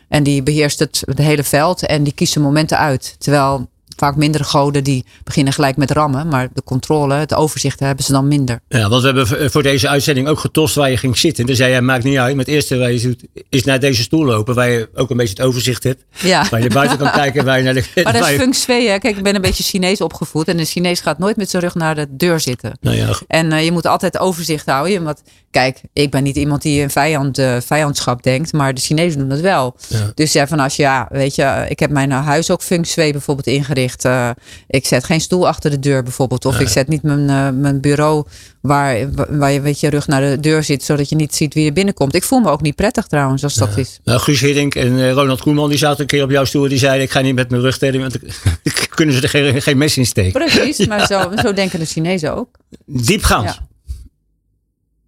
En 0.07 0.23
die 0.23 0.43
beheerst 0.43 0.79
het, 0.79 1.03
het 1.05 1.17
hele 1.17 1.43
veld 1.43 1.85
en 1.85 2.03
die 2.03 2.13
kiest 2.13 2.37
momenten 2.37 2.77
uit. 2.77 3.15
Terwijl 3.17 3.67
vaak 3.95 4.15
mindere 4.15 4.43
goden 4.43 4.83
die 4.83 5.05
beginnen 5.23 5.53
gelijk 5.53 5.77
met 5.77 5.91
rammen. 5.91 6.27
Maar 6.27 6.47
de 6.53 6.63
controle, 6.63 7.13
het 7.13 7.33
overzicht 7.33 7.79
hebben 7.79 8.05
ze 8.05 8.11
dan 8.11 8.27
minder. 8.27 8.59
Ja, 8.67 8.89
want 8.89 9.01
we 9.01 9.07
hebben 9.07 9.51
voor 9.51 9.63
deze 9.63 9.87
uitzending 9.87 10.27
ook 10.27 10.39
getost 10.39 10.75
waar 10.75 10.89
je 10.89 10.97
ging 10.97 11.17
zitten. 11.17 11.45
Dan 11.45 11.55
zei 11.55 11.71
jij, 11.71 11.81
maakt 11.81 12.03
niet 12.03 12.17
uit. 12.17 12.35
Maar 12.35 12.45
het 12.45 12.53
eerste 12.53 12.77
waar 12.77 12.91
je 12.91 13.01
doet, 13.01 13.23
is 13.49 13.63
naar 13.63 13.79
deze 13.79 14.01
stoel 14.01 14.25
lopen. 14.25 14.55
Waar 14.55 14.69
je 14.69 14.89
ook 14.95 15.09
een 15.09 15.17
beetje 15.17 15.35
het 15.35 15.45
overzicht 15.45 15.83
hebt. 15.83 16.03
Ja. 16.19 16.47
Waar 16.49 16.61
je 16.61 16.69
buiten 16.69 16.97
kan 16.97 17.11
kijken. 17.11 17.45
Waar 17.45 17.57
je 17.57 17.63
naar 17.63 17.73
de, 17.73 17.83
maar 18.03 18.13
dat 18.13 18.29
is 18.29 18.35
feng 18.35 18.55
shui. 18.55 18.87
Hè? 18.87 18.97
Kijk, 18.97 19.17
ik 19.17 19.23
ben 19.23 19.35
een 19.35 19.41
beetje 19.41 19.63
Chinees 19.63 20.01
opgevoed. 20.01 20.47
En 20.47 20.59
een 20.59 20.65
Chinees 20.65 20.99
gaat 20.99 21.17
nooit 21.17 21.37
met 21.37 21.49
zijn 21.49 21.63
rug 21.63 21.75
naar 21.75 21.95
de 21.95 22.07
deur 22.09 22.39
zitten. 22.39 22.77
Nou 22.81 22.95
ja, 22.95 23.15
en 23.27 23.51
uh, 23.51 23.63
je 23.63 23.71
moet 23.71 23.85
altijd 23.85 24.19
overzicht 24.19 24.65
houden. 24.65 25.03
Want 25.03 25.21
kijk, 25.51 25.81
ik 25.93 26.11
ben 26.11 26.23
niet 26.23 26.35
iemand 26.35 26.61
die 26.61 26.81
een 26.81 26.89
vijand, 26.89 27.39
uh, 27.39 27.57
vijandschap 27.65 28.23
denkt. 28.23 28.53
Maar 28.53 28.73
de 28.73 28.81
Chinezen 28.81 29.19
doen 29.19 29.29
dat 29.29 29.39
wel. 29.39 29.75
Ja. 29.87 30.11
Dus 30.13 30.33
ja, 30.33 30.47
van 30.47 30.59
als 30.59 30.75
je, 30.75 30.81
ja, 30.81 31.07
weet 31.11 31.35
je, 31.35 31.65
ik 31.67 31.79
heb 31.79 31.89
mijn 31.89 32.11
huis 32.11 32.51
ook 32.51 32.61
feng 32.61 32.87
shui 32.87 33.11
bijvoorbeeld 33.11 33.47
ingericht. 33.47 33.82
Uh, 34.05 34.29
ik 34.67 34.85
zet 34.85 35.03
geen 35.03 35.21
stoel 35.21 35.47
achter 35.47 35.71
de 35.71 35.79
deur 35.79 36.03
bijvoorbeeld. 36.03 36.45
Of 36.45 36.59
ik 36.59 36.67
zet 36.67 36.87
niet 36.87 37.03
mijn, 37.03 37.19
uh, 37.19 37.61
mijn 37.61 37.81
bureau 37.81 38.25
waar, 38.61 38.97
waar 39.29 39.51
je 39.51 39.61
weet 39.61 39.79
je 39.79 39.89
rug 39.89 40.07
naar 40.07 40.21
de 40.21 40.39
deur 40.39 40.63
zit. 40.63 40.83
Zodat 40.83 41.09
je 41.09 41.15
niet 41.15 41.35
ziet 41.35 41.53
wie 41.53 41.67
er 41.67 41.73
binnenkomt. 41.73 42.15
Ik 42.15 42.23
voel 42.23 42.39
me 42.39 42.49
ook 42.49 42.61
niet 42.61 42.75
prettig 42.75 43.07
trouwens 43.07 43.43
als 43.43 43.55
dat 43.55 43.77
is. 43.77 43.99
Nou, 44.03 44.19
Guus 44.19 44.41
Hiddink 44.41 44.75
en 44.75 44.91
uh, 44.91 45.11
Ronald 45.11 45.41
Koeman 45.41 45.69
die 45.69 45.77
zaten 45.77 46.01
een 46.01 46.07
keer 46.07 46.23
op 46.23 46.29
jouw 46.29 46.45
stoel. 46.45 46.67
Die 46.67 46.77
zeiden 46.77 47.03
ik 47.03 47.11
ga 47.11 47.19
niet 47.19 47.35
met 47.35 47.49
mijn 47.49 47.61
rug 47.61 47.77
tegen. 47.77 47.99
Want 47.99 48.17
kunnen 48.95 49.15
ze 49.15 49.21
er 49.21 49.29
geen, 49.29 49.61
geen 49.61 49.77
mes 49.77 49.97
in 49.97 50.05
steken. 50.05 50.45
Precies, 50.45 50.87
maar 50.87 51.05
zo, 51.05 51.31
zo 51.35 51.53
denken 51.53 51.79
de 51.79 51.85
Chinezen 51.85 52.35
ook. 52.35 52.49
Diepgaand. 52.85 53.45
Ja. 53.45 53.57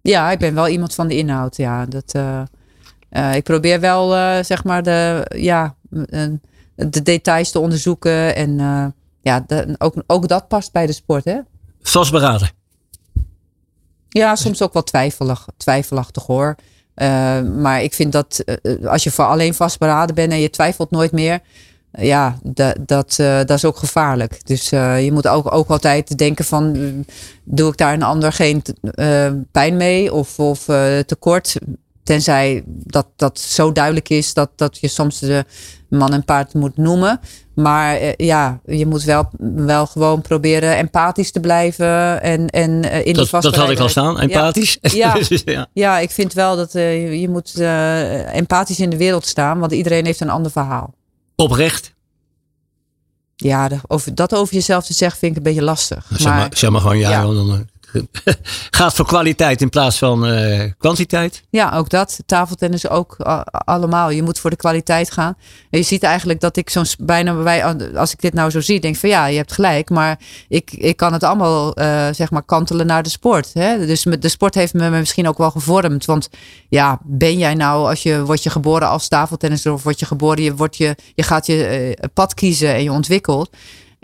ja, 0.02 0.30
ik 0.30 0.38
ben 0.38 0.54
wel 0.54 0.68
iemand 0.68 0.94
van 0.94 1.08
de 1.08 1.16
inhoud. 1.16 1.56
Ja, 1.56 1.86
dat... 1.86 2.14
ik 3.34 3.42
probeer 3.42 3.80
wel, 3.80 4.10
zeg 4.44 4.64
maar, 4.64 4.82
de, 4.82 5.26
ja, 5.36 5.76
de 6.76 7.02
details 7.02 7.50
te 7.50 7.58
onderzoeken. 7.58 8.36
En 8.36 8.50
uh, 8.58 8.86
ja, 9.20 9.44
de, 9.46 9.74
ook, 9.78 9.94
ook 10.06 10.28
dat 10.28 10.48
past 10.48 10.72
bij 10.72 10.86
de 10.86 10.92
sport. 10.92 11.24
Hè? 11.24 11.38
Vastberaden. 11.82 12.50
Ja, 14.08 14.36
soms 14.36 14.62
ook 14.62 14.72
wel 14.72 14.82
twijfelig, 14.82 15.46
twijfelachtig 15.56 16.26
hoor. 16.26 16.54
Uh, 16.96 17.42
maar 17.42 17.82
ik 17.82 17.94
vind 17.94 18.12
dat 18.12 18.44
uh, 18.62 18.86
als 18.86 19.04
je 19.04 19.10
voor 19.10 19.24
alleen 19.24 19.54
vastberaden 19.54 20.14
bent 20.14 20.32
en 20.32 20.40
je 20.40 20.50
twijfelt 20.50 20.90
nooit 20.90 21.12
meer. 21.12 21.40
Ja, 21.98 22.38
dat, 22.42 22.76
dat, 22.80 23.14
dat 23.16 23.50
is 23.50 23.64
ook 23.64 23.76
gevaarlijk. 23.76 24.46
Dus 24.46 24.68
je 24.68 25.10
moet 25.12 25.28
ook, 25.28 25.52
ook 25.52 25.68
altijd 25.68 26.18
denken 26.18 26.44
van, 26.44 26.76
doe 27.44 27.70
ik 27.70 27.76
daar 27.76 27.92
een 27.92 28.02
ander 28.02 28.32
geen 28.32 28.62
pijn 29.50 29.76
mee 29.76 30.12
of, 30.12 30.38
of 30.38 30.64
tekort? 31.06 31.56
Tenzij 32.06 32.62
dat, 32.66 33.06
dat 33.16 33.38
zo 33.38 33.72
duidelijk 33.72 34.08
is 34.08 34.34
dat, 34.34 34.50
dat 34.56 34.78
je 34.78 34.88
soms 34.88 35.18
de 35.18 35.44
man 35.88 36.12
en 36.12 36.24
paard 36.24 36.54
moet 36.54 36.76
noemen. 36.76 37.20
Maar 37.54 38.02
uh, 38.02 38.12
ja, 38.16 38.60
je 38.66 38.86
moet 38.86 39.02
wel, 39.02 39.30
wel 39.38 39.86
gewoon 39.86 40.20
proberen 40.20 40.76
empathisch 40.76 41.30
te 41.30 41.40
blijven. 41.40 42.22
En, 42.22 42.48
en 42.48 42.70
uh, 42.70 43.06
in 43.06 43.14
dat, 43.14 43.30
dat 43.30 43.54
had 43.54 43.70
ik 43.70 43.78
al 43.78 43.88
staan, 43.88 44.20
empathisch. 44.20 44.78
Ja, 44.80 45.16
ja, 45.16 45.38
ja. 45.44 45.66
ja 45.72 45.98
ik 45.98 46.10
vind 46.10 46.32
wel 46.32 46.56
dat 46.56 46.74
uh, 46.74 47.20
je 47.20 47.28
moet 47.28 47.60
empathisch 48.32 48.80
in 48.80 48.90
de 48.90 48.96
wereld 48.96 49.26
staan. 49.26 49.58
Want 49.58 49.72
iedereen 49.72 50.04
heeft 50.04 50.20
een 50.20 50.30
ander 50.30 50.50
verhaal. 50.52 50.94
Oprecht? 51.36 51.94
Ja, 53.36 53.70
over, 53.86 54.14
dat 54.14 54.34
over 54.34 54.54
jezelf 54.54 54.86
te 54.86 54.92
zeggen 54.92 55.18
vind 55.18 55.30
ik 55.30 55.36
een 55.36 55.42
beetje 55.42 55.62
lastig. 55.62 56.06
Zeg 56.10 56.32
maar, 56.32 56.48
zeg 56.50 56.70
maar 56.70 56.80
gewoon 56.80 56.98
ja, 56.98 57.10
ja. 57.10 57.22
Dan, 57.22 57.68
gaat 58.70 58.94
voor 58.94 59.06
kwaliteit 59.06 59.60
in 59.60 59.68
plaats 59.68 59.98
van 59.98 60.28
uh, 60.28 60.70
kwantiteit. 60.78 61.42
Ja, 61.50 61.72
ook 61.76 61.90
dat. 61.90 62.18
Tafeltennis 62.26 62.88
ook 62.88 63.16
allemaal. 63.50 64.10
Je 64.10 64.22
moet 64.22 64.38
voor 64.38 64.50
de 64.50 64.56
kwaliteit 64.56 65.10
gaan. 65.10 65.36
En 65.70 65.78
je 65.78 65.84
ziet 65.84 66.02
eigenlijk 66.02 66.40
dat 66.40 66.56
ik 66.56 66.70
zo'n 66.70 66.86
bijna 66.98 67.42
bij, 67.42 67.64
als 67.94 68.12
ik 68.12 68.20
dit 68.20 68.34
nou 68.34 68.50
zo 68.50 68.60
zie, 68.60 68.80
denk 68.80 68.96
van 68.96 69.08
ja, 69.08 69.26
je 69.26 69.36
hebt 69.36 69.52
gelijk. 69.52 69.90
Maar 69.90 70.18
ik, 70.48 70.72
ik 70.72 70.96
kan 70.96 71.12
het 71.12 71.22
allemaal 71.22 71.80
uh, 71.80 72.08
zeg 72.12 72.30
maar 72.30 72.42
kantelen 72.42 72.86
naar 72.86 73.02
de 73.02 73.08
sport. 73.08 73.50
Hè? 73.54 73.86
Dus 73.86 74.02
de 74.02 74.28
sport 74.28 74.54
heeft 74.54 74.74
me 74.74 74.90
misschien 74.90 75.28
ook 75.28 75.38
wel 75.38 75.50
gevormd. 75.50 76.04
Want 76.04 76.28
ja, 76.68 76.98
ben 77.04 77.38
jij 77.38 77.54
nou, 77.54 77.88
als 77.88 78.02
je 78.02 78.24
word 78.24 78.42
je 78.42 78.50
geboren 78.50 78.88
als 78.88 79.08
tafeltennisser 79.08 79.72
of 79.72 79.82
word 79.82 80.00
je 80.00 80.06
geboren, 80.06 80.42
je, 80.42 80.54
wordt 80.54 80.76
je, 80.76 80.96
je 81.14 81.22
gaat 81.22 81.46
je 81.46 81.98
pad 82.14 82.34
kiezen 82.34 82.74
en 82.74 82.82
je 82.82 82.92
ontwikkelt. 82.92 83.50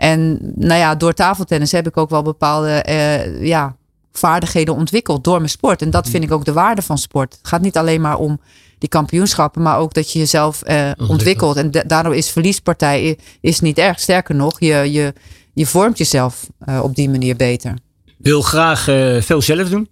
En 0.03 0.39
nou 0.55 0.79
ja, 0.79 0.95
door 0.95 1.13
tafeltennis 1.13 1.71
heb 1.71 1.87
ik 1.87 1.97
ook 1.97 2.09
wel 2.09 2.21
bepaalde 2.21 2.85
uh, 2.89 3.45
ja, 3.45 3.75
vaardigheden 4.11 4.75
ontwikkeld 4.75 5.23
door 5.23 5.37
mijn 5.37 5.49
sport. 5.49 5.81
En 5.81 5.89
dat 5.89 6.09
vind 6.09 6.23
ik 6.23 6.31
ook 6.31 6.45
de 6.45 6.53
waarde 6.53 6.81
van 6.81 6.97
sport. 6.97 7.33
Het 7.33 7.47
gaat 7.47 7.61
niet 7.61 7.77
alleen 7.77 8.01
maar 8.01 8.17
om 8.17 8.39
die 8.77 8.89
kampioenschappen, 8.89 9.61
maar 9.61 9.77
ook 9.77 9.93
dat 9.93 10.11
je 10.11 10.19
jezelf 10.19 10.61
uh, 10.67 10.91
ontwikkelt. 11.07 11.55
En 11.55 11.71
daardoor 11.71 12.15
is 12.15 12.29
verliespartij 12.29 13.17
is 13.41 13.59
niet 13.59 13.77
erg. 13.77 13.99
Sterker 13.99 14.35
nog, 14.35 14.59
je, 14.59 14.91
je, 14.91 15.13
je 15.53 15.65
vormt 15.65 15.97
jezelf 15.97 16.49
uh, 16.65 16.83
op 16.83 16.95
die 16.95 17.09
manier 17.09 17.35
beter. 17.35 17.73
Wil 18.17 18.41
graag 18.41 18.83
veel 19.23 19.41
zelf 19.41 19.69
doen? 19.69 19.89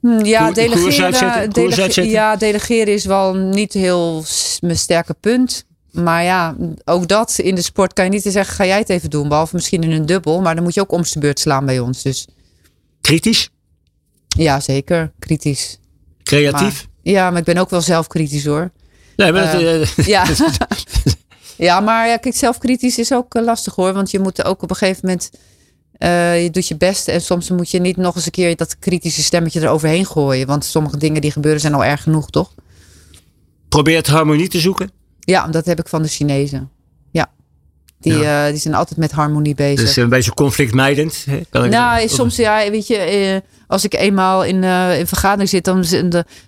Hm, 0.00 0.24
ja, 0.24 0.52
delegeren, 0.52 1.50
delege 1.50 2.08
ja, 2.08 2.36
delegeren 2.36 2.94
is 2.94 3.04
wel 3.04 3.34
niet 3.34 3.72
heel 3.72 4.24
mijn 4.60 4.78
sterke 4.78 5.14
punt. 5.14 5.68
Maar 5.92 6.22
ja, 6.22 6.56
ook 6.84 7.08
dat 7.08 7.38
in 7.38 7.54
de 7.54 7.62
sport 7.62 7.92
kan 7.92 8.04
je 8.04 8.10
niet 8.10 8.22
zeggen, 8.22 8.54
ga 8.54 8.66
jij 8.66 8.78
het 8.78 8.88
even 8.88 9.10
doen. 9.10 9.28
Behalve 9.28 9.54
misschien 9.54 9.82
in 9.82 9.90
een 9.90 10.06
dubbel, 10.06 10.40
maar 10.40 10.54
dan 10.54 10.64
moet 10.64 10.74
je 10.74 10.80
ook 10.80 10.92
om 10.92 11.02
beurt 11.18 11.40
slaan 11.40 11.66
bij 11.66 11.78
ons. 11.78 12.02
Dus. 12.02 12.26
Kritisch? 13.00 13.50
Ja, 14.28 14.60
zeker. 14.60 15.12
Kritisch. 15.18 15.78
Creatief? 16.22 16.86
ja, 17.02 17.30
maar 17.30 17.38
ik 17.38 17.44
ben 17.44 17.56
ook 17.56 17.70
wel 17.70 17.80
zelfkritisch 17.80 18.44
hoor. 18.44 18.70
Nee, 19.16 19.32
maar 19.32 19.62
uh, 19.62 19.84
ja. 20.14 20.26
ja, 21.56 21.80
maar 21.80 22.08
ja, 22.08 22.16
kijk, 22.16 22.36
zelfkritisch 22.36 22.98
is 22.98 23.12
ook 23.12 23.34
eh, 23.34 23.44
lastig 23.44 23.74
hoor. 23.74 23.92
Want 23.92 24.10
je 24.10 24.18
moet 24.18 24.44
ook 24.44 24.62
op 24.62 24.70
een 24.70 24.76
gegeven 24.76 25.00
moment, 25.02 25.30
uh, 25.98 26.42
je 26.42 26.50
doet 26.50 26.68
je 26.68 26.76
best. 26.76 27.08
En 27.08 27.20
soms 27.20 27.50
moet 27.50 27.70
je 27.70 27.80
niet 27.80 27.96
nog 27.96 28.14
eens 28.14 28.24
een 28.24 28.30
keer 28.30 28.56
dat 28.56 28.78
kritische 28.78 29.22
stemmetje 29.22 29.60
eroverheen 29.60 30.06
gooien. 30.06 30.46
Want 30.46 30.64
sommige 30.64 30.96
dingen 30.96 31.20
die 31.20 31.32
gebeuren 31.32 31.60
zijn 31.60 31.74
al 31.74 31.84
erg 31.84 32.02
genoeg, 32.02 32.30
toch? 32.30 32.54
Probeer 33.68 33.96
het 33.96 34.06
harmonie 34.06 34.48
te 34.48 34.58
zoeken. 34.58 34.90
Ja, 35.20 35.46
dat 35.46 35.66
heb 35.66 35.78
ik 35.78 35.88
van 35.88 36.02
de 36.02 36.08
Chinezen. 36.08 36.70
Ja. 37.10 37.30
Die, 38.00 38.18
ja. 38.18 38.48
die 38.48 38.58
zijn 38.58 38.74
altijd 38.74 38.98
met 38.98 39.12
harmonie 39.12 39.54
bezig. 39.54 39.86
Dus 39.86 39.96
een 39.96 40.08
beetje 40.08 40.34
conflictmijdend. 40.34 41.26
Kan 41.50 41.64
ik 41.64 41.70
nou, 41.70 42.08
soms 42.08 42.36
ja, 42.36 42.70
weet 42.70 42.86
je, 42.86 43.42
als 43.66 43.84
ik 43.84 43.94
eenmaal 43.94 44.44
in, 44.44 44.62
uh, 44.62 44.98
in 44.98 45.06
vergadering 45.06 45.48
zit, 45.48 45.64
dan, 45.64 45.84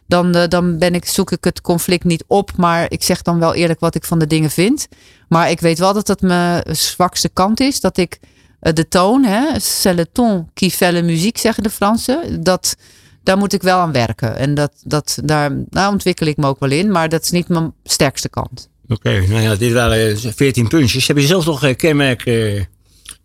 dan, 0.07 0.49
dan 0.49 0.79
ben 0.79 0.95
ik, 0.95 1.05
zoek 1.05 1.31
ik 1.31 1.45
het 1.45 1.61
conflict 1.61 2.05
niet 2.05 2.25
op. 2.27 2.57
Maar 2.57 2.87
ik 2.89 3.03
zeg 3.03 3.23
dan 3.23 3.39
wel 3.39 3.55
eerlijk 3.55 3.81
wat 3.81 3.95
ik 3.95 4.05
van 4.05 4.19
de 4.19 4.27
dingen 4.27 4.51
vind. 4.51 4.89
Maar 5.29 5.51
ik 5.51 5.61
weet 5.61 5.79
wel 5.79 5.93
dat 5.93 6.07
dat 6.07 6.21
mijn 6.21 6.63
zwakste 6.77 7.29
kant 7.29 7.61
is. 7.61 7.81
Dat 7.81 7.97
ik 7.97 8.19
de 8.61 8.89
toon, 8.89 9.25
hè, 9.25 9.61
c'est 9.61 9.97
le 9.97 10.13
ton 10.13 10.49
qui 10.55 10.71
fait 10.71 10.93
la 10.93 11.03
musique, 11.03 11.41
zeggen 11.41 11.63
de 11.63 11.71
Fransen. 11.71 12.43
Dat, 12.43 12.77
daar 13.23 13.37
moet 13.37 13.53
ik 13.53 13.63
wel 13.63 13.79
aan 13.79 13.93
werken. 13.93 14.37
En 14.37 14.55
dat, 14.55 14.73
dat, 14.85 15.19
daar, 15.25 15.51
daar 15.69 15.89
ontwikkel 15.89 16.27
ik 16.27 16.37
me 16.37 16.47
ook 16.47 16.61
wel 16.61 16.71
in. 16.71 16.91
Maar 16.91 17.09
dat 17.09 17.23
is 17.23 17.31
niet 17.31 17.49
mijn 17.49 17.73
sterkste 17.85 18.29
kant. 18.29 18.71
Oké, 18.89 19.27
nou 19.29 19.41
ja, 19.43 19.55
dit 19.55 19.73
waren 19.73 20.19
14 20.19 20.69
puntjes. 20.69 21.07
Heb 21.07 21.17
je 21.17 21.27
zelf 21.27 21.47
nog 21.47 21.63
een 21.63 21.77
kenmerk 21.77 22.27
uh, 22.27 22.63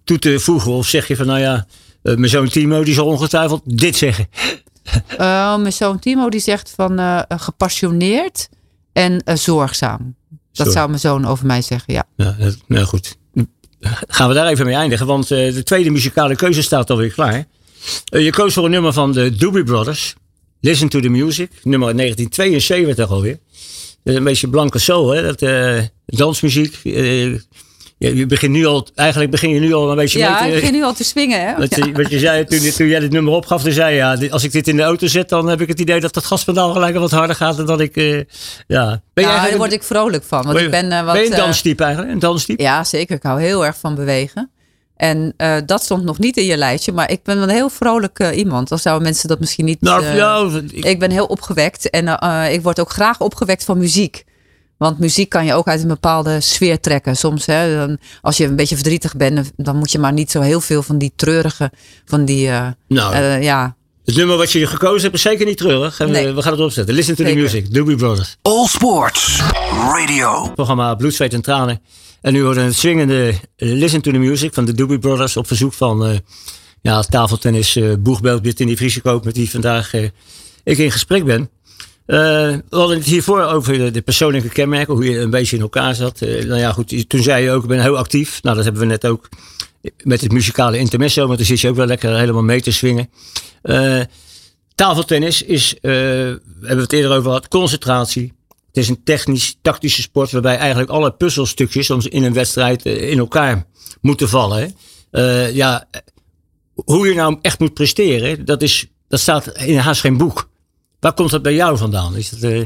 toe 0.04 0.20
te 0.20 0.40
voegen? 0.40 0.72
Of 0.72 0.88
zeg 0.88 1.08
je 1.08 1.16
van, 1.16 1.26
nou 1.26 1.40
ja, 1.40 1.66
mijn 2.02 2.30
zoon 2.30 2.50
Timo 2.50 2.84
die 2.84 2.94
zal 2.94 3.06
ongetwijfeld 3.06 3.62
dit 3.66 3.96
zeggen? 3.96 4.28
Uh, 5.12 5.58
mijn 5.66 5.74
zoon 5.74 6.00
Timo 6.00 6.30
die 6.30 6.40
zegt 6.40 6.74
van 6.76 7.26
gepassioneerd 7.28 8.50
en 8.94 9.22
zorgzaam. 9.34 10.16
Dat 10.52 10.72
zou 10.72 10.88
mijn 10.88 11.00
zoon 11.00 11.26
over 11.26 11.46
mij 11.46 11.62
zeggen, 11.62 11.94
ja. 11.94 12.04
Ja, 12.16 12.36
nou 12.68 12.86
goed. 12.86 13.18
Gaan 14.08 14.28
we 14.28 14.34
daar 14.34 14.48
even 14.48 14.66
mee 14.66 14.76
eindigen, 14.76 15.06
want 15.06 15.28
de 15.28 15.64
tweede 15.64 15.90
muzikale 15.90 16.36
keuze 16.36 16.62
staat 16.62 16.90
alweer 16.90 17.12
klaar. 17.12 17.46
Je 18.04 18.30
koos 18.30 18.54
voor 18.54 18.66
een 18.66 18.72
nummer 18.72 18.94
van 18.94 19.12
de 19.12 19.36
Doobie 19.36 19.64
Brothers. 19.64 20.16
Listen 20.62 20.90
to 20.90 21.00
the 21.00 21.10
Music, 21.10 21.52
nummer 21.64 21.96
1972 21.96 23.10
alweer 23.10 23.40
een 24.16 24.24
beetje 24.24 24.50
blanke 24.50 24.80
soul, 24.80 25.10
hè? 25.10 25.22
Dat, 25.22 25.42
uh, 25.42 25.80
dansmuziek. 26.06 26.80
Uh, 26.84 27.40
je 27.98 28.26
begint 28.26 28.52
nu 28.52 28.66
al, 28.66 28.88
eigenlijk 28.96 29.32
begin 29.32 29.50
je 29.50 29.60
nu 29.60 29.74
al 29.74 29.90
een 29.90 29.96
beetje 29.96 30.20
ja, 30.20 30.42
mee 30.42 30.50
te... 30.50 30.56
ik 30.56 30.62
begin 30.62 30.76
nu 30.76 30.84
al 30.84 30.94
te 30.94 31.04
swingen, 31.04 31.48
hè? 31.48 31.58
Wat, 31.58 31.76
je, 31.76 31.92
wat 31.92 32.10
je 32.10 32.20
zei 32.20 32.46
toen, 32.46 32.72
toen 32.72 32.88
jij 32.88 33.00
dit 33.00 33.12
nummer 33.12 33.34
opgaf, 33.34 33.64
toen 33.64 33.72
zei 33.72 33.92
je, 33.92 33.98
ja, 33.98 34.30
als 34.30 34.44
ik 34.44 34.52
dit 34.52 34.68
in 34.68 34.76
de 34.76 34.84
auto 34.84 35.08
zet, 35.08 35.30
dan 35.30 35.48
heb 35.48 35.62
ik 35.62 35.68
het 35.68 35.80
idee 35.80 36.00
dat 36.00 36.16
het 36.16 36.26
gaspedaal 36.26 36.74
gelijk 36.74 36.98
wat 36.98 37.12
harder 37.12 37.36
gaat 37.36 37.58
dan 37.58 37.66
dat 37.66 37.80
ik, 37.80 37.96
uh, 37.96 38.22
ja. 38.68 39.02
Ben 39.14 39.24
ja, 39.24 39.50
daar 39.50 39.58
word 39.58 39.74
ik 39.74 39.84
vrolijk 39.84 40.24
van. 40.24 40.44
Want 40.44 40.54
ben, 40.54 40.66
ik 40.66 40.72
ben, 40.72 41.06
wat, 41.06 41.14
ben 41.14 41.24
je 41.24 41.30
een 41.30 41.38
danstype 41.38 41.84
eigenlijk? 41.84 42.14
Een 42.14 42.20
danstype? 42.20 42.62
Ja, 42.62 42.84
zeker. 42.84 43.16
Ik 43.16 43.24
hou 43.24 43.42
heel 43.42 43.66
erg 43.66 43.78
van 43.78 43.96
bewegen. 43.96 44.52
En 44.98 45.34
uh, 45.38 45.56
dat 45.66 45.84
stond 45.84 46.04
nog 46.04 46.20
niet 46.20 46.38
in 46.38 46.46
je 46.46 46.58
lijstje, 46.58 46.92
maar 46.92 47.12
ik 47.12 47.24
ben 47.24 47.38
een 47.38 47.50
heel 47.50 47.70
vrolijk 47.70 48.20
uh, 48.20 48.38
iemand. 48.38 48.70
Dan 48.70 48.80
zouden 48.80 49.04
mensen 49.04 49.30
dat 49.30 49.40
misschien 49.40 49.66
niet. 49.66 49.82
Nou, 49.82 50.04
uh, 50.04 50.16
ja, 50.16 50.50
ik... 50.72 50.86
ik... 50.86 51.00
ben 51.00 51.12
heel 51.12 51.26
opgewekt 51.26 51.90
en 51.90 52.08
ik 52.52 52.62
word 52.62 52.80
ook 52.80 52.92
graag 52.92 53.20
opgewekt 53.20 53.64
van 53.64 53.78
muziek. 53.78 54.26
Want 54.78 55.00
muziek 55.00 55.30
kan 55.30 55.46
je 55.46 55.54
ook 55.54 55.68
uit 55.68 55.82
een 55.82 55.88
bepaalde 55.88 56.42
sfeer 56.42 56.80
trekken. 56.80 57.16
Soms, 57.16 57.46
hè, 57.46 57.76
dan, 57.78 57.98
als 58.22 58.38
je 58.38 58.46
een 58.46 58.56
beetje 58.56 58.76
verdrietig 58.76 59.16
bent, 59.16 59.52
dan 59.56 59.78
moet 59.78 59.92
je 59.92 60.00
maar 60.00 60.14
niet 60.14 60.32
zo 60.32 60.42
heel 60.42 60.62
veel 60.62 60.84
van 60.84 60.98
die 60.98 61.14
treurige, 61.16 61.72
van 62.06 62.26
die, 62.26 62.48
uh, 62.48 62.68
nou, 62.88 63.16
uh, 63.16 63.44
ja. 63.44 63.76
Het 64.06 64.16
nummer 64.16 64.38
wat 64.38 64.52
je 64.52 64.68
gekozen 64.68 65.02
hebt 65.02 65.14
is 65.14 65.22
zeker 65.22 65.46
niet 65.46 65.58
treurig. 65.58 66.00
Nee. 66.00 66.34
We 66.34 66.42
gaan 66.42 66.52
het 66.52 66.62
opzetten. 66.62 66.96
Listen 66.96 67.16
to 67.16 67.24
zeker. 67.24 67.38
the 67.38 67.42
music. 67.42 67.74
Doobie 67.74 67.96
Brothers. 67.96 68.38
All 68.42 68.66
Sports 68.68 69.42
Radio. 69.72 70.52
Programma 70.56 70.96
Bloed, 70.96 71.14
Zweet 71.14 71.34
en 71.34 71.42
Tranen. 71.42 71.82
En 72.22 72.34
nu 72.34 72.44
wordt 72.44 72.60
een 72.60 72.74
swingende 72.74 73.34
Listen 73.58 74.02
to 74.02 74.12
the 74.12 74.18
Music 74.18 74.54
van 74.54 74.66
de 74.66 74.74
Doobie 74.74 75.00
Brothers 75.00 75.38
op 75.38 75.48
verzoek 75.48 75.74
van 75.74 76.10
uh, 76.10 76.18
ja, 76.82 77.02
tafeltennis 77.02 77.76
uh, 77.76 77.94
boegbeeld 78.00 78.58
die 78.58 78.78
Vriesekoop 78.78 79.26
met 79.26 79.36
die 79.36 79.50
vandaag 79.50 79.94
ik 80.64 80.78
in 80.78 80.92
gesprek 80.92 81.26
ben. 81.26 81.50
We 82.06 82.64
hadden 82.70 82.98
het 82.98 83.06
hiervoor 83.06 83.42
over 83.42 83.78
de, 83.78 83.92
de, 83.92 84.02
persoonlijke 84.02 84.50
kenmerken, 84.50 84.94
hoe 84.94 85.10
je 85.10 85.20
een 85.20 85.30
beetje 85.30 85.56
in 85.56 85.62
elkaar 85.62 85.96
zat. 85.96 86.20
Nou 86.20 86.56
ja, 86.56 86.72
goed, 86.72 87.10
toen 87.10 87.24
zei 87.24 87.44
je 87.44 87.52
ook, 87.52 87.62
ik 87.62 87.70
ben 87.70 87.82
heel 87.82 87.98
actief. 87.98 88.44
Nou, 88.44 88.56
dat 88.56 88.64
hebben 88.64 88.82
we 88.82 88.88
net 88.88 89.06
ook 89.06 89.30
met 90.04 90.22
het 90.22 90.32
muzikale 90.32 90.78
intermezzo, 90.78 91.26
want 91.26 91.38
dan 91.38 91.48
zit 91.48 91.60
je 91.60 91.70
ook 91.70 91.76
wel 91.76 91.86
lekker 91.86 92.18
helemaal 92.18 92.44
mee 92.44 92.62
te 92.62 92.72
swingen. 92.72 93.10
Uh, 93.64 94.02
tafeltennis 94.76 95.42
is, 95.42 95.76
we 95.82 96.40
hebben 96.62 96.84
het 96.84 96.94
eerder 96.94 97.12
over 97.12 97.24
gehad, 97.24 97.48
concentratie. 97.48 98.37
Het 98.78 98.86
is 98.86 98.92
een 98.92 99.04
technisch, 99.04 99.58
tactische 99.62 100.02
sport 100.02 100.32
waarbij 100.32 100.58
eigenlijk 100.58 100.90
alle 100.90 101.12
puzzelstukjes 101.12 101.86
soms 101.86 102.08
in 102.08 102.24
een 102.24 102.34
wedstrijd 102.34 102.86
in 102.86 103.18
elkaar 103.18 103.66
moeten 104.02 104.30
vallen. 104.30 104.76
ja, 105.54 105.88
hoe 106.74 107.08
je 107.08 107.14
nou 107.14 107.38
echt 107.42 107.60
moet 107.60 107.74
presteren, 107.74 108.46
dat, 108.46 108.62
is, 108.62 108.88
dat 109.08 109.20
staat 109.20 109.48
in 109.48 109.78
haast 109.78 110.02
geen 110.02 110.18
boek. 110.18 110.50
Waar 111.00 111.14
komt 111.14 111.30
dat 111.30 111.42
bij 111.42 111.54
jou 111.54 111.78
vandaan? 111.78 112.16
Is 112.16 112.30
het, 112.30 112.44
uh, 112.44 112.64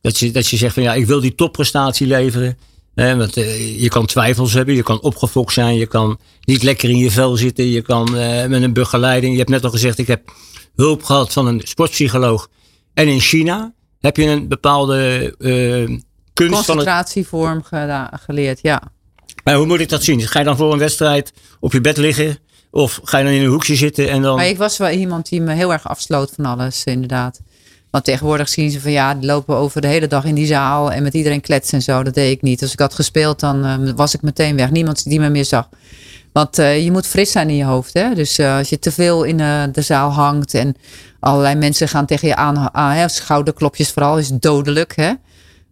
dat, 0.00 0.18
je, 0.18 0.30
dat 0.30 0.48
je 0.48 0.56
zegt 0.56 0.74
van 0.74 0.82
ja, 0.82 0.94
ik 0.94 1.06
wil 1.06 1.20
die 1.20 1.34
topprestatie 1.34 2.06
leveren. 2.06 2.58
Want 2.94 3.34
je 3.34 3.88
kan 3.88 4.06
twijfels 4.06 4.52
hebben, 4.52 4.74
je 4.74 4.82
kan 4.82 5.00
opgefokt 5.00 5.52
zijn, 5.52 5.74
je 5.74 5.86
kan 5.86 6.18
niet 6.44 6.62
lekker 6.62 6.90
in 6.90 6.98
je 6.98 7.10
vel 7.10 7.36
zitten, 7.36 7.64
je 7.64 7.82
kan 7.82 8.10
met 8.50 8.62
een 8.62 8.72
begeleiding. 8.72 9.32
Je 9.32 9.38
hebt 9.38 9.50
net 9.50 9.64
al 9.64 9.70
gezegd, 9.70 9.98
ik 9.98 10.06
heb 10.06 10.32
hulp 10.74 11.02
gehad 11.02 11.32
van 11.32 11.46
een 11.46 11.60
sportpsycholoog. 11.64 12.48
En 12.94 13.08
in 13.08 13.20
China 13.20 13.76
heb 14.00 14.16
je 14.16 14.24
een 14.24 14.48
bepaalde 14.48 15.34
kunst 16.32 16.54
Concentratievorm 16.54 17.64
van 17.64 18.08
geleerd, 18.12 18.58
ja. 18.62 18.82
Maar 19.44 19.54
hoe 19.54 19.66
moet 19.66 19.80
ik 19.80 19.88
dat 19.88 20.02
zien? 20.02 20.20
Ga 20.20 20.38
je 20.38 20.44
dan 20.44 20.56
voor 20.56 20.72
een 20.72 20.78
wedstrijd 20.78 21.32
op 21.60 21.72
je 21.72 21.80
bed 21.80 21.96
liggen 21.96 22.38
of 22.70 23.00
ga 23.02 23.18
je 23.18 23.24
dan 23.24 23.32
in 23.32 23.42
een 23.42 23.50
hoekje 23.50 23.76
zitten 23.76 24.10
en 24.10 24.22
dan. 24.22 24.36
Maar 24.36 24.48
ik 24.48 24.58
was 24.58 24.76
wel 24.76 24.90
iemand 24.90 25.28
die 25.28 25.40
me 25.40 25.52
heel 25.52 25.72
erg 25.72 25.88
afsloot 25.88 26.32
van 26.34 26.44
alles, 26.44 26.84
inderdaad. 26.84 27.40
Want 27.90 28.04
tegenwoordig 28.04 28.48
zien 28.48 28.70
ze 28.70 28.80
van 28.80 28.90
ja, 28.90 29.14
die 29.14 29.26
lopen 29.26 29.56
over 29.56 29.80
de 29.80 29.86
hele 29.86 30.06
dag 30.06 30.24
in 30.24 30.34
die 30.34 30.46
zaal 30.46 30.92
en 30.92 31.02
met 31.02 31.14
iedereen 31.14 31.40
kletsen 31.40 31.78
en 31.78 31.84
zo. 31.84 32.02
Dat 32.02 32.14
deed 32.14 32.30
ik 32.30 32.42
niet. 32.42 32.62
Als 32.62 32.72
ik 32.72 32.78
had 32.78 32.94
gespeeld, 32.94 33.40
dan 33.40 33.66
uh, 33.66 33.90
was 33.96 34.14
ik 34.14 34.22
meteen 34.22 34.56
weg. 34.56 34.70
Niemand 34.70 35.04
die 35.04 35.20
me 35.20 35.28
meer 35.28 35.44
zag. 35.44 35.68
Want 36.32 36.58
uh, 36.58 36.84
je 36.84 36.90
moet 36.90 37.06
fris 37.06 37.30
zijn 37.30 37.48
in 37.48 37.56
je 37.56 37.64
hoofd. 37.64 37.94
Hè? 37.94 38.14
Dus 38.14 38.38
uh, 38.38 38.56
als 38.56 38.68
je 38.68 38.78
te 38.78 38.92
veel 38.92 39.22
in 39.22 39.36
de 39.72 39.82
zaal 39.82 40.10
hangt 40.10 40.54
en 40.54 40.74
allerlei 41.20 41.54
mensen 41.54 41.88
gaan 41.88 42.06
tegen 42.06 42.28
je 42.28 42.36
aan, 42.36 42.74
aan 42.74 42.90
hè? 42.90 43.08
schouderklopjes 43.08 43.90
vooral, 43.90 44.18
is 44.18 44.28
dodelijk. 44.28 44.96
Hè? 44.96 45.12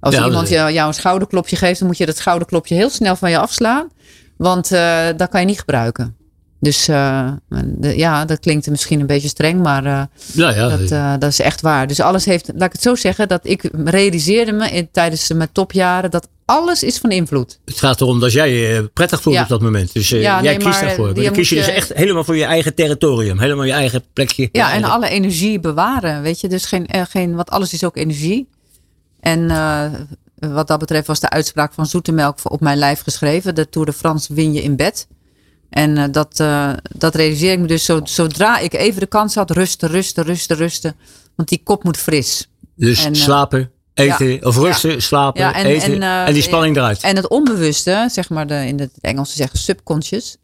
Als 0.00 0.14
ja, 0.14 0.24
iemand 0.24 0.48
jou, 0.48 0.72
jou 0.72 0.88
een 0.88 0.94
schouderklopje 0.94 1.56
geeft, 1.56 1.78
dan 1.78 1.88
moet 1.88 1.98
je 1.98 2.06
dat 2.06 2.16
schouderklopje 2.16 2.74
heel 2.74 2.90
snel 2.90 3.16
van 3.16 3.30
je 3.30 3.38
afslaan. 3.38 3.88
Want 4.36 4.68
dat 5.16 5.28
kan 5.28 5.40
je 5.40 5.46
niet 5.46 5.58
gebruiken. 5.58 6.16
Dus 6.60 6.88
uh, 6.88 7.28
de, 7.64 7.96
ja, 7.96 8.24
dat 8.24 8.40
klinkt 8.40 8.70
misschien 8.70 9.00
een 9.00 9.06
beetje 9.06 9.28
streng, 9.28 9.62
maar 9.62 9.84
uh, 9.84 10.02
ja, 10.32 10.54
ja, 10.54 10.68
dat, 10.68 10.90
uh, 10.90 11.12
dat 11.18 11.30
is 11.30 11.40
echt 11.40 11.60
waar. 11.60 11.86
Dus 11.86 12.00
alles 12.00 12.24
heeft, 12.24 12.50
laat 12.54 12.66
ik 12.66 12.72
het 12.72 12.82
zo 12.82 12.94
zeggen, 12.94 13.28
dat 13.28 13.40
ik 13.42 13.70
realiseerde 13.84 14.52
me 14.52 14.70
in, 14.70 14.88
tijdens 14.92 15.32
mijn 15.32 15.52
topjaren 15.52 16.10
dat 16.10 16.28
alles 16.44 16.82
is 16.82 16.98
van 16.98 17.10
invloed. 17.10 17.58
Het 17.64 17.78
gaat 17.78 18.00
erom 18.00 18.20
dat 18.20 18.32
jij 18.32 18.52
je 18.52 18.90
prettig 18.92 19.22
voelt 19.22 19.36
ja. 19.36 19.42
op 19.42 19.48
dat 19.48 19.60
moment. 19.60 19.92
Dus 19.92 20.08
jij 20.08 20.40
nee, 20.40 20.56
kiest 20.56 20.80
daarvoor. 20.80 21.14
Dan 21.14 21.32
kies 21.32 21.48
je 21.48 21.54
dus 21.54 21.68
echt 21.68 21.92
helemaal 21.92 22.24
voor 22.24 22.36
je 22.36 22.44
eigen 22.44 22.74
territorium, 22.74 23.38
helemaal 23.38 23.64
je 23.64 23.72
eigen 23.72 24.04
plekje. 24.12 24.48
Ja, 24.52 24.72
en 24.72 24.84
alle 24.84 25.08
energie 25.08 25.60
bewaren, 25.60 26.22
weet 26.22 26.40
je. 26.40 26.48
Dus 26.48 26.64
geen, 26.64 26.88
geen, 26.90 27.34
want 27.34 27.50
alles 27.50 27.72
is 27.72 27.84
ook 27.84 27.96
energie. 27.96 28.48
En 29.20 29.48
wat 30.38 30.68
dat 30.68 30.78
betreft 30.78 31.06
was 31.06 31.20
de 31.20 31.30
uitspraak 31.30 31.72
van 31.72 31.86
Zoetemelk 31.86 32.38
op 32.42 32.60
mijn 32.60 32.78
lijf 32.78 33.02
geschreven. 33.02 33.54
De 33.54 33.68
Tour 33.68 33.86
de 33.86 33.92
France 33.92 34.34
win 34.34 34.52
je 34.52 34.62
in 34.62 34.76
bed. 34.76 35.06
En 35.76 35.96
uh, 35.96 36.04
dat, 36.10 36.40
uh, 36.40 36.72
dat 36.96 37.14
realiseer 37.14 37.52
ik 37.52 37.58
me 37.58 37.66
dus 37.66 37.90
zodra 38.04 38.58
ik 38.58 38.74
even 38.74 39.00
de 39.00 39.06
kans 39.06 39.34
had, 39.34 39.50
rusten, 39.50 39.88
rusten, 39.88 40.24
rusten, 40.24 40.56
rusten. 40.56 40.96
Want 41.34 41.48
die 41.48 41.60
kop 41.64 41.84
moet 41.84 41.96
fris. 41.96 42.48
Dus 42.74 43.04
en, 43.04 43.14
uh, 43.14 43.20
slapen, 43.20 43.70
eten, 43.94 44.26
ja, 44.28 44.38
of 44.40 44.56
rusten, 44.56 44.90
ja. 44.90 45.00
slapen, 45.00 45.40
ja, 45.40 45.54
en, 45.54 45.66
eten 45.66 46.02
en, 46.02 46.26
en, 46.26 46.32
die 46.32 46.42
spanning 46.42 46.76
eruit. 46.76 47.02
En 47.02 47.16
het 47.16 47.28
onbewuste, 47.28 48.08
zeg 48.12 48.28
maar 48.28 48.46
de, 48.46 48.66
in 48.66 48.80
het 48.80 48.90
Engels 49.00 49.34
zeggen 49.34 49.58
subconscious. 49.58 50.36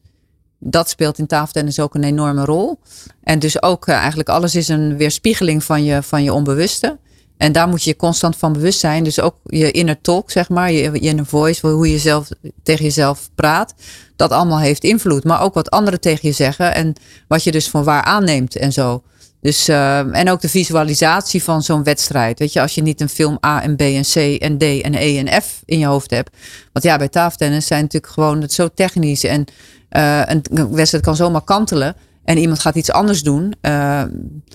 Dat 0.58 0.88
speelt 0.88 1.18
in 1.18 1.26
tafeltennis 1.26 1.80
ook 1.80 1.94
een 1.94 2.04
enorme 2.04 2.44
rol. 2.44 2.78
En 3.22 3.38
dus 3.38 3.62
ook 3.62 3.88
eigenlijk 3.88 4.28
alles 4.28 4.54
is 4.54 4.68
een 4.68 4.96
weerspiegeling 4.96 5.64
van 5.64 5.84
je, 5.84 6.02
van 6.02 6.22
je 6.22 6.32
onbewuste. 6.32 6.98
En 7.42 7.52
daar 7.52 7.68
moet 7.68 7.82
je 7.82 7.96
constant 7.96 8.36
van 8.36 8.52
bewust 8.52 8.80
zijn. 8.80 9.04
Dus 9.04 9.20
ook 9.20 9.36
je 9.44 9.70
inner 9.70 10.00
talk, 10.00 10.30
zeg 10.30 10.48
maar, 10.48 10.72
je 10.72 10.98
inner 10.98 11.26
voice, 11.26 11.66
hoe 11.66 11.90
je 11.90 11.98
zelf 11.98 12.28
tegen 12.62 12.84
jezelf 12.84 13.30
praat. 13.34 13.74
Dat 14.16 14.30
allemaal 14.30 14.60
heeft 14.60 14.84
invloed. 14.84 15.24
Maar 15.24 15.40
ook 15.40 15.54
wat 15.54 15.70
anderen 15.70 16.00
tegen 16.00 16.28
je 16.28 16.34
zeggen 16.34 16.74
en 16.74 16.94
wat 17.28 17.44
je 17.44 17.52
dus 17.52 17.68
van 17.68 17.84
waar 17.84 18.02
aanneemt 18.02 18.56
en 18.56 18.72
zo. 18.72 19.02
Dus, 19.40 19.68
uh, 19.68 20.16
en 20.16 20.30
ook 20.30 20.40
de 20.40 20.48
visualisatie 20.48 21.42
van 21.42 21.62
zo'n 21.62 21.82
wedstrijd. 21.82 22.38
Weet 22.38 22.52
je, 22.52 22.60
als 22.60 22.74
je 22.74 22.82
niet 22.82 23.00
een 23.00 23.08
film 23.08 23.38
A 23.46 23.62
en 23.62 23.76
B 23.76 23.80
en 23.80 24.02
C 24.02 24.16
en 24.42 24.58
D 24.58 24.62
en 24.62 24.94
E 24.94 25.18
en 25.18 25.42
F 25.42 25.62
in 25.64 25.78
je 25.78 25.86
hoofd 25.86 26.10
hebt. 26.10 26.36
Want 26.72 26.84
ja, 26.84 26.96
bij 26.96 27.08
tafeltennis 27.08 27.66
zijn 27.66 27.82
natuurlijk 27.82 28.12
gewoon 28.12 28.40
het 28.40 28.52
zo 28.52 28.68
technisch. 28.74 29.24
En 29.24 29.44
uh, 29.90 30.22
een 30.26 30.74
wedstrijd 30.74 31.04
kan 31.04 31.16
zomaar 31.16 31.44
kantelen. 31.44 31.96
En 32.24 32.38
iemand 32.38 32.58
gaat 32.60 32.74
iets 32.74 32.90
anders 32.90 33.22
doen, 33.22 33.54
uh, 33.62 34.02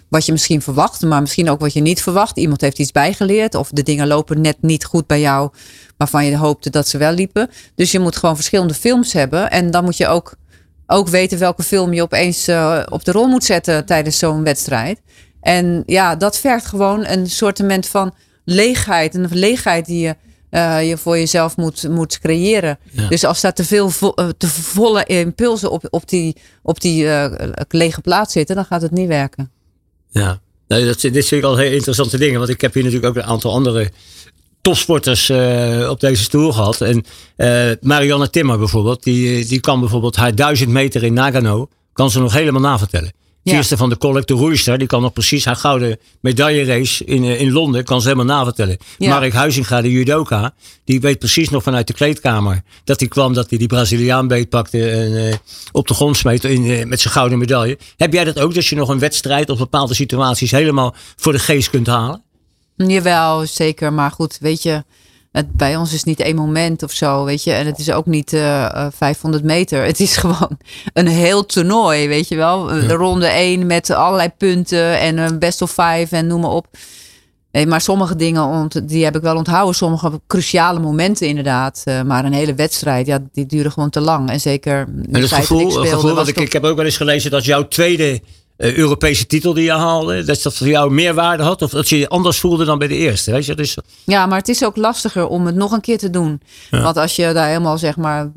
wat 0.10 0.26
je 0.26 0.32
misschien 0.32 0.62
verwacht, 0.62 1.02
maar 1.02 1.22
misschien 1.22 1.50
ook 1.50 1.60
wat 1.60 1.74
je 1.74 1.82
niet 1.82 2.02
verwacht. 2.02 2.38
Iemand 2.38 2.62
heeft 2.62 2.80
iets 2.80 2.92
bijgeleerd 2.92 3.56
of 3.56 3.70
de 3.70 3.84
dingen 3.84 4.08
lopen 4.08 4.42
net 4.42 4.58
niet 4.62 4.86
goed 4.86 5.08
bij 5.08 5.20
jou, 5.20 5.52
waarvan 5.98 6.26
je 6.26 6.38
hoopte 6.38 6.70
dat 6.70 6.88
ze 6.88 6.98
wel 6.98 7.12
liepen. 7.12 7.50
Dus 7.76 7.92
je 7.92 8.00
moet 8.00 8.16
gewoon 8.16 8.36
verschillende 8.36 8.74
films 8.74 9.14
hebben 9.14 9.52
en 9.52 9.72
dan 9.72 9.84
moet 9.84 9.98
je 9.98 10.08
ook, 10.08 10.36
ook 10.88 11.08
weten 11.08 11.40
welke 11.40 11.64
film 11.64 11.94
je 11.94 12.02
opeens 12.02 12.50
uh, 12.50 12.84
op 12.90 13.04
de 13.04 13.12
rol 13.12 13.28
moet 13.28 13.44
zetten 13.44 13.86
tijdens 13.86 14.18
zo'n 14.18 14.44
wedstrijd. 14.44 15.02
En 15.42 15.84
ja, 15.86 16.16
dat 16.16 16.38
vergt 16.38 16.66
gewoon 16.66 17.06
een 17.06 17.30
soortement 17.30 17.88
van 17.88 18.14
leegheid, 18.46 19.16
een 19.16 19.28
leegheid 19.30 19.86
die 19.86 20.00
je 20.00 20.16
je 20.50 20.96
voor 20.98 21.18
jezelf 21.18 21.58
moet, 21.58 21.90
moet 21.90 22.20
creëren. 22.20 22.80
Dus 23.10 23.24
als 23.24 23.42
daar 23.42 23.54
te 23.54 23.64
veel 23.64 23.90
te 24.38 24.48
volle 24.48 25.04
impulsen 25.04 25.72
op, 25.72 25.88
op 25.90 26.10
die, 26.10 26.36
op 26.64 26.82
die 26.82 27.08
lege 27.70 28.02
plaats 28.02 28.34
zitten, 28.34 28.56
dan 28.56 28.66
gaat 28.66 28.82
het 28.82 28.92
niet 28.92 29.08
werken. 29.08 29.52
Ja, 30.10 30.40
nou, 30.68 30.86
dat, 30.86 31.02
dit 31.02 31.28
vind 31.28 31.32
ik 31.32 31.44
al 31.44 31.58
heel 31.58 31.72
interessante 31.72 32.18
dingen. 32.18 32.38
Want 32.40 32.52
ik 32.52 32.62
heb 32.62 32.74
hier 32.74 32.84
natuurlijk 32.84 33.18
ook 33.18 33.24
een 33.24 33.30
aantal 33.30 33.52
andere 33.52 33.92
topsporters 34.62 35.30
uh, 35.30 35.90
op 35.90 36.00
deze 36.00 36.24
stoel 36.24 36.52
gehad. 36.52 36.82
En 36.82 37.06
uh, 37.38 37.72
Marianne 37.82 38.30
Timmer 38.30 38.58
bijvoorbeeld, 38.58 39.04
die, 39.04 39.46
die 39.46 39.60
kan 39.60 39.80
bijvoorbeeld 39.80 40.16
haar 40.16 40.36
duizend 40.36 40.70
meter 40.70 41.04
in 41.04 41.14
Nagano, 41.14 41.70
kan 41.94 42.12
ze 42.12 42.20
nog 42.20 42.34
helemaal 42.34 42.62
navertellen. 42.62 43.12
Eerste 43.56 43.78
van 43.78 43.90
de 43.90 43.98
collect, 43.98 44.28
de 44.28 44.34
roeister, 44.34 44.78
die 44.78 44.88
kan 44.88 45.02
nog 45.02 45.14
precies 45.14 45.46
haar 45.46 45.56
gouden 45.56 46.00
medaillerace 46.22 47.06
in, 47.06 47.24
uh, 47.24 47.40
in 47.40 47.52
Londen, 47.52 47.84
kan 47.84 48.02
ze 48.02 48.08
helemaal 48.08 48.36
navertellen. 48.36 48.78
Ja. 48.98 49.20
Mark 49.20 49.34
Huizinga, 49.34 49.82
de 49.82 49.92
judoka, 49.92 50.54
die 50.84 51.00
weet 51.00 51.20
precies 51.20 51.50
nog 51.50 51.64
vanuit 51.64 51.88
de 51.88 51.94
kleedkamer 51.94 52.62
dat 52.84 53.00
hij 53.00 53.10
kwam, 53.10 53.34
dat 53.34 53.50
hij 53.50 53.58
die 53.58 53.68
Braziliaan 53.68 54.28
beetpakte 54.28 54.90
en 54.90 55.12
uh, 55.12 55.34
op 55.72 55.88
de 55.88 55.94
grond 55.94 56.18
smeet 56.18 56.44
in, 56.44 56.88
met 56.90 57.00
zijn 57.00 57.14
gouden 57.14 57.38
medaille. 57.38 57.78
Heb 57.98 58.14
jij 58.14 58.24
dat 58.24 58.40
ook, 58.40 58.54
dat 58.54 58.66
je 58.66 58.76
nog 58.76 58.90
een 58.90 59.00
wedstrijd 59.00 59.50
of 59.50 59.58
bepaalde 59.58 59.94
situaties 59.94 60.52
helemaal 60.52 60.96
voor 61.16 61.32
de 61.32 61.40
geest 61.40 61.70
kunt 61.70 61.88
halen? 61.88 62.22
Jawel, 62.76 63.46
zeker. 63.46 63.94
Maar 63.94 64.12
goed, 64.12 64.38
weet 64.40 64.64
je, 64.64 64.84
het, 65.32 65.52
bij 65.52 65.76
ons 65.76 65.94
is 65.94 66.04
niet 66.04 66.20
één 66.20 66.36
moment 66.36 66.84
of 66.84 66.92
zo, 66.92 67.24
weet 67.24 67.44
je. 67.44 67.52
En 67.52 67.66
het 67.66 67.80
is 67.80 67.92
ook 67.92 68.06
niet 68.06 68.34
uh, 68.34 68.66
eh, 68.66 68.92
500 68.92 69.44
eh, 69.44 69.50
meter. 69.50 69.84
Het 69.84 70.00
is 70.00 70.18
gewoon 70.28 70.58
een 70.94 71.08
heel 71.08 71.46
toernooi, 71.46 72.08
weet 72.08 72.28
je 72.28 72.36
wel. 72.36 72.66
De 72.66 72.94
ronde 72.94 73.28
1 73.28 73.66
met 73.66 73.90
allerlei 73.90 74.30
punten 74.38 75.00
en 75.00 75.18
een 75.18 75.40
best 75.40 75.62
of 75.62 75.70
five 75.70 76.08
en 76.10 76.28
noem 76.28 76.42
maar 76.42 76.52
op. 76.52 76.68
Nee, 77.52 77.68
maar 77.68 77.82
sommige 77.82 78.16
dingen 78.16 78.70
die 78.84 79.04
heb 79.04 79.16
ik 79.16 79.22
wel 79.22 79.36
onthouden. 79.36 79.76
Sommige 79.76 80.22
cruciale 80.28 80.80
momenten 80.80 81.28
inderdaad. 81.28 81.84
Uh, 81.86 82.02
maar 82.02 82.26
een 82.26 82.34
hele 82.34 82.54
wedstrijd, 82.54 83.08
ja, 83.08 83.20
die 83.32 83.46
duurde 83.46 83.72
gewoon 83.72 83.90
te 83.90 84.00
lang. 84.00 84.30
En 84.30 84.40
zeker. 84.40 84.88
En 85.12 85.22
het 85.22 85.32
gevoel, 85.32 85.60
ik, 85.60 85.70
speelde, 85.70 85.88
gevoel 85.90 86.28
ik, 86.28 86.38
ik 86.38 86.54
heb 86.54 86.64
ook 86.64 86.76
wel 86.76 86.86
eens 86.86 86.98
gelezen 86.98 87.32
dat 87.32 87.46
jouw 87.46 87.68
tweede 87.68 88.22
uh, 88.58 88.76
Europese 88.76 89.26
titel 89.26 89.54
die 89.54 89.64
je 89.64 89.72
haalde, 89.72 90.24
dat 90.24 90.42
dat 90.42 90.56
voor 90.56 90.68
jou 90.68 90.92
meer 90.92 91.14
waarde 91.14 91.44
had? 91.44 91.62
Of 91.62 91.70
dat 91.70 91.90
je 91.90 91.98
je 91.98 92.10
anders 92.10 92.40
voelde 92.40 92.66
dan 92.66 92.78
bij 92.78 92.88
de 92.88 92.96
eerste? 92.96 93.32
Weet 93.32 93.46
je? 93.46 93.56
Dus... 93.56 93.78
Ja, 94.04 94.26
maar 94.26 94.38
het 94.38 94.50
is 94.50 94.64
ook 94.64 94.76
lastiger 94.76 95.28
om 95.28 95.46
het 95.46 95.56
nog 95.56 95.72
een 95.72 95.82
keer 95.82 95.98
te 95.98 96.10
doen. 96.10 96.42
Want 96.70 96.98
als 96.98 97.16
je 97.16 97.34
daar 97.34 97.48
helemaal 97.48 97.78
zeg 97.78 97.98
maar 97.98 98.32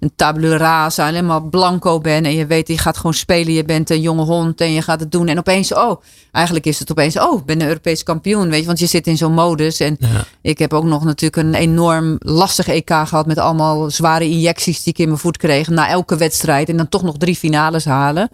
een 0.00 0.12
tabula 0.16 0.56
rasa, 0.56 1.06
helemaal 1.06 1.40
blanco 1.40 2.00
bent 2.00 2.26
en 2.26 2.34
je 2.34 2.46
weet 2.46 2.68
je 2.68 2.78
gaat 2.78 2.96
gewoon 2.96 3.14
spelen, 3.14 3.52
je 3.52 3.64
bent 3.64 3.90
een 3.90 4.00
jonge 4.00 4.22
hond 4.22 4.60
en 4.60 4.72
je 4.72 4.82
gaat 4.82 5.00
het 5.00 5.12
doen 5.12 5.28
en 5.28 5.38
opeens, 5.38 5.74
oh, 5.74 6.02
eigenlijk 6.32 6.66
is 6.66 6.78
het 6.78 6.90
opeens, 6.90 7.18
oh, 7.18 7.38
ik 7.38 7.44
ben 7.44 7.60
een 7.60 7.66
Europees 7.66 8.02
kampioen, 8.02 8.50
weet 8.50 8.60
je, 8.60 8.66
want 8.66 8.78
je 8.78 8.86
zit 8.86 9.06
in 9.06 9.16
zo'n 9.16 9.32
modus 9.32 9.80
en 9.80 9.98
ik 10.42 10.58
heb 10.58 10.72
ook 10.72 10.84
nog 10.84 11.04
natuurlijk 11.04 11.36
een 11.36 11.54
enorm 11.54 12.16
lastig 12.18 12.68
EK 12.68 12.90
gehad 12.90 13.26
met 13.26 13.38
allemaal 13.38 13.90
zware 13.90 14.24
injecties 14.24 14.82
die 14.82 14.92
ik 14.92 14.98
in 14.98 15.08
mijn 15.08 15.18
voet 15.18 15.36
kreeg 15.36 15.68
na 15.68 15.88
elke 15.88 16.16
wedstrijd 16.16 16.68
en 16.68 16.76
dan 16.76 16.88
toch 16.88 17.02
nog 17.02 17.16
drie 17.16 17.36
finales 17.36 17.84
halen. 17.84 18.30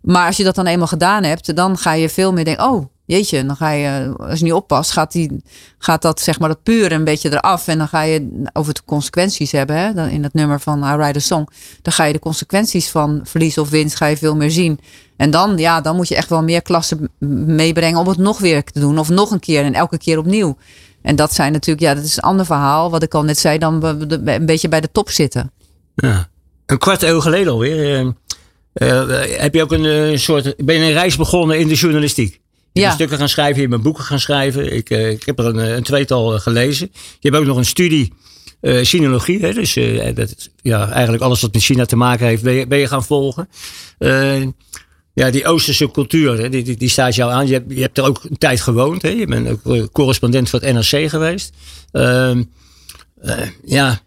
Maar 0.00 0.26
als 0.26 0.36
je 0.36 0.44
dat 0.44 0.54
dan 0.54 0.66
eenmaal 0.66 0.86
gedaan 0.86 1.24
hebt, 1.24 1.56
dan 1.56 1.78
ga 1.78 1.92
je 1.92 2.08
veel 2.08 2.32
meer 2.32 2.44
denken: 2.44 2.64
oh, 2.64 2.84
jeetje, 3.04 3.46
dan 3.46 3.56
ga 3.56 3.70
je, 3.70 4.14
als 4.16 4.38
je 4.38 4.44
niet 4.44 4.52
oppast, 4.52 4.90
gaat, 4.90 5.12
die, 5.12 5.42
gaat 5.78 6.02
dat 6.02 6.20
zeg 6.20 6.38
maar 6.38 6.48
dat 6.48 6.62
puur 6.62 6.92
een 6.92 7.04
beetje 7.04 7.32
eraf. 7.32 7.68
En 7.68 7.78
dan 7.78 7.88
ga 7.88 8.02
je 8.02 8.48
over 8.52 8.74
de 8.74 8.80
consequenties 8.84 9.52
hebben. 9.52 9.76
Hè? 9.76 10.08
in 10.08 10.22
het 10.22 10.34
nummer 10.34 10.60
van 10.60 10.84
I 10.84 10.96
Ride 10.96 11.20
Song. 11.20 11.48
Dan 11.82 11.92
ga 11.92 12.04
je 12.04 12.12
de 12.12 12.18
consequenties 12.18 12.88
van 12.88 13.20
verlies 13.24 13.58
of 13.58 13.70
winst 13.70 13.96
ga 13.96 14.06
je 14.06 14.16
veel 14.16 14.36
meer 14.36 14.50
zien. 14.50 14.80
En 15.16 15.30
dan, 15.30 15.58
ja, 15.58 15.80
dan 15.80 15.96
moet 15.96 16.08
je 16.08 16.16
echt 16.16 16.28
wel 16.28 16.42
meer 16.42 16.62
klassen 16.62 17.10
meebrengen 17.46 18.00
om 18.00 18.08
het 18.08 18.18
nog 18.18 18.38
weer 18.38 18.64
te 18.64 18.80
doen. 18.80 18.98
Of 18.98 19.08
nog 19.08 19.30
een 19.30 19.40
keer 19.40 19.64
en 19.64 19.74
elke 19.74 19.98
keer 19.98 20.18
opnieuw. 20.18 20.56
En 21.02 21.16
dat 21.16 21.34
zijn 21.34 21.52
natuurlijk, 21.52 21.86
ja, 21.86 21.94
dat 21.94 22.04
is 22.04 22.16
een 22.16 22.22
ander 22.22 22.46
verhaal. 22.46 22.90
Wat 22.90 23.02
ik 23.02 23.14
al 23.14 23.22
net 23.22 23.38
zei, 23.38 23.58
dan 23.58 23.84
een 23.84 24.46
beetje 24.46 24.68
bij 24.68 24.80
de 24.80 24.90
top 24.92 25.10
zitten. 25.10 25.52
Ja. 25.94 26.28
Een 26.66 26.78
kwart 26.78 27.02
eeuw 27.02 27.20
geleden 27.20 27.52
alweer 27.52 27.98
eh, 27.98 28.08
heb 28.72 29.54
je 29.54 29.62
ook 29.62 29.72
een 29.72 29.84
uh, 29.84 30.16
soort. 30.16 30.54
Ben 30.56 30.74
je 30.74 30.84
een 30.84 30.92
reis 30.92 31.16
begonnen 31.16 31.58
in 31.58 31.68
de 31.68 31.74
journalistiek? 31.74 32.40
Je 32.72 32.80
ja. 32.80 32.90
stukken 32.90 33.18
gaan 33.18 33.28
schrijven, 33.28 33.62
je 33.62 33.68
bent 33.68 33.82
boeken 33.82 34.04
gaan 34.04 34.20
schrijven. 34.20 34.72
Ik, 34.72 34.90
uh, 34.90 35.10
ik 35.10 35.24
heb 35.24 35.38
er 35.38 35.46
een, 35.46 35.56
een, 35.76 35.82
tweetal 35.82 36.38
gelezen. 36.38 36.90
Je 36.92 37.28
hebt 37.28 37.36
ook 37.36 37.46
nog 37.46 37.56
een 37.56 37.64
studie 37.64 38.12
uh, 38.60 38.84
sinologie. 38.84 39.40
Hè? 39.40 39.52
Dus 39.52 39.74
dat, 40.14 40.48
ja, 40.62 40.90
eigenlijk 40.90 41.22
alles 41.22 41.40
wat 41.40 41.52
met 41.52 41.62
China 41.62 41.84
te 41.84 41.96
maken 41.96 42.26
heeft, 42.26 42.42
ben 42.42 42.52
je, 42.52 42.66
ben 42.66 42.78
je 42.78 42.86
gaan 42.86 43.04
volgen. 43.04 43.48
ja, 45.14 45.30
die 45.30 45.46
Oosterse 45.46 45.90
cultuur, 45.90 46.38
hè, 46.38 46.48
die, 46.48 46.62
die, 46.62 46.76
die, 46.76 46.88
staat 46.88 47.14
jou 47.14 47.32
aan. 47.32 47.46
Je 47.46 47.52
hebt, 47.52 47.72
je 47.74 47.80
hebt 47.80 47.98
er 47.98 48.04
ook 48.04 48.24
een 48.24 48.38
tijd 48.38 48.60
gewoond. 48.60 49.02
Hè? 49.02 49.08
Je 49.08 49.26
bent 49.26 49.48
ook 49.48 49.92
correspondent 49.92 50.48
voor 50.48 50.60
het 50.60 50.72
NRC 50.72 51.08
geweest. 51.08 51.54
Ehm, 51.92 52.42
ja, 53.64 54.00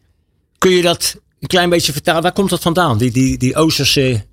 kun 0.58 0.72
je 0.72 0.82
dat 0.82 1.16
een 1.40 1.48
klein 1.48 1.70
beetje 1.70 1.92
vertalen? 1.92 2.22
Waar 2.22 2.34
komt 2.34 2.50
dat 2.50 2.62
vandaan? 2.62 2.98
Die, 2.98 3.12
die, 3.12 3.38
die 3.38 3.56
Oosterse 3.56 4.26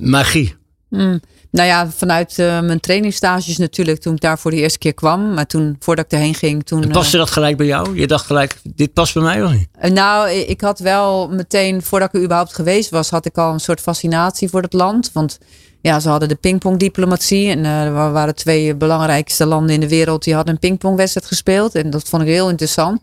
magie? 0.00 0.56
Mm. 0.88 1.20
Nou 1.50 1.68
ja, 1.68 1.90
vanuit 1.90 2.38
uh, 2.38 2.60
mijn 2.60 2.80
trainingsstages 2.80 3.58
natuurlijk 3.58 4.00
toen 4.00 4.14
ik 4.14 4.20
daar 4.20 4.38
voor 4.38 4.50
de 4.50 4.56
eerste 4.56 4.78
keer 4.78 4.94
kwam. 4.94 5.34
Maar 5.34 5.46
toen, 5.46 5.76
voordat 5.78 6.04
ik 6.04 6.12
erheen 6.12 6.34
ging, 6.34 6.64
toen... 6.64 6.82
En 6.82 6.90
paste 6.90 7.16
uh, 7.16 7.22
dat 7.22 7.30
gelijk 7.30 7.56
bij 7.56 7.66
jou? 7.66 7.98
Je 7.98 8.06
dacht 8.06 8.26
gelijk, 8.26 8.56
dit 8.74 8.92
past 8.92 9.14
bij 9.14 9.22
mij 9.22 9.44
of 9.44 9.52
niet? 9.52 9.68
Uh, 9.84 9.90
nou, 9.90 10.30
ik 10.30 10.60
had 10.60 10.78
wel 10.78 11.28
meteen, 11.28 11.82
voordat 11.82 12.08
ik 12.08 12.14
er 12.14 12.22
überhaupt 12.22 12.54
geweest 12.54 12.90
was, 12.90 13.10
had 13.10 13.26
ik 13.26 13.38
al 13.38 13.52
een 13.52 13.60
soort 13.60 13.80
fascinatie 13.80 14.48
voor 14.48 14.62
het 14.62 14.72
land. 14.72 15.10
Want 15.12 15.38
ja, 15.80 16.00
ze 16.00 16.08
hadden 16.08 16.28
de 16.28 16.34
pingpongdiplomatie. 16.34 17.48
En 17.48 17.58
uh, 17.58 17.82
er 17.82 18.12
waren 18.12 18.34
twee 18.34 18.74
belangrijkste 18.74 19.46
landen 19.46 19.74
in 19.74 19.80
de 19.80 19.88
wereld 19.88 20.24
die 20.24 20.34
hadden 20.34 20.54
een 20.54 20.60
pingpongwedstrijd 20.60 21.26
gespeeld. 21.26 21.74
En 21.74 21.90
dat 21.90 22.08
vond 22.08 22.22
ik 22.22 22.28
heel 22.28 22.48
interessant. 22.48 23.00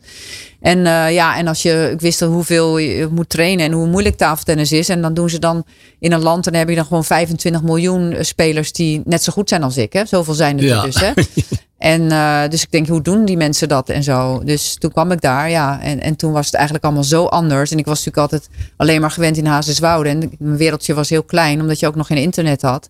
En 0.59 0.77
uh, 0.77 1.13
ja, 1.13 1.37
en 1.37 1.47
als 1.47 1.61
je, 1.61 1.89
ik 1.93 2.01
wist 2.01 2.19
hoeveel 2.19 2.77
je 2.77 3.07
moet 3.11 3.29
trainen 3.29 3.65
en 3.65 3.71
hoe 3.71 3.87
moeilijk 3.87 4.17
tafeltennis 4.17 4.71
is. 4.71 4.89
En 4.89 5.01
dan 5.01 5.13
doen 5.13 5.29
ze 5.29 5.39
dan 5.39 5.63
in 5.99 6.11
een 6.11 6.21
land 6.21 6.45
en 6.45 6.51
dan 6.51 6.61
heb 6.61 6.69
je 6.69 6.75
dan 6.75 6.85
gewoon 6.85 7.05
25 7.05 7.61
miljoen 7.61 8.15
spelers 8.19 8.71
die 8.71 9.01
net 9.05 9.23
zo 9.23 9.31
goed 9.33 9.49
zijn 9.49 9.63
als 9.63 9.77
ik. 9.77 9.93
Hè? 9.93 10.05
Zoveel 10.05 10.33
zijn 10.33 10.57
er 10.57 10.63
ja. 10.63 10.81
dus. 10.81 10.99
Hè? 10.99 11.11
En 11.77 12.01
uh, 12.01 12.41
dus 12.49 12.61
ik 12.61 12.71
denk, 12.71 12.87
hoe 12.87 13.01
doen 13.01 13.25
die 13.25 13.37
mensen 13.37 13.67
dat 13.67 13.89
en 13.89 14.03
zo? 14.03 14.41
Dus 14.43 14.75
toen 14.75 14.91
kwam 14.91 15.11
ik 15.11 15.21
daar, 15.21 15.49
ja. 15.49 15.81
En, 15.81 16.01
en 16.01 16.15
toen 16.15 16.31
was 16.31 16.45
het 16.45 16.55
eigenlijk 16.55 16.85
allemaal 16.85 17.03
zo 17.03 17.25
anders. 17.25 17.71
En 17.71 17.77
ik 17.77 17.85
was 17.85 18.05
natuurlijk 18.05 18.31
altijd 18.31 18.49
alleen 18.77 19.01
maar 19.01 19.11
gewend 19.11 19.37
in 19.37 19.45
Hazeswoude. 19.45 20.09
En 20.09 20.31
mijn 20.39 20.57
wereldje 20.57 20.93
was 20.93 21.09
heel 21.09 21.23
klein, 21.23 21.61
omdat 21.61 21.79
je 21.79 21.87
ook 21.87 21.95
nog 21.95 22.07
geen 22.07 22.17
internet 22.17 22.61
had. 22.61 22.89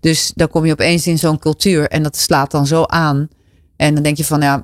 Dus 0.00 0.32
dan 0.34 0.48
kom 0.48 0.66
je 0.66 0.72
opeens 0.72 1.06
in 1.06 1.18
zo'n 1.18 1.38
cultuur 1.38 1.88
en 1.88 2.02
dat 2.02 2.16
slaat 2.16 2.50
dan 2.50 2.66
zo 2.66 2.84
aan. 2.84 3.28
En 3.76 3.94
dan 3.94 4.02
denk 4.02 4.16
je 4.16 4.24
van, 4.24 4.40
ja, 4.40 4.62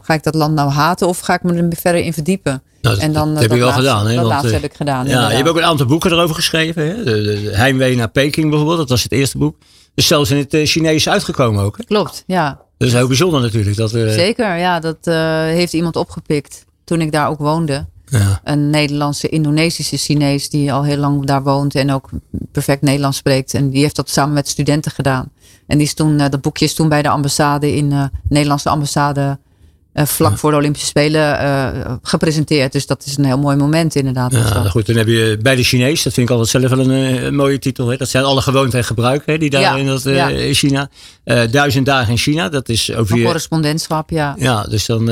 ga 0.00 0.14
ik 0.14 0.22
dat 0.22 0.34
land 0.34 0.54
nou 0.54 0.70
haten 0.70 1.08
of 1.08 1.18
ga 1.20 1.34
ik 1.34 1.42
me 1.42 1.54
er 1.54 1.68
verder 1.76 2.02
in 2.02 2.12
verdiepen? 2.12 2.62
Nou, 2.80 2.94
dat, 2.94 3.04
en 3.04 3.12
dan, 3.12 3.32
dat 3.32 3.42
heb 3.42 3.52
je 3.52 3.58
wel 3.58 3.72
gedaan. 3.72 4.06
Hè? 4.06 4.14
Dat 4.14 4.24
laatste 4.24 4.52
heb 4.52 4.64
ik 4.64 4.74
gedaan. 4.74 5.06
Ja, 5.06 5.30
je 5.30 5.36
hebt 5.36 5.48
ook 5.48 5.56
een 5.56 5.64
aantal 5.64 5.86
boeken 5.86 6.12
erover 6.12 6.34
geschreven. 6.34 6.86
Hè? 6.86 6.96
De, 6.96 7.22
de, 7.22 7.42
de 7.42 7.56
Heimwee 7.56 7.96
naar 7.96 8.10
Peking 8.10 8.48
bijvoorbeeld, 8.48 8.78
dat 8.78 8.88
was 8.88 9.02
het 9.02 9.12
eerste 9.12 9.38
boek. 9.38 9.56
Dus 9.94 10.06
zelfs 10.06 10.30
in 10.30 10.36
het 10.36 10.56
Chinees 10.68 11.08
uitgekomen 11.08 11.64
ook. 11.64 11.76
Hè? 11.76 11.84
Klopt, 11.84 12.24
ja. 12.26 12.60
Dat 12.80 12.88
is 12.88 12.94
heel 12.94 13.06
bijzonder 13.06 13.40
natuurlijk. 13.40 13.76
Dat, 13.76 13.94
uh... 13.94 14.10
Zeker, 14.10 14.56
ja. 14.56 14.80
Dat 14.80 14.96
uh, 15.06 15.14
heeft 15.42 15.72
iemand 15.72 15.96
opgepikt 15.96 16.64
toen 16.84 17.00
ik 17.00 17.12
daar 17.12 17.28
ook 17.28 17.38
woonde. 17.38 17.86
Ja. 18.06 18.40
Een 18.44 18.70
Nederlandse, 18.70 19.28
Indonesische 19.28 19.96
Chinees 19.96 20.48
die 20.48 20.72
al 20.72 20.84
heel 20.84 20.96
lang 20.96 21.26
daar 21.26 21.42
woont 21.42 21.74
en 21.74 21.92
ook 21.92 22.08
perfect 22.52 22.82
Nederlands 22.82 23.16
spreekt. 23.16 23.54
En 23.54 23.70
die 23.70 23.82
heeft 23.82 23.96
dat 23.96 24.10
samen 24.10 24.34
met 24.34 24.48
studenten 24.48 24.92
gedaan. 24.92 25.30
En 25.66 25.78
die 25.78 25.86
is 25.86 25.94
toen, 25.94 26.16
dat 26.16 26.40
boekje 26.40 26.64
is 26.64 26.74
toen 26.74 26.88
bij 26.88 27.02
de 27.02 27.08
ambassade 27.08 27.76
in 27.76 27.90
de 27.90 28.10
Nederlandse 28.28 28.68
ambassade 28.68 29.38
uh, 29.94 30.04
vlak 30.04 30.38
voor 30.38 30.50
de 30.50 30.56
Olympische 30.56 30.86
Spelen 30.86 31.42
uh, 31.42 31.92
gepresenteerd. 32.02 32.72
Dus 32.72 32.86
dat 32.86 33.04
is 33.06 33.16
een 33.16 33.24
heel 33.24 33.38
mooi 33.38 33.56
moment 33.56 33.94
inderdaad. 33.94 34.32
Ja, 34.32 34.52
nou 34.52 34.68
goed, 34.68 34.86
dan 34.86 34.96
heb 34.96 35.06
je 35.06 35.38
bij 35.42 35.56
de 35.56 35.62
Chinees, 35.62 36.02
dat 36.02 36.12
vind 36.12 36.28
ik 36.28 36.36
altijd 36.36 36.62
zelf 36.62 36.70
wel 36.70 36.90
een, 36.90 37.16
eh, 37.16 37.22
een 37.22 37.34
mooie 37.34 37.58
titel. 37.58 37.88
Hè? 37.88 37.96
Dat 37.96 38.08
zijn 38.08 38.24
alle 38.24 38.40
gewoonten 38.40 38.78
en 38.78 38.84
gebruiken 38.84 39.32
hè, 39.32 39.38
die 39.38 39.50
daar 39.50 39.60
ja, 39.60 39.76
in, 39.76 39.86
dat, 39.86 40.06
in 40.06 40.54
China. 40.54 40.90
duizend 41.50 41.86
dagen 41.86 42.10
in 42.10 42.18
China, 42.18 42.48
dat 42.48 42.68
is 42.68 42.94
over 42.94 43.16
je... 43.16 43.24
correspondentschap, 43.24 44.10
ja. 44.10 44.34
Ja, 44.38 44.62
dus 44.62 44.86
dan... 44.86 45.06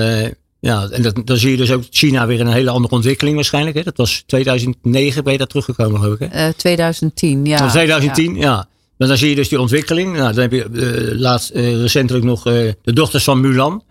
ja, 0.60 0.88
en 0.90 1.02
dat, 1.02 1.20
dan 1.24 1.36
zie 1.36 1.50
je 1.50 1.56
dus 1.56 1.70
ook 1.70 1.82
China 1.90 2.26
weer 2.26 2.40
een 2.40 2.52
hele 2.52 2.70
andere 2.70 2.94
ontwikkeling 2.94 3.36
waarschijnlijk. 3.36 3.76
Hè? 3.76 3.82
Dat 3.82 3.96
was 3.96 4.22
2009 4.26 5.24
ben 5.24 5.32
je 5.32 5.38
daar 5.38 5.46
teruggekomen 5.46 6.00
geloof 6.00 6.18
ik. 6.18 6.28
Hè? 6.32 6.52
2010, 6.52 7.44
ja. 7.44 7.58
Van 7.58 7.68
2010, 7.68 8.34
ja. 8.34 8.40
ja. 8.40 8.68
Maar 8.96 9.08
dan 9.08 9.16
zie 9.16 9.28
je 9.28 9.34
dus 9.34 9.48
die 9.48 9.60
ontwikkeling. 9.60 10.16
Nou, 10.16 10.32
dan 10.32 10.42
heb 10.42 10.52
je 10.52 11.14
laatst 11.16 11.50
recentelijk 11.54 12.24
nog 12.24 12.42
de 12.42 12.92
dochters 12.92 13.24
van 13.24 13.40
Mulan. 13.40 13.82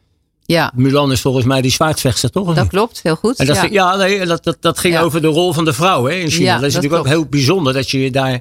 Ja. 0.47 0.71
Mulan 0.75 1.11
is 1.11 1.21
volgens 1.21 1.45
mij 1.45 1.61
die 1.61 1.71
zwaardvechter, 1.71 2.29
toch? 2.29 2.53
Dat 2.53 2.67
klopt, 2.67 2.99
heel 3.03 3.15
goed. 3.15 3.39
En 3.39 3.45
dat, 3.45 3.55
ja. 3.55 3.67
ja, 3.71 3.95
nee, 3.95 4.25
dat, 4.25 4.43
dat, 4.43 4.57
dat 4.59 4.79
ging 4.79 4.93
ja. 4.93 5.01
over 5.01 5.21
de 5.21 5.27
rol 5.27 5.53
van 5.53 5.65
de 5.65 5.73
vrouw 5.73 6.05
hè, 6.05 6.13
in 6.13 6.29
China. 6.29 6.45
Ja, 6.45 6.53
dat 6.53 6.63
is 6.65 6.73
dat 6.73 6.81
natuurlijk 6.81 7.03
klopt. 7.03 7.07
ook 7.07 7.21
heel 7.21 7.29
bijzonder 7.29 7.73
dat 7.73 7.89
je 7.89 8.11
daar. 8.11 8.39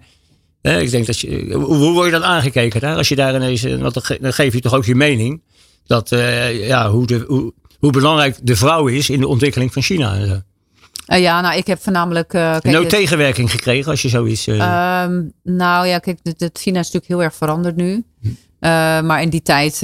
Hè, 0.63 0.81
ik 0.81 0.91
denk 0.91 1.07
dat 1.07 1.19
je, 1.19 1.53
hoe, 1.53 1.75
hoe 1.75 1.93
word 1.93 2.05
je 2.05 2.13
dan 2.13 2.25
aangekeken 2.25 2.81
daar? 2.81 2.97
Als 2.97 3.09
je 3.09 3.17
daar 3.17 3.35
ineens. 3.35 3.63
Want 3.63 3.95
dan, 3.95 4.03
ge, 4.03 4.19
dan 4.21 4.33
geef 4.33 4.53
je 4.55 4.61
toch 4.61 4.75
ook 4.75 4.85
je 4.85 4.95
mening. 4.95 5.43
Dat, 5.87 6.13
uh, 6.13 6.67
ja, 6.67 6.91
hoe, 6.91 7.07
de, 7.07 7.25
hoe, 7.29 7.53
hoe 7.79 7.91
belangrijk 7.93 8.39
de 8.43 8.57
vrouw 8.57 8.87
is 8.87 9.11
in 9.11 9.21
de 9.21 9.29
ontwikkeling 9.29 9.73
van 9.73 9.83
China. 9.83 10.19
Uh, 10.19 11.21
ja, 11.21 11.41
nou, 11.41 11.57
ik 11.57 11.67
heb 11.67 11.83
voornamelijk. 11.83 12.33
Uh, 12.35 12.51
kijk, 12.51 12.65
no 12.65 12.87
tegenwerking 12.87 13.51
gekregen 13.51 13.91
als 13.91 14.03
je 14.03 14.09
zoiets. 14.09 14.47
Um, 14.47 15.33
nou 15.43 15.87
ja, 15.87 15.99
kijk, 15.99 16.19
China 16.37 16.81
is 16.81 16.91
natuurlijk 16.93 17.07
heel 17.07 17.23
erg 17.23 17.35
veranderd 17.35 17.77
nu. 17.77 18.05
Hm. 18.21 19.07
maar 19.07 19.23
in 19.23 19.31
die 19.31 19.43
tijd, 19.43 19.79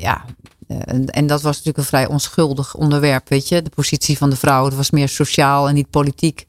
ja, 0.00 0.24
en, 0.68 1.06
en, 1.06 1.26
dat 1.26 1.42
was 1.42 1.50
natuurlijk 1.50 1.78
een 1.78 1.84
vrij 1.84 2.06
onschuldig 2.06 2.74
onderwerp, 2.74 3.28
weet 3.28 3.48
je. 3.48 3.62
De 3.62 3.70
positie 3.70 4.18
van 4.18 4.30
de 4.30 4.36
vrouw, 4.36 4.64
het 4.64 4.74
was 4.74 4.90
meer 4.90 5.08
sociaal 5.08 5.68
en 5.68 5.74
niet 5.74 5.90
politiek. 5.90 6.46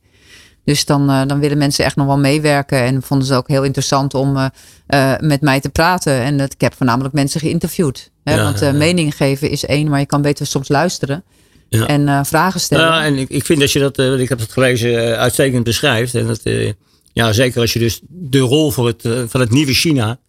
Dus 0.63 0.85
dan, 0.85 1.09
uh, 1.09 1.21
dan 1.27 1.39
willen 1.39 1.57
mensen 1.57 1.85
echt 1.85 1.95
nog 1.95 2.05
wel 2.05 2.17
meewerken. 2.17 2.79
En 2.79 3.01
vonden 3.01 3.27
ze 3.27 3.35
ook 3.35 3.47
heel 3.47 3.63
interessant 3.63 4.13
om 4.13 4.37
uh, 4.37 4.45
uh, 4.87 5.13
met 5.19 5.41
mij 5.41 5.59
te 5.59 5.69
praten. 5.69 6.13
En 6.13 6.39
ik 6.39 6.61
heb 6.61 6.73
voornamelijk 6.73 7.13
mensen 7.13 7.39
geïnterviewd. 7.39 8.11
Hè? 8.23 8.35
Ja, 8.35 8.43
Want 8.43 8.59
ja, 8.59 8.71
mening 8.71 9.15
geven 9.15 9.49
is 9.49 9.65
één, 9.65 9.89
maar 9.89 9.99
je 9.99 10.05
kan 10.05 10.21
beter 10.21 10.45
soms 10.45 10.67
luisteren. 10.67 11.23
En 11.69 12.25
vragen 12.25 12.59
stellen. 12.59 12.85
Ja, 12.85 13.03
en 13.03 13.17
ik, 13.17 13.29
ik 13.29 13.45
vind 13.45 13.59
dat 13.59 13.71
je 13.71 13.79
dat, 13.79 13.97
ik 14.19 14.29
heb 14.29 14.39
het 14.39 14.51
gelezen, 14.51 15.17
uitstekend 15.17 15.63
beschrijft. 15.63 16.15
En 16.15 16.27
dat, 16.27 16.41
ja, 17.13 17.33
zeker 17.33 17.61
als 17.61 17.73
je 17.73 17.79
dus 17.79 17.99
de 18.07 18.39
rol 18.39 18.71
voor 18.71 18.87
het, 18.87 19.01
van 19.27 19.39
het 19.39 19.49
nieuwe 19.49 19.73
China. 19.73 20.19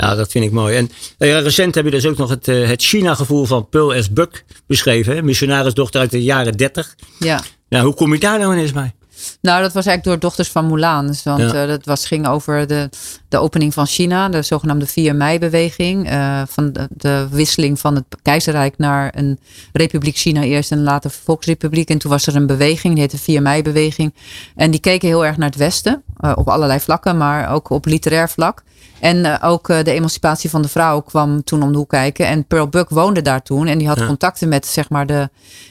Ja, 0.00 0.14
dat 0.14 0.30
vind 0.30 0.44
ik 0.44 0.52
mooi. 0.52 0.76
En 0.76 0.90
recent 1.18 1.74
heb 1.74 1.84
je 1.84 1.90
dus 1.90 2.06
ook 2.06 2.16
nog 2.16 2.30
het, 2.30 2.46
het 2.46 2.82
China-gevoel 2.82 3.44
van 3.44 3.68
Pearl 3.68 4.02
S. 4.02 4.10
Buck 4.10 4.44
beschreven. 4.66 5.14
Hè? 5.14 5.22
Missionarisdochter 5.22 6.00
uit 6.00 6.10
de 6.10 6.22
jaren 6.22 6.56
30. 6.56 6.94
Ja. 7.18 7.42
Nou, 7.68 7.84
hoe 7.84 7.94
kom 7.94 8.12
je 8.12 8.20
daar 8.20 8.38
nou 8.38 8.52
ineens 8.52 8.72
bij? 8.72 8.94
Nou, 9.40 9.62
dat 9.62 9.72
was 9.72 9.86
eigenlijk 9.86 10.04
door 10.04 10.18
Dochters 10.18 10.48
van 10.48 10.66
Mulan. 10.66 11.06
Dus, 11.06 11.22
want 11.22 11.52
ja. 11.52 11.62
uh, 11.62 11.68
dat 11.68 11.84
was, 11.84 12.06
ging 12.06 12.28
over 12.28 12.66
de, 12.66 12.90
de 13.30 13.38
opening 13.38 13.74
van 13.74 13.86
China, 13.86 14.28
de 14.28 14.42
zogenaamde 14.42 14.86
4 14.86 15.16
mei-beweging. 15.16 16.10
Uh, 16.10 16.42
van 16.48 16.72
de, 16.72 16.88
de, 16.90 17.26
wisseling 17.30 17.80
van 17.80 17.94
het 17.94 18.04
keizerrijk 18.22 18.78
naar 18.78 19.12
een 19.16 19.38
republiek 19.72 20.16
China 20.16 20.42
eerst 20.42 20.72
en 20.72 20.82
later 20.82 21.10
volksrepubliek. 21.10 21.90
En 21.90 21.98
toen 21.98 22.10
was 22.10 22.26
er 22.26 22.36
een 22.36 22.46
beweging, 22.46 22.92
die 22.92 23.02
heette 23.02 23.18
4 23.18 23.42
mei-beweging. 23.42 24.14
En 24.56 24.70
die 24.70 24.80
keken 24.80 25.08
heel 25.08 25.26
erg 25.26 25.36
naar 25.36 25.48
het 25.48 25.58
westen, 25.58 26.02
uh, 26.20 26.32
op 26.34 26.48
allerlei 26.48 26.80
vlakken, 26.80 27.16
maar 27.16 27.52
ook 27.52 27.70
op 27.70 27.86
literair 27.86 28.28
vlak. 28.28 28.62
En 29.00 29.16
uh, 29.16 29.36
ook 29.42 29.66
de 29.66 29.92
emancipatie 29.92 30.50
van 30.50 30.62
de 30.62 30.68
vrouw 30.68 31.00
kwam 31.00 31.44
toen 31.44 31.62
om 31.62 31.72
de 31.72 31.78
hoek 31.78 31.88
kijken. 31.88 32.26
En 32.26 32.44
Pearl 32.44 32.68
Buck 32.68 32.88
woonde 32.88 33.22
daar 33.22 33.42
toen. 33.42 33.66
En 33.66 33.78
die 33.78 33.88
had 33.88 33.98
ja. 33.98 34.06
contacten 34.06 34.48
met, 34.48 34.66
zeg 34.66 34.88
maar, 34.88 35.06
de, 35.06 35.28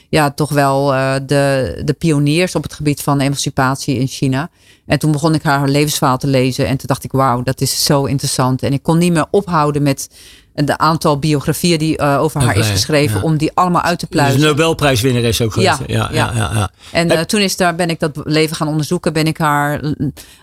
ja, 0.08 0.30
toch 0.30 0.50
wel 0.50 0.86
de, 1.26 1.82
de 1.84 1.94
pioniers 1.98 2.54
op 2.54 2.62
het 2.62 2.74
gebied 2.74 3.02
van 3.02 3.20
emancipatie 3.20 3.98
in 3.98 4.06
China. 4.06 4.50
En 4.90 4.98
toen 4.98 5.12
begon 5.12 5.34
ik 5.34 5.42
haar 5.42 5.68
levensverhaal 5.68 6.18
te 6.18 6.26
lezen. 6.26 6.66
En 6.66 6.76
toen 6.76 6.86
dacht 6.86 7.04
ik, 7.04 7.12
wauw, 7.12 7.42
dat 7.42 7.60
is 7.60 7.84
zo 7.84 8.04
interessant. 8.04 8.62
En 8.62 8.72
ik 8.72 8.82
kon 8.82 8.98
niet 8.98 9.12
meer 9.12 9.26
ophouden 9.30 9.82
met 9.82 10.08
de 10.54 10.78
aantal 10.78 11.18
biografieën 11.18 11.78
die 11.78 12.00
uh, 12.00 12.20
over 12.20 12.42
haar 12.42 12.56
is 12.56 12.68
geschreven, 12.68 13.16
ja. 13.16 13.22
om 13.22 13.36
die 13.36 13.50
allemaal 13.54 13.82
uit 13.82 13.98
te 13.98 14.06
pluizen. 14.06 14.36
Dus 14.36 14.42
de 14.42 14.48
Nobelprijswinnaar 14.48 15.22
is 15.22 15.40
ook 15.40 15.52
geweest. 15.52 15.78
Ja, 15.86 16.08
ja, 16.12 16.30
ja, 16.34 16.50
ja, 16.54 16.70
En 16.92 17.12
uh, 17.12 17.20
toen 17.20 17.40
is 17.40 17.56
daar, 17.56 17.74
ben 17.74 17.90
ik 17.90 18.00
dat 18.00 18.20
leven 18.24 18.56
gaan 18.56 18.68
onderzoeken. 18.68 19.12
Ben 19.12 19.26
ik 19.26 19.38
haar, 19.38 19.80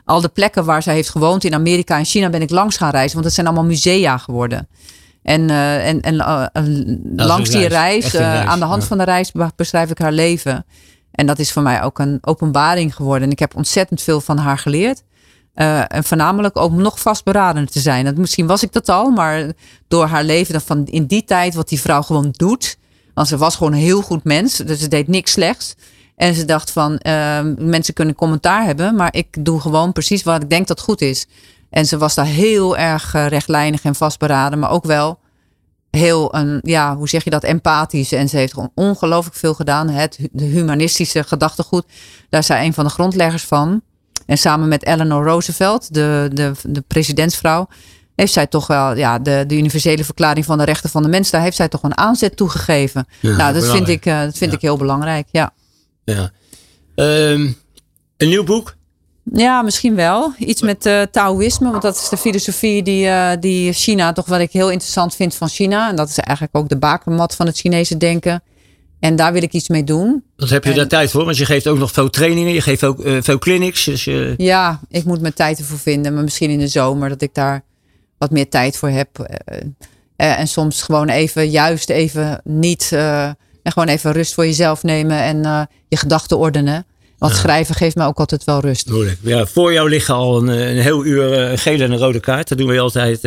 al 0.05 0.21
de 0.21 0.27
plekken 0.29 0.65
waar 0.65 0.83
zij 0.83 0.93
heeft 0.93 1.09
gewoond 1.09 1.43
in 1.43 1.53
Amerika 1.53 1.97
en 1.97 2.05
China, 2.05 2.29
ben 2.29 2.41
ik 2.41 2.49
langs 2.49 2.77
gaan 2.77 2.91
reizen. 2.91 3.13
Want 3.13 3.25
het 3.25 3.33
zijn 3.33 3.47
allemaal 3.47 3.65
musea 3.65 4.17
geworden. 4.17 4.67
En, 5.23 5.41
uh, 5.49 5.87
en, 5.87 6.01
en 6.01 6.15
langs 7.15 7.49
die 7.49 7.67
reis, 7.67 8.11
reis 8.11 8.45
aan 8.47 8.59
de 8.59 8.65
hand 8.65 8.83
van 8.83 8.97
de 8.97 9.03
reis, 9.03 9.31
beschrijf 9.55 9.89
ik 9.89 9.97
haar 9.97 10.11
leven. 10.11 10.65
En 11.18 11.26
dat 11.26 11.39
is 11.39 11.51
voor 11.51 11.61
mij 11.61 11.84
ook 11.84 11.99
een 11.99 12.18
openbaring 12.22 12.95
geworden. 12.95 13.24
En 13.24 13.32
ik 13.32 13.39
heb 13.39 13.55
ontzettend 13.55 14.01
veel 14.01 14.22
van 14.22 14.38
haar 14.38 14.57
geleerd. 14.57 15.03
Uh, 15.55 15.82
en 15.88 16.03
voornamelijk 16.03 16.57
ook 16.57 16.72
nog 16.72 16.99
vastberaden 16.99 17.72
te 17.72 17.80
zijn. 17.80 18.05
Dat, 18.05 18.18
misschien 18.18 18.47
was 18.47 18.63
ik 18.63 18.72
dat 18.72 18.89
al, 18.89 19.09
maar 19.09 19.51
door 19.88 20.05
haar 20.05 20.24
leven 20.24 20.61
van 20.61 20.86
in 20.86 21.05
die 21.05 21.24
tijd, 21.24 21.53
wat 21.53 21.70
die 21.70 21.82
vrouw 21.82 22.01
gewoon 22.01 22.30
doet. 22.32 22.78
Want 23.13 23.28
ze 23.28 23.38
was 23.38 23.55
gewoon 23.55 23.74
een 23.74 23.80
heel 23.80 24.01
goed 24.01 24.24
mens, 24.24 24.57
dus 24.57 24.80
ze 24.80 24.88
deed 24.88 25.07
niks 25.07 25.32
slechts. 25.32 25.76
En 26.15 26.34
ze 26.34 26.45
dacht 26.45 26.72
van, 26.72 26.99
uh, 27.01 27.39
mensen 27.57 27.93
kunnen 27.93 28.15
commentaar 28.15 28.65
hebben, 28.65 28.95
maar 28.95 29.15
ik 29.15 29.45
doe 29.45 29.59
gewoon 29.59 29.91
precies 29.91 30.24
wat 30.24 30.43
ik 30.43 30.49
denk 30.49 30.68
dat 30.68 30.80
goed 30.80 31.01
is. 31.01 31.28
En 31.70 31.86
ze 31.86 31.97
was 31.97 32.15
daar 32.15 32.26
heel 32.26 32.78
erg 32.78 33.13
uh, 33.15 33.28
rechtlijnig 33.28 33.84
en 33.84 33.95
vastberaden, 33.95 34.59
maar 34.59 34.72
ook 34.72 34.86
wel 34.86 35.20
heel, 35.91 36.35
een, 36.35 36.59
ja, 36.61 36.95
hoe 36.95 37.09
zeg 37.09 37.23
je 37.23 37.29
dat, 37.29 37.43
empathisch. 37.43 38.11
En 38.11 38.29
ze 38.29 38.38
heeft 38.38 38.53
gewoon 38.53 38.71
ongelooflijk 38.75 39.35
veel 39.35 39.53
gedaan. 39.53 39.89
Het 39.89 40.17
de 40.31 40.45
humanistische 40.45 41.23
gedachtegoed, 41.23 41.85
daar 42.29 42.39
is 42.39 42.45
zij 42.45 42.65
een 42.65 42.73
van 42.73 42.83
de 42.83 42.89
grondleggers 42.89 43.43
van. 43.43 43.81
En 44.25 44.38
samen 44.38 44.67
met 44.67 44.85
Eleanor 44.85 45.25
Roosevelt, 45.25 45.93
de, 45.93 46.29
de, 46.33 46.51
de 46.63 46.83
presidentsvrouw, 46.88 47.67
heeft 48.15 48.33
zij 48.33 48.47
toch 48.47 48.67
wel 48.67 48.95
ja, 48.95 49.19
de, 49.19 49.43
de 49.47 49.57
universele 49.57 50.03
verklaring 50.03 50.45
van 50.45 50.57
de 50.57 50.63
rechten 50.63 50.89
van 50.89 51.03
de 51.03 51.09
mens, 51.09 51.29
daar 51.29 51.41
heeft 51.41 51.55
zij 51.55 51.67
toch 51.67 51.83
een 51.83 51.97
aanzet 51.97 52.38
toegegeven. 52.38 53.07
Ja, 53.19 53.35
nou, 53.35 53.53
dat 53.53 53.67
vind, 53.67 53.88
ik, 53.88 54.05
uh, 54.05 54.21
dat 54.21 54.38
vind 54.38 54.51
ja. 54.51 54.57
ik 54.57 54.63
heel 54.63 54.77
belangrijk. 54.77 55.27
Ja. 55.31 55.53
ja. 56.03 56.31
Um, 56.95 57.57
een 58.17 58.27
nieuw 58.29 58.43
boek? 58.43 58.76
Ja, 59.34 59.61
misschien 59.61 59.95
wel. 59.95 60.34
Iets 60.38 60.61
met 60.61 60.86
uh, 60.86 61.01
Taoïsme, 61.01 61.69
want 61.69 61.82
dat 61.82 61.95
is 61.95 62.09
de 62.09 62.17
filosofie 62.17 62.84
die, 62.84 63.05
uh, 63.05 63.32
die 63.39 63.73
China, 63.73 64.13
toch 64.13 64.25
wat 64.25 64.39
ik 64.39 64.51
heel 64.51 64.71
interessant 64.71 65.15
vind 65.15 65.36
van 65.36 65.49
China. 65.49 65.89
En 65.89 65.95
dat 65.95 66.09
is 66.09 66.17
eigenlijk 66.17 66.57
ook 66.57 66.69
de 66.69 66.78
bakermat 66.78 67.36
van 67.36 67.45
het 67.45 67.57
Chinese 67.57 67.97
denken. 67.97 68.43
En 68.99 69.15
daar 69.15 69.34
wil 69.34 69.43
ik 69.43 69.53
iets 69.53 69.67
mee 69.67 69.84
doen. 69.84 70.23
Wat 70.36 70.49
heb 70.49 70.63
je 70.63 70.69
en, 70.69 70.75
daar 70.75 70.88
tijd 70.88 71.11
voor? 71.11 71.25
Want 71.25 71.38
je 71.38 71.45
geeft 71.45 71.67
ook 71.67 71.78
nog 71.78 71.91
veel 71.91 72.09
trainingen, 72.09 72.53
je 72.53 72.61
geeft 72.61 72.84
ook 72.84 73.05
uh, 73.05 73.21
veel 73.21 73.38
clinics. 73.38 73.84
Dus 73.84 74.03
je... 74.03 74.34
Ja, 74.38 74.80
ik 74.89 75.03
moet 75.03 75.21
mijn 75.21 75.34
tijd 75.34 75.59
ervoor 75.59 75.80
vinden. 75.80 76.13
Maar 76.13 76.23
misschien 76.23 76.49
in 76.49 76.59
de 76.59 76.67
zomer 76.67 77.09
dat 77.09 77.21
ik 77.21 77.34
daar 77.34 77.63
wat 78.17 78.32
meer 78.32 78.49
tijd 78.49 78.78
voor 78.78 78.89
heb. 78.89 79.39
En 80.15 80.47
soms 80.47 80.82
gewoon 80.82 81.09
even, 81.09 81.49
juist 81.49 81.89
even 81.89 82.41
niet. 82.43 82.91
en 82.91 83.38
gewoon 83.63 83.88
even 83.88 84.11
rust 84.11 84.34
voor 84.34 84.45
jezelf 84.45 84.84
nemen 84.84 85.17
en 85.17 85.67
je 85.88 85.97
gedachten 85.97 86.38
ordenen. 86.38 86.86
Want 87.18 87.32
ja. 87.32 87.38
schrijven 87.38 87.76
geeft 87.76 87.95
me 87.95 88.05
ook 88.05 88.18
altijd 88.18 88.43
wel 88.43 88.59
rust. 88.59 88.91
Ja, 89.22 89.45
voor 89.45 89.74
jou 89.74 89.89
liggen 89.89 90.13
al 90.13 90.38
een, 90.38 90.47
een 90.47 90.82
heel 90.82 91.05
uur 91.05 91.34
een 91.34 91.57
gele 91.57 91.84
en 91.84 91.91
een 91.91 91.97
rode 91.97 92.20
kaart. 92.20 92.47
Dat 92.47 92.57
doen 92.57 92.68
we 92.68 92.80
altijd 92.80 93.18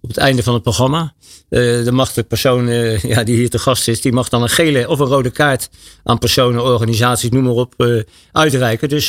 op 0.00 0.08
het 0.08 0.16
einde 0.16 0.42
van 0.42 0.54
het 0.54 0.62
programma. 0.62 1.12
Uh, 1.50 1.84
de 1.84 1.92
mag 1.92 2.12
de 2.12 2.22
persoon 2.22 2.68
uh, 2.68 3.02
ja, 3.02 3.24
die 3.24 3.36
hier 3.36 3.50
te 3.50 3.58
gast 3.58 3.88
is, 3.88 4.00
die 4.00 4.12
mag 4.12 4.28
dan 4.28 4.42
een 4.42 4.48
gele 4.48 4.88
of 4.88 4.98
een 4.98 5.06
rode 5.06 5.30
kaart 5.30 5.68
aan 6.04 6.18
personen, 6.18 6.62
organisaties, 6.62 7.30
noem 7.30 7.44
maar 7.44 7.52
op, 7.52 8.04
uitreiken. 8.32 8.88
Dus 8.88 9.08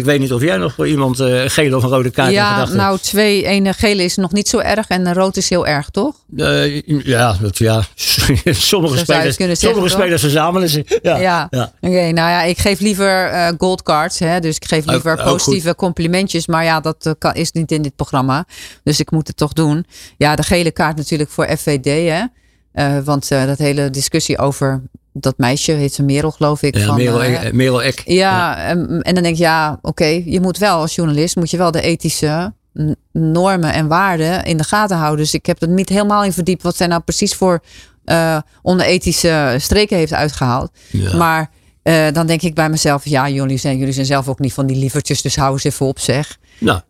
ik 0.00 0.06
weet 0.06 0.20
niet 0.20 0.32
of 0.32 0.42
jij 0.42 0.56
nog 0.56 0.74
voor 0.74 0.88
iemand 0.88 1.18
een 1.18 1.50
gele 1.50 1.76
of 1.76 1.82
een 1.82 1.88
rode 1.88 2.10
kaart 2.10 2.32
ja, 2.32 2.56
hebt. 2.56 2.68
Ja, 2.68 2.74
nou 2.74 2.98
twee. 2.98 3.46
Een 3.46 3.74
gele 3.74 4.02
is 4.02 4.16
nog 4.16 4.32
niet 4.32 4.48
zo 4.48 4.58
erg 4.58 4.88
en 4.88 5.06
een 5.06 5.14
rood 5.14 5.36
is 5.36 5.48
heel 5.48 5.66
erg, 5.66 5.90
toch? 5.90 6.14
ja, 7.04 7.36
dat, 7.40 7.58
ja. 7.58 7.82
sommige 8.44 8.98
spelers, 8.98 9.36
zeggen, 9.36 9.56
sommige 9.56 9.88
spelers 9.88 10.20
verzamelen 10.20 10.68
ze. 10.68 10.98
Ja, 11.02 11.16
ja. 11.16 11.46
ja. 11.50 11.72
oké. 11.80 11.92
Okay, 11.94 12.10
nou 12.10 12.30
ja, 12.30 12.42
ik 12.42 12.58
geef 12.58 12.80
liever 12.80 13.54
gold 13.58 13.82
cards. 13.82 14.18
Hè, 14.18 14.40
dus 14.40 14.56
ik 14.56 14.64
geef 14.64 14.84
liever 14.84 15.12
ook, 15.12 15.24
positieve 15.24 15.68
ook 15.68 15.76
complimentjes. 15.76 16.46
Maar 16.46 16.64
ja, 16.64 16.80
dat 16.80 17.14
kan, 17.18 17.34
is 17.34 17.52
niet 17.52 17.72
in 17.72 17.82
dit 17.82 17.96
programma. 17.96 18.44
Dus 18.82 19.00
ik 19.00 19.10
moet 19.10 19.26
het 19.26 19.36
toch 19.36 19.52
doen. 19.52 19.86
Ja, 20.16 20.36
de 20.36 20.42
gele 20.42 20.70
kaart 20.70 20.96
natuurlijk 20.96 21.30
voor 21.30 21.56
FVD. 21.56 21.84
Hè? 21.84 22.22
Uh, 22.74 22.98
want 23.04 23.30
uh, 23.30 23.46
dat 23.46 23.58
hele 23.58 23.90
discussie 23.90 24.38
over 24.38 24.82
dat 25.12 25.34
meisje, 25.38 25.72
heet 25.72 25.94
ze 25.94 26.02
Merel 26.02 26.30
geloof 26.30 26.62
ik. 26.62 26.76
Ja, 26.76 26.86
van, 26.86 26.96
Merel, 26.96 27.24
uh, 27.24 27.52
Merel 27.52 27.82
Eck. 27.82 28.02
Ja, 28.04 28.14
ja. 28.14 28.56
En, 28.56 29.02
en, 29.02 29.14
dan 29.14 29.22
denk 29.22 29.34
ik, 29.34 29.40
ja, 29.40 29.72
oké, 29.72 29.88
okay, 29.88 30.22
je 30.26 30.40
moet 30.40 30.58
wel 30.58 30.76
als 30.76 30.94
journalist, 30.94 31.36
moet 31.36 31.50
je 31.50 31.56
wel 31.56 31.70
de 31.70 31.80
ethische 31.80 32.52
normen 33.12 33.72
en 33.72 33.86
waarden 33.86 34.44
in 34.44 34.56
de 34.56 34.64
gaten 34.64 34.96
houden. 34.96 35.18
Dus 35.18 35.34
ik 35.34 35.46
heb 35.46 35.62
er 35.62 35.68
niet 35.68 35.88
helemaal 35.88 36.24
in 36.24 36.32
verdiept 36.32 36.62
wat 36.62 36.76
zij 36.76 36.86
nou 36.86 37.02
precies 37.02 37.34
voor 37.34 37.62
onethische 38.62 39.56
streken 39.58 39.96
heeft 39.96 40.12
uitgehaald. 40.12 40.70
Ja. 40.90 41.16
Maar 41.16 41.50
dan 42.12 42.26
denk 42.26 42.42
ik 42.42 42.54
bij 42.54 42.68
mezelf, 42.68 43.04
ja, 43.04 43.28
jullie 43.28 43.56
zijn, 43.56 43.78
jullie 43.78 43.94
zijn 43.94 44.06
zelf 44.06 44.28
ook 44.28 44.38
niet 44.38 44.52
van 44.52 44.66
die 44.66 44.76
lievertjes, 44.76 45.22
dus 45.22 45.36
hou 45.36 45.52
eens 45.52 45.64
even 45.64 45.86
op 45.86 45.98
zeg. 45.98 46.38
Nou. 46.60 46.80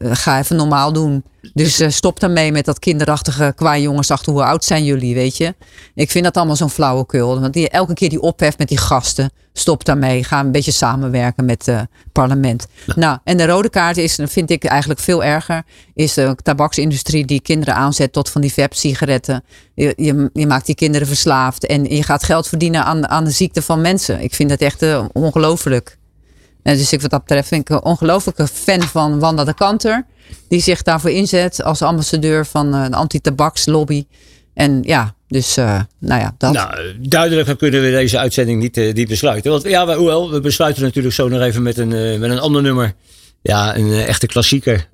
ga 0.00 0.38
even 0.38 0.56
normaal 0.56 0.92
doen. 0.92 1.24
Dus 1.54 1.80
uh, 1.80 1.90
stop 1.90 2.20
daarmee 2.20 2.52
met 2.52 2.64
dat 2.64 2.78
kinderachtige 2.78 3.52
qua 3.56 3.78
jongens 3.78 4.10
achter 4.10 4.32
hoe 4.32 4.44
oud 4.44 4.64
zijn 4.64 4.84
jullie, 4.84 5.14
weet 5.14 5.36
je. 5.36 5.54
Ik 5.94 6.10
vind 6.10 6.24
dat 6.24 6.36
allemaal 6.36 6.56
zo'n 6.56 6.70
flauwekul. 6.70 7.40
Want 7.40 7.52
die, 7.52 7.68
elke 7.68 7.94
keer 7.94 8.08
die 8.08 8.20
opheft 8.20 8.58
met 8.58 8.68
die 8.68 8.78
gasten, 8.78 9.30
stop 9.52 9.84
daarmee. 9.84 10.24
Ga 10.24 10.40
een 10.40 10.52
beetje 10.52 10.72
samenwerken 10.72 11.44
met 11.44 11.66
het 11.66 11.74
uh, 11.74 11.82
parlement. 12.12 12.66
Nou. 12.86 13.00
nou, 13.00 13.18
en 13.24 13.36
de 13.36 13.46
rode 13.46 13.70
kaart 13.70 13.96
is, 13.96 14.18
vind 14.22 14.50
ik 14.50 14.64
eigenlijk 14.64 15.00
veel 15.00 15.24
erger, 15.24 15.62
is 15.94 16.14
de 16.14 16.36
tabaksindustrie 16.42 17.24
die 17.24 17.40
kinderen 17.40 17.74
aanzet 17.74 18.12
tot 18.12 18.30
van 18.30 18.40
die 18.40 18.52
vape-sigaretten. 18.52 19.44
Je, 19.74 19.92
je, 19.96 20.30
je, 20.32 20.46
maakt 20.46 20.66
die 20.66 20.74
kinderen 20.74 21.06
verslaafd 21.06 21.66
en 21.66 21.84
je 21.84 22.02
gaat 22.02 22.22
geld 22.22 22.48
verdienen 22.48 22.84
aan, 22.84 23.08
aan 23.08 23.24
de 23.24 23.30
ziekte 23.30 23.62
van 23.62 23.80
mensen. 23.80 24.20
Ik 24.20 24.34
vind 24.34 24.48
dat 24.48 24.60
echt 24.60 24.84
ongelooflijk. 25.12 25.98
Dus 26.74 26.92
ik 26.92 27.00
wat 27.00 27.10
dat 27.10 27.20
betreft 27.20 27.48
vind 27.48 27.60
ik 27.60 27.68
een 27.68 27.84
ongelooflijke 27.84 28.46
fan 28.46 28.82
van 28.82 29.18
Wanda 29.18 29.44
de 29.44 29.54
Kanter 29.54 30.06
die 30.48 30.60
zich 30.60 30.82
daarvoor 30.82 31.10
inzet 31.10 31.62
als 31.62 31.82
ambassadeur 31.82 32.46
van 32.46 32.74
uh, 32.74 32.86
de 32.86 32.96
anti-tabakslobby. 32.96 34.06
En 34.54 34.82
ja, 34.82 35.14
dus 35.28 35.58
uh, 35.58 35.80
nou 35.98 36.20
ja, 36.20 36.34
dat. 36.38 36.52
Nou, 36.52 36.78
duidelijker 37.00 37.56
kunnen 37.56 37.82
we 37.82 37.90
deze 37.90 38.18
uitzending 38.18 38.60
niet, 38.60 38.76
uh, 38.76 38.92
niet 38.92 39.08
besluiten. 39.08 39.50
Want 39.50 39.62
ja, 39.62 39.86
we, 39.86 39.94
hoewel, 39.94 40.30
we 40.30 40.40
besluiten 40.40 40.82
natuurlijk 40.82 41.14
zo 41.14 41.28
nog 41.28 41.40
even 41.40 41.62
met 41.62 41.78
een, 41.78 41.90
uh, 41.90 42.18
met 42.18 42.30
een 42.30 42.40
ander 42.40 42.62
nummer. 42.62 42.94
Ja, 43.42 43.76
een 43.76 43.92
echte 43.92 44.26
klassieker. 44.26 44.88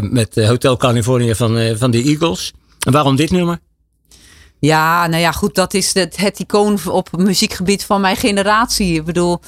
met 0.00 0.34
Hotel 0.34 0.76
California 0.76 1.34
van, 1.34 1.76
van 1.76 1.90
de 1.90 2.02
Eagles. 2.02 2.52
En 2.86 2.92
waarom 2.92 3.16
dit 3.16 3.30
nummer? 3.30 3.58
Ja, 4.58 5.06
nou 5.06 5.22
ja, 5.22 5.32
goed, 5.32 5.54
dat 5.54 5.74
is 5.74 5.94
het, 5.94 6.16
het 6.16 6.38
icoon 6.38 6.78
op 6.88 7.16
muziekgebied 7.16 7.84
van 7.84 8.00
mijn 8.00 8.16
generatie. 8.16 8.94
Ik 8.94 9.04
bedoel, 9.04 9.40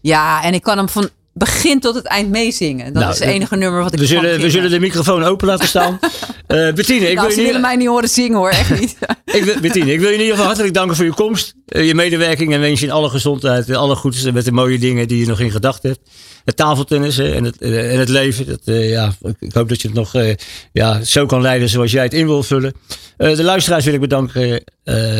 ja, 0.00 0.42
en 0.42 0.54
ik 0.54 0.62
kan 0.62 0.76
hem 0.76 0.88
van 0.88 1.10
begin 1.32 1.80
tot 1.80 1.94
het 1.94 2.04
eind 2.04 2.30
meezingen. 2.30 2.84
Dat 2.92 3.02
nou, 3.02 3.12
is 3.12 3.18
het 3.18 3.28
enige 3.28 3.56
nummer 3.56 3.82
wat 3.82 3.92
ik 3.92 3.98
we 3.98 4.06
zullen, 4.06 4.40
we 4.40 4.50
zullen 4.50 4.70
de 4.70 4.80
microfoon 4.80 5.22
open 5.22 5.46
laten 5.46 5.68
staan. 5.68 5.98
uh, 6.02 6.72
Bettine, 6.74 7.08
ik 7.08 7.14
nou, 7.14 7.26
wil 7.26 7.36
ze 7.36 7.42
willen 7.42 7.60
mij 7.60 7.76
niet 7.76 7.88
horen 7.88 8.08
zingen 8.08 8.38
hoor, 8.38 8.50
echt 8.50 8.80
niet. 8.80 8.96
ik, 9.24 9.58
Bettine, 9.60 9.92
ik 9.92 10.00
wil 10.00 10.08
je 10.08 10.14
in 10.14 10.20
ieder 10.20 10.34
geval 10.34 10.46
hartelijk 10.46 10.74
danken 10.74 10.96
voor 10.96 11.04
je 11.04 11.14
komst. 11.14 11.54
Je 11.72 11.94
medewerking 11.94 12.52
en 12.52 12.60
wens 12.60 12.80
je 12.80 12.86
in 12.86 12.92
alle 12.92 13.08
gezondheid. 13.08 13.74
Alle 13.74 13.96
goeds 13.96 14.30
met 14.30 14.44
de 14.44 14.52
mooie 14.52 14.78
dingen 14.78 15.08
die 15.08 15.18
je 15.18 15.26
nog 15.26 15.40
in 15.40 15.50
gedachten 15.50 15.90
hebt 15.90 16.00
het 16.44 16.56
tafeltennis 16.56 17.18
en 17.18 17.44
het, 17.44 17.58
en 17.60 17.98
het 17.98 18.08
leven. 18.08 18.46
Dat, 18.46 18.60
ja, 18.64 19.12
ik 19.38 19.52
hoop 19.52 19.68
dat 19.68 19.80
je 19.82 19.88
het 19.88 19.96
nog 19.96 20.12
ja, 20.72 21.04
zo 21.04 21.26
kan 21.26 21.40
leiden 21.40 21.68
zoals 21.68 21.92
jij 21.92 22.02
het 22.02 22.14
in 22.14 22.26
wil 22.26 22.42
vullen. 22.42 22.72
de 23.16 23.42
luisteraars 23.42 23.84
wil 23.84 23.94
ik 23.94 24.00
bedanken 24.00 24.64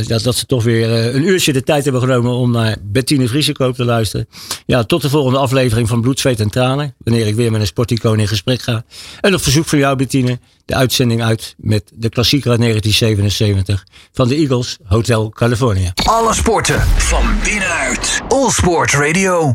dat, 0.06 0.22
dat 0.22 0.34
ze 0.34 0.46
toch 0.46 0.64
weer 0.64 1.14
een 1.14 1.28
uurtje 1.28 1.52
de 1.52 1.62
tijd 1.62 1.84
hebben 1.84 2.02
genomen 2.02 2.32
om 2.32 2.50
naar 2.50 2.76
Bettine 2.82 3.28
Vriesekoop 3.28 3.74
te 3.74 3.84
luisteren. 3.84 4.28
Ja, 4.66 4.84
tot 4.84 5.02
de 5.02 5.10
volgende 5.10 5.38
aflevering 5.38 5.88
van 5.88 6.00
Bloed, 6.00 6.20
Zweet 6.20 6.40
en 6.40 6.50
Tranen. 6.50 6.94
Wanneer 6.98 7.26
ik 7.26 7.34
weer 7.34 7.50
met 7.50 7.60
een 7.60 7.66
sporticoon 7.66 8.20
in 8.20 8.28
gesprek 8.28 8.62
ga. 8.62 8.84
En 9.20 9.34
op 9.34 9.42
verzoek 9.42 9.66
van 9.66 9.78
jou, 9.78 9.96
Bettine, 9.96 10.38
de 10.64 10.74
uitzending 10.74 11.22
uit 11.22 11.54
met 11.56 11.82
de 11.94 12.08
klassieker 12.08 12.50
uit 12.50 12.60
1977 12.60 13.86
van 14.12 14.28
de 14.28 14.34
Eagles 14.34 14.78
Hotel 14.84 15.28
California. 15.30 15.92
Alle 16.04 16.34
sporten 16.34 16.80
van 16.80 17.24
binnenuit. 17.44 18.20
All 18.28 18.50
Sport 18.50 18.92
Radio. 18.92 19.50